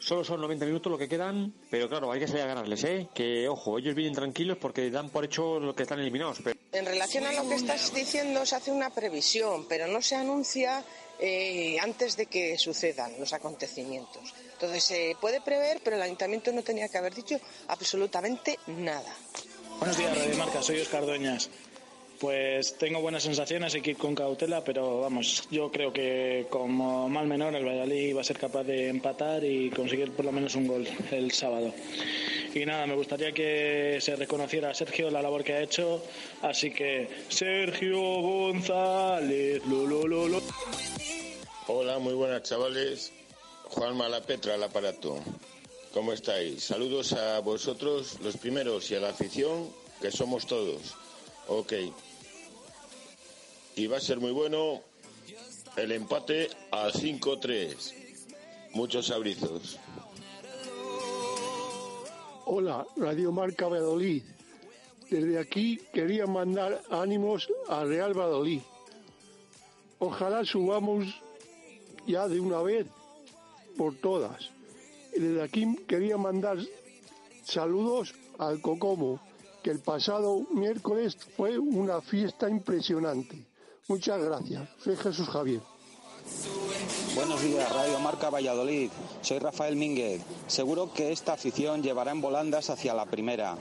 Solo 0.02 0.24
son 0.24 0.40
90 0.40 0.66
minutos 0.66 0.90
lo 0.90 0.98
que 0.98 1.08
quedan, 1.08 1.54
pero 1.70 1.88
claro, 1.88 2.10
hay 2.10 2.18
que 2.18 2.26
salir 2.26 2.42
a 2.42 2.46
ganarles, 2.46 2.82
¿eh? 2.82 3.08
Que, 3.14 3.48
ojo, 3.48 3.78
ellos 3.78 3.94
vienen 3.94 4.14
tranquilos 4.14 4.58
porque 4.60 4.90
dan 4.90 5.10
por 5.10 5.24
hecho 5.24 5.60
lo 5.60 5.76
que 5.76 5.84
están 5.84 6.00
eliminados. 6.00 6.40
Pero... 6.42 6.58
En 6.72 6.84
relación 6.84 7.24
a 7.24 7.32
lo 7.32 7.48
que 7.48 7.54
estás 7.54 7.94
diciendo, 7.94 8.44
se 8.44 8.56
hace 8.56 8.72
una 8.72 8.90
previsión, 8.90 9.64
pero 9.68 9.86
no 9.86 10.02
se 10.02 10.16
anuncia 10.16 10.82
eh, 11.20 11.76
antes 11.80 12.16
de 12.16 12.26
que 12.26 12.58
sucedan 12.58 13.12
los 13.20 13.32
acontecimientos. 13.32 14.34
Entonces 14.54 14.82
se 14.82 15.16
puede 15.20 15.40
prever, 15.40 15.80
pero 15.84 15.94
el 15.94 16.02
ayuntamiento 16.02 16.50
no 16.50 16.62
tenía 16.62 16.88
que 16.88 16.98
haber 16.98 17.14
dicho 17.14 17.38
absolutamente 17.68 18.58
nada. 18.66 19.14
Buenos 19.78 19.96
días, 19.96 20.18
Radio 20.18 20.36
Marca, 20.36 20.62
soy 20.62 20.80
Oscar 20.80 21.06
Doñas. 21.06 21.48
Pues 22.22 22.74
tengo 22.74 23.00
buenas 23.00 23.24
sensaciones, 23.24 23.74
hay 23.74 23.80
que 23.80 23.90
ir 23.90 23.96
con 23.96 24.14
cautela, 24.14 24.62
pero 24.62 25.00
vamos, 25.00 25.42
yo 25.50 25.72
creo 25.72 25.92
que 25.92 26.46
como 26.50 27.08
mal 27.08 27.26
menor 27.26 27.52
el 27.56 27.64
Valladolid 27.64 28.14
va 28.16 28.20
a 28.20 28.24
ser 28.24 28.38
capaz 28.38 28.62
de 28.62 28.90
empatar 28.90 29.42
y 29.42 29.70
conseguir 29.70 30.12
por 30.12 30.26
lo 30.26 30.30
menos 30.30 30.54
un 30.54 30.68
gol 30.68 30.86
el 31.10 31.32
sábado. 31.32 31.74
Y 32.54 32.64
nada, 32.64 32.86
me 32.86 32.94
gustaría 32.94 33.32
que 33.32 33.98
se 34.00 34.14
reconociera 34.14 34.70
a 34.70 34.74
Sergio 34.74 35.10
la 35.10 35.20
labor 35.20 35.42
que 35.42 35.54
ha 35.54 35.62
hecho, 35.62 36.00
así 36.42 36.70
que 36.70 37.08
Sergio 37.28 38.00
González, 38.00 39.60
lo, 39.66 40.06
lo. 40.06 40.40
Hola, 41.66 41.98
muy 41.98 42.14
buenas 42.14 42.44
chavales. 42.44 43.12
Juan 43.64 43.96
Malapetra, 43.96 44.54
al 44.54 44.62
aparato. 44.62 45.18
¿Cómo 45.92 46.12
estáis? 46.12 46.62
Saludos 46.62 47.14
a 47.14 47.40
vosotros, 47.40 48.20
los 48.22 48.36
primeros, 48.36 48.88
y 48.92 48.94
a 48.94 49.00
la 49.00 49.08
afición, 49.08 49.68
que 50.00 50.12
somos 50.12 50.46
todos. 50.46 50.94
Ok. 51.48 51.72
Y 53.74 53.86
va 53.86 53.96
a 53.96 54.00
ser 54.00 54.20
muy 54.20 54.32
bueno 54.32 54.82
el 55.76 55.92
empate 55.92 56.50
a 56.70 56.90
5-3. 56.90 57.94
Muchos 58.74 59.10
abrizos. 59.10 59.78
Hola, 62.44 62.86
Radio 62.96 63.32
Marca 63.32 63.68
Valladolid. 63.68 64.22
Desde 65.08 65.38
aquí 65.38 65.80
quería 65.92 66.26
mandar 66.26 66.82
ánimos 66.90 67.48
a 67.68 67.84
Real 67.84 68.12
Valladolid. 68.12 68.60
Ojalá 69.98 70.44
subamos 70.44 71.06
ya 72.06 72.28
de 72.28 72.40
una 72.40 72.60
vez 72.60 72.86
por 73.78 73.94
todas. 73.96 74.50
Desde 75.16 75.42
aquí 75.42 75.76
quería 75.86 76.18
mandar 76.18 76.58
saludos 77.44 78.14
al 78.38 78.60
Cocomo, 78.60 79.20
que 79.62 79.70
el 79.70 79.78
pasado 79.78 80.46
miércoles 80.50 81.16
fue 81.36 81.58
una 81.58 82.00
fiesta 82.00 82.50
impresionante. 82.50 83.51
Muchas 83.92 84.24
gracias. 84.24 84.66
Soy 84.82 84.96
Jesús 84.96 85.28
Javier. 85.28 85.60
Buenos 87.14 87.42
días, 87.42 87.70
Radio 87.70 88.00
Marca 88.00 88.30
Valladolid. 88.30 88.88
Soy 89.20 89.38
Rafael 89.38 89.76
Mínguez. 89.76 90.22
Seguro 90.46 90.94
que 90.94 91.12
esta 91.12 91.34
afición 91.34 91.82
llevará 91.82 92.12
en 92.12 92.22
volandas 92.22 92.70
hacia 92.70 92.94
la 92.94 93.04
primera. 93.04 93.54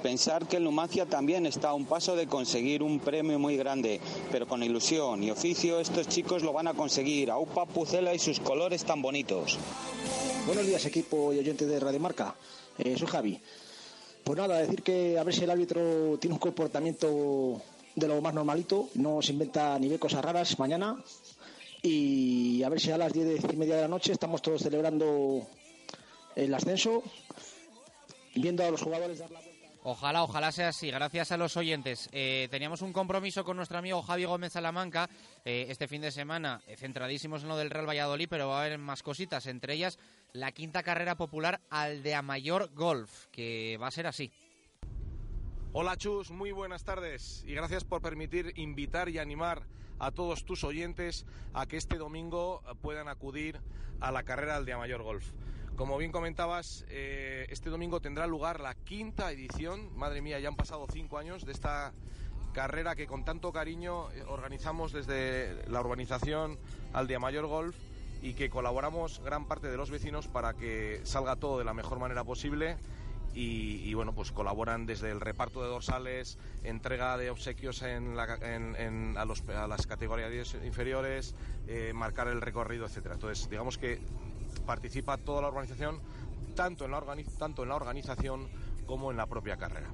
Pensar 0.00 0.46
que 0.46 0.58
el 0.58 0.62
Numancia 0.62 1.06
también 1.06 1.44
está 1.44 1.70
a 1.70 1.74
un 1.74 1.86
paso 1.86 2.14
de 2.14 2.28
conseguir 2.28 2.84
un 2.84 3.00
premio 3.00 3.36
muy 3.40 3.56
grande, 3.56 4.00
pero 4.30 4.46
con 4.46 4.62
ilusión 4.62 5.24
y 5.24 5.32
oficio 5.32 5.80
estos 5.80 6.06
chicos 6.06 6.44
lo 6.44 6.52
van 6.52 6.68
a 6.68 6.74
conseguir. 6.74 7.32
Aupa 7.32 7.66
Pucela 7.66 8.14
y 8.14 8.20
sus 8.20 8.38
colores 8.38 8.84
tan 8.84 9.02
bonitos. 9.02 9.58
Buenos 10.46 10.68
días, 10.68 10.86
equipo 10.86 11.32
y 11.32 11.40
oyente 11.40 11.66
de 11.66 11.80
Radio 11.80 11.98
Marca. 11.98 12.32
Eh, 12.78 12.94
soy 12.96 13.08
Javi. 13.08 13.40
Pues 14.22 14.38
nada, 14.38 14.58
decir 14.58 14.84
que 14.84 15.18
a 15.18 15.24
ver 15.24 15.34
si 15.34 15.42
el 15.42 15.50
árbitro 15.50 16.16
tiene 16.20 16.34
un 16.34 16.40
comportamiento 16.40 17.60
de 17.94 18.08
lo 18.08 18.20
más 18.20 18.34
normalito, 18.34 18.88
no 18.94 19.22
se 19.22 19.32
inventa 19.32 19.78
ni 19.78 19.88
ve 19.88 19.98
cosas 19.98 20.24
raras 20.24 20.58
mañana. 20.58 20.96
Y 21.82 22.62
a 22.62 22.68
ver 22.68 22.80
si 22.80 22.90
a 22.90 22.98
las 22.98 23.12
diez 23.12 23.44
y 23.44 23.56
media 23.56 23.76
de 23.76 23.82
la 23.82 23.88
noche 23.88 24.12
estamos 24.12 24.40
todos 24.40 24.62
celebrando 24.62 25.46
el 26.34 26.54
ascenso, 26.54 27.02
viendo 28.34 28.64
a 28.64 28.70
los 28.70 28.82
jugadores 28.82 29.18
dar 29.18 29.30
la 29.30 29.40
vuelta. 29.40 29.54
Ojalá, 29.86 30.22
ojalá 30.22 30.50
sea 30.50 30.68
así. 30.68 30.90
Gracias 30.90 31.30
a 31.30 31.36
los 31.36 31.58
oyentes. 31.58 32.08
Eh, 32.12 32.48
teníamos 32.50 32.80
un 32.80 32.94
compromiso 32.94 33.44
con 33.44 33.58
nuestro 33.58 33.76
amigo 33.76 34.00
Javi 34.00 34.24
Gómez 34.24 34.54
Salamanca 34.54 35.10
eh, 35.44 35.66
este 35.68 35.88
fin 35.88 36.00
de 36.00 36.10
semana, 36.10 36.62
eh, 36.66 36.76
centradísimos 36.76 37.42
en 37.42 37.50
lo 37.50 37.58
del 37.58 37.68
Real 37.68 37.86
Valladolid, 37.86 38.28
pero 38.30 38.48
va 38.48 38.62
a 38.62 38.64
haber 38.64 38.78
más 38.78 39.02
cositas, 39.02 39.46
entre 39.46 39.74
ellas 39.74 39.98
la 40.32 40.52
quinta 40.52 40.82
carrera 40.82 41.16
popular 41.16 41.60
Aldea 41.68 42.22
Mayor 42.22 42.70
Golf, 42.74 43.26
que 43.30 43.76
va 43.76 43.88
a 43.88 43.90
ser 43.90 44.06
así. 44.06 44.32
Hola 45.76 45.96
Chus, 45.96 46.30
muy 46.30 46.52
buenas 46.52 46.84
tardes. 46.84 47.42
Y 47.48 47.54
gracias 47.54 47.82
por 47.82 48.00
permitir 48.00 48.52
invitar 48.54 49.08
y 49.08 49.18
animar 49.18 49.66
a 49.98 50.12
todos 50.12 50.44
tus 50.44 50.62
oyentes 50.62 51.26
a 51.52 51.66
que 51.66 51.76
este 51.76 51.98
domingo 51.98 52.62
puedan 52.80 53.08
acudir 53.08 53.60
a 53.98 54.12
la 54.12 54.22
carrera 54.22 54.62
del 54.62 54.78
Mayor 54.78 55.02
Golf. 55.02 55.32
Como 55.74 55.98
bien 55.98 56.12
comentabas, 56.12 56.84
eh, 56.90 57.46
este 57.50 57.70
domingo 57.70 57.98
tendrá 58.00 58.28
lugar 58.28 58.60
la 58.60 58.76
quinta 58.76 59.32
edición, 59.32 59.92
madre 59.98 60.22
mía, 60.22 60.38
ya 60.38 60.46
han 60.46 60.54
pasado 60.54 60.86
cinco 60.92 61.18
años 61.18 61.44
de 61.44 61.50
esta 61.50 61.92
carrera 62.52 62.94
que 62.94 63.08
con 63.08 63.24
tanto 63.24 63.50
cariño 63.50 64.12
eh, 64.12 64.22
organizamos 64.28 64.92
desde 64.92 65.68
la 65.68 65.80
urbanización 65.80 66.56
al 66.92 67.08
Mayor 67.18 67.48
Golf 67.48 67.76
y 68.22 68.34
que 68.34 68.48
colaboramos 68.48 69.20
gran 69.24 69.48
parte 69.48 69.68
de 69.72 69.76
los 69.76 69.90
vecinos 69.90 70.28
para 70.28 70.54
que 70.54 71.00
salga 71.02 71.34
todo 71.34 71.58
de 71.58 71.64
la 71.64 71.74
mejor 71.74 71.98
manera 71.98 72.22
posible 72.22 72.76
y, 73.36 73.92
bueno, 73.94 74.14
pues 74.14 74.30
colaboran 74.30 74.86
desde 74.86 75.10
el 75.10 75.20
reparto 75.20 75.62
de 75.62 75.68
dorsales, 75.68 76.38
entrega 76.62 77.16
de 77.16 77.30
obsequios 77.30 77.82
en, 77.82 78.16
a, 78.16 79.66
las 79.66 79.86
categorías 79.86 80.54
inferiores, 80.64 81.34
eh, 81.66 81.92
marcar 81.94 82.28
el 82.28 82.40
recorrido, 82.40 82.86
etcétera. 82.86 83.14
Entonces, 83.14 83.50
digamos 83.50 83.76
que 83.76 84.00
participa 84.66 85.16
toda 85.16 85.42
la 85.42 85.48
organización, 85.48 86.00
tanto 86.54 86.84
en 86.84 86.92
la, 86.92 87.02
tanto 87.38 87.64
en 87.64 87.68
la 87.70 87.76
organización 87.76 88.48
como 88.86 89.10
en 89.10 89.16
la 89.16 89.26
propia 89.26 89.56
carrera. 89.56 89.88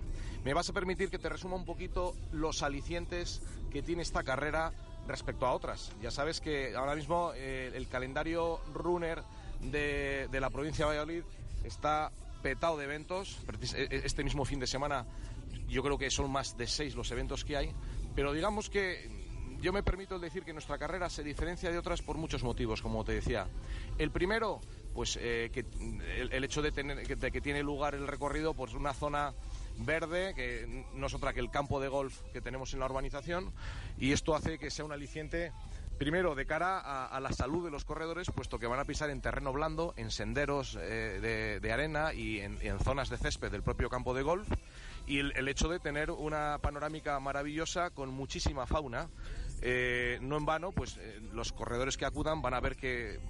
Me 0.45 0.53
vas 0.53 0.69
a 0.69 0.73
permitir 0.75 1.09
que 1.09 1.19
te 1.19 1.29
resuma 1.29 1.57
un 1.57 1.65
poquito 1.65 2.15
los 2.33 2.63
alicientes 2.63 3.41
que 3.71 3.83
tiene 3.83 4.03
esta 4.03 4.23
carrera 4.23 4.73
respecto 5.09 5.47
a 5.47 5.53
otras. 5.53 5.93
Ya 6.03 6.11
sabes 6.11 6.41
que 6.41 6.77
ahora 6.77 6.95
mismo 6.95 7.33
eh, 7.35 7.73
el 7.75 7.89
calendario 7.89 8.61
runner 8.75 9.23
de, 9.61 10.29
de 10.31 10.41
la 10.41 10.51
provincia 10.51 10.85
de 10.85 10.91
Valladolid 10.91 11.23
está 11.65 12.11
petado 12.43 12.77
de 12.77 12.85
eventos. 12.85 13.39
E, 13.75 13.89
e, 13.91 14.03
este 14.05 14.25
mismo 14.25 14.45
fin 14.45 14.61
de 14.61 14.67
semana 14.67 15.07
yo 15.69 15.83
creo 15.83 15.99
que 15.99 16.11
son 16.11 16.31
más 16.31 16.57
de 16.57 16.67
seis 16.67 16.95
los 16.95 17.11
eventos 17.11 17.45
que 17.45 17.57
hay, 17.57 17.73
pero 18.15 18.33
digamos 18.33 18.69
que 18.69 19.09
yo 19.61 19.73
me 19.73 19.83
permito 19.83 20.19
decir 20.19 20.43
que 20.43 20.53
nuestra 20.53 20.79
carrera 20.79 21.11
se 21.11 21.23
diferencia 21.23 21.71
de 21.71 21.79
otras 21.79 22.01
por 22.03 22.17
muchos 22.17 22.43
motivos, 22.43 22.81
como 22.81 23.05
te 23.05 23.13
decía. 23.13 23.47
El 23.99 24.11
primero, 24.11 24.61
pues 24.95 25.19
eh, 25.21 25.51
el, 26.31 26.45
hecho 26.45 26.63
de, 26.63 26.73
tener, 26.73 27.07
que 27.07 27.41
tiene 27.41 27.63
lugar 27.63 27.95
el 27.95 28.07
recorrido, 28.07 28.55
pues 28.55 28.73
una 28.73 28.95
zona 28.95 29.35
verde, 29.79 30.35
que 30.35 30.87
no 30.95 31.07
es 31.07 31.15
otra 31.15 31.33
que 31.33 31.41
el 31.41 31.51
campo 31.51 31.81
de 31.81 31.89
golf 31.89 32.21
que 32.33 32.41
tenemos 32.41 32.73
en 32.73 32.81
la 32.81 32.87
urbanización, 32.87 33.53
y 33.99 34.13
esto 34.13 34.35
hace 34.35 34.59
que 34.59 34.71
sea 34.71 34.85
un 34.85 34.93
aliciente 34.93 35.53
Primero, 36.01 36.35
de 36.35 36.47
cara 36.47 36.79
a, 36.79 37.21
la 37.21 37.31
salud 37.31 37.63
de 37.63 37.71
los 37.71 37.85
corredores, 37.85 38.31
puesto 38.35 38.59
que 38.59 38.67
van 38.67 38.81
a 38.81 38.87
pisar 38.87 39.11
en 39.11 39.21
terreno 39.21 39.53
blando, 39.53 39.93
en 39.99 40.11
senderos 40.11 40.79
eh, 40.81 41.59
de, 41.61 41.73
arena 41.75 42.15
y 42.15 42.41
en, 42.41 42.59
zonas 42.83 43.11
de 43.11 43.19
césped 43.19 43.53
del 43.53 43.63
propio 43.63 43.91
campo 43.91 44.15
de 44.15 44.23
golf. 44.23 44.49
Y 45.07 45.19
el, 45.19 45.49
hecho 45.49 45.69
de 45.69 45.81
tener 45.81 46.11
una 46.11 46.59
panorámica 46.59 47.19
maravillosa 47.21 47.91
con 47.91 48.11
muchísima 48.11 48.67
fauna. 48.67 49.09
Eh, 49.63 50.19
no 50.23 50.39
en 50.39 50.47
vano, 50.47 50.73
pues 50.73 50.97
eh, 50.97 51.21
los 51.35 51.53
corredores 51.53 51.99
que 51.99 52.07
acudan 52.07 52.41
van 52.41 52.55
a 52.55 52.61
ver 52.61 52.77
que 52.77 53.21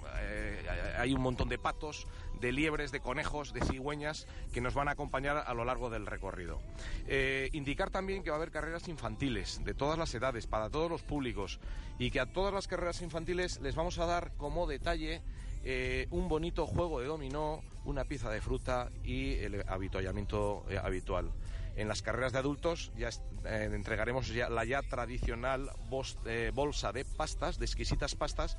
hay 0.97 1.13
un 1.13 1.21
montón 1.21 1.49
de 1.49 1.57
patos, 1.57 2.07
de 2.41 2.51
liebres, 2.51 2.91
de 2.91 2.99
conejos, 2.99 3.53
de 3.53 3.61
cigüeñas 3.61 4.27
que 4.51 4.61
nos 4.61 4.73
van 4.73 4.87
a 4.87 4.91
acompañar 4.91 5.43
a 5.45 5.53
lo 5.53 5.63
largo 5.63 5.89
del 5.89 6.05
recorrido. 6.05 6.59
Eh, 7.07 7.49
indicar 7.53 7.91
también 7.91 8.23
que 8.23 8.31
va 8.31 8.35
a 8.35 8.39
haber 8.39 8.51
carreras 8.51 8.87
infantiles 8.87 9.63
de 9.63 9.73
todas 9.73 9.97
las 9.97 10.13
edades, 10.13 10.47
para 10.47 10.69
todos 10.69 10.89
los 10.89 11.03
públicos, 11.03 11.59
y 11.99 12.11
que 12.11 12.19
a 12.19 12.25
todas 12.25 12.53
las 12.53 12.67
carreras 12.67 13.01
infantiles 13.01 13.61
les 13.61 13.75
vamos 13.75 13.99
a 13.99 14.05
dar 14.05 14.33
como 14.37 14.67
detalle 14.67 15.21
eh, 15.63 16.07
un 16.09 16.27
bonito 16.27 16.65
juego 16.65 16.99
de 16.99 17.05
dominó, 17.05 17.61
una 17.85 18.03
pieza 18.05 18.31
de 18.31 18.41
fruta 18.41 18.91
y 19.03 19.35
el 19.35 19.63
habituallamiento 19.67 20.65
eh, 20.69 20.77
habitual. 20.77 21.31
En 21.75 21.87
las 21.87 22.01
carreras 22.01 22.33
de 22.33 22.39
adultos 22.39 22.91
ya 22.97 23.09
entregaremos 23.45 24.27
ya 24.27 24.49
la 24.49 24.65
ya 24.65 24.81
tradicional 24.81 25.69
bolsa 25.89 26.91
de 26.91 27.05
pastas, 27.05 27.59
de 27.59 27.65
exquisitas 27.65 28.15
pastas, 28.15 28.57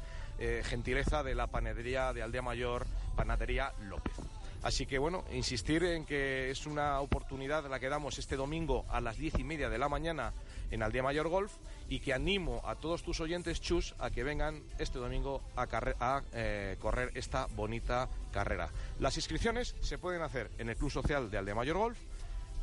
gentileza 0.65 1.23
de 1.23 1.35
la 1.35 1.47
panadería 1.47 2.13
de 2.13 2.23
Aldea 2.23 2.43
Mayor 2.43 2.87
Panadería 3.17 3.73
López. 3.83 4.17
Así 4.63 4.87
que 4.87 4.99
bueno, 4.99 5.25
insistir 5.33 5.83
en 5.83 6.05
que 6.05 6.51
es 6.51 6.67
una 6.67 7.01
oportunidad 7.01 7.69
la 7.69 7.81
que 7.81 7.89
damos 7.89 8.19
este 8.19 8.37
domingo 8.37 8.85
a 8.89 9.01
las 9.01 9.19
diez 9.19 9.37
y 9.39 9.43
media 9.43 9.69
de 9.69 9.79
la 9.79 9.89
mañana 9.89 10.33
en 10.71 10.85
Aldea 10.85 11.03
Mayor 11.03 11.29
Golf 11.29 11.53
y 11.89 11.99
que 11.99 12.15
animo 12.15 12.63
a 12.65 12.77
todos 12.77 13.03
tus 13.03 13.21
oyentes 13.21 13.61
chus 13.61 13.95
a 13.99 14.11
que 14.11 14.23
vengan 14.23 14.63
este 14.79 15.01
domingo 15.01 15.43
a, 15.57 16.23
eh, 16.33 16.77
correr 16.79 17.11
esta 17.15 17.47
bonita 17.47 18.09
carrera. 18.33 18.71
Las 19.01 19.17
inscripciones 19.17 19.75
se 19.81 19.99
pueden 19.99 20.23
hacer 20.23 20.49
en 20.59 20.69
el 20.69 20.77
Club 20.77 20.93
Social 20.93 21.29
de 21.29 21.39
Aldea 21.39 21.57
Mayor 21.57 21.79
Golf, 21.79 21.99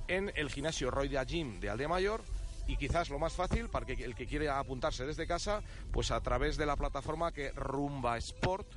en 0.09 0.31
el 0.35 0.49
gimnasio 0.49 0.91
Roida 0.91 1.23
Gym 1.23 1.59
de 1.59 1.69
Aldea 1.69 1.87
Mayor 1.87 2.21
y 2.67 2.75
quizás 2.75 3.09
lo 3.09 3.19
más 3.19 3.33
fácil 3.33 3.69
para 3.69 3.85
que 3.85 3.93
el 4.03 4.15
que 4.15 4.27
quiera 4.27 4.59
apuntarse 4.59 5.05
desde 5.05 5.25
casa, 5.25 5.61
pues 5.91 6.11
a 6.11 6.19
través 6.21 6.57
de 6.57 6.65
la 6.65 6.75
plataforma 6.75 7.31
que 7.31 7.51
Rumba 7.51 8.17
Sport 8.17 8.67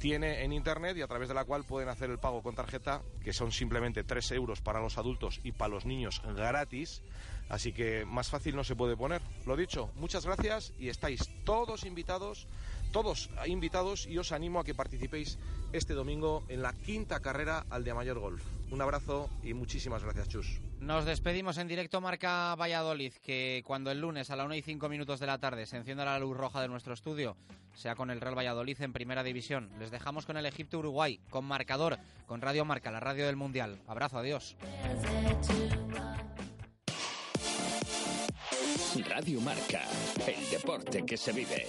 tiene 0.00 0.44
en 0.44 0.52
Internet 0.52 0.96
y 0.96 1.02
a 1.02 1.06
través 1.06 1.28
de 1.28 1.34
la 1.34 1.44
cual 1.44 1.64
pueden 1.64 1.90
hacer 1.90 2.10
el 2.10 2.18
pago 2.18 2.42
con 2.42 2.54
tarjeta, 2.54 3.02
que 3.22 3.34
son 3.34 3.52
simplemente 3.52 4.02
3 4.02 4.32
euros 4.32 4.62
para 4.62 4.80
los 4.80 4.96
adultos 4.96 5.40
y 5.44 5.52
para 5.52 5.68
los 5.68 5.84
niños 5.84 6.22
gratis. 6.34 7.02
Así 7.50 7.72
que 7.72 8.06
más 8.06 8.30
fácil 8.30 8.56
no 8.56 8.64
se 8.64 8.76
puede 8.76 8.96
poner. 8.96 9.20
Lo 9.44 9.56
dicho, 9.56 9.90
muchas 9.96 10.24
gracias 10.24 10.72
y 10.78 10.88
estáis 10.88 11.28
todos 11.44 11.84
invitados, 11.84 12.46
todos 12.92 13.28
invitados 13.46 14.06
y 14.06 14.16
os 14.18 14.32
animo 14.32 14.60
a 14.60 14.64
que 14.64 14.74
participéis 14.74 15.38
este 15.72 15.92
domingo 15.92 16.44
en 16.48 16.62
la 16.62 16.72
quinta 16.72 17.20
carrera 17.20 17.66
al 17.68 17.84
de 17.84 17.92
Mayor 17.92 18.18
Golf. 18.20 18.42
Un 18.70 18.80
abrazo 18.80 19.28
y 19.42 19.52
muchísimas 19.52 20.04
gracias, 20.04 20.28
Chus. 20.28 20.60
Nos 20.78 21.04
despedimos 21.04 21.58
en 21.58 21.66
directo 21.66 22.00
Marca 22.00 22.54
Valladolid, 22.54 23.12
que 23.14 23.62
cuando 23.66 23.90
el 23.90 24.00
lunes 24.00 24.30
a 24.30 24.36
la 24.36 24.44
1 24.44 24.54
y 24.54 24.62
5 24.62 24.88
minutos 24.88 25.18
de 25.18 25.26
la 25.26 25.38
tarde 25.38 25.66
se 25.66 25.76
encienda 25.76 26.04
la 26.04 26.18
luz 26.18 26.36
roja 26.36 26.62
de 26.62 26.68
nuestro 26.68 26.94
estudio, 26.94 27.36
sea 27.74 27.96
con 27.96 28.10
el 28.10 28.20
Real 28.20 28.38
Valladolid 28.38 28.80
en 28.80 28.92
Primera 28.92 29.24
División. 29.24 29.70
Les 29.78 29.90
dejamos 29.90 30.24
con 30.24 30.36
el 30.36 30.46
Egipto 30.46 30.78
Uruguay, 30.78 31.20
con 31.30 31.44
marcador, 31.44 31.98
con 32.26 32.40
Radio 32.40 32.64
Marca, 32.64 32.90
la 32.90 33.00
radio 33.00 33.26
del 33.26 33.36
Mundial. 33.36 33.80
Abrazo, 33.88 34.18
adiós. 34.18 34.56
Radio 39.08 39.40
Marca, 39.40 39.82
el 40.26 40.50
deporte 40.50 41.04
que 41.04 41.16
se 41.16 41.32
vive. 41.32 41.66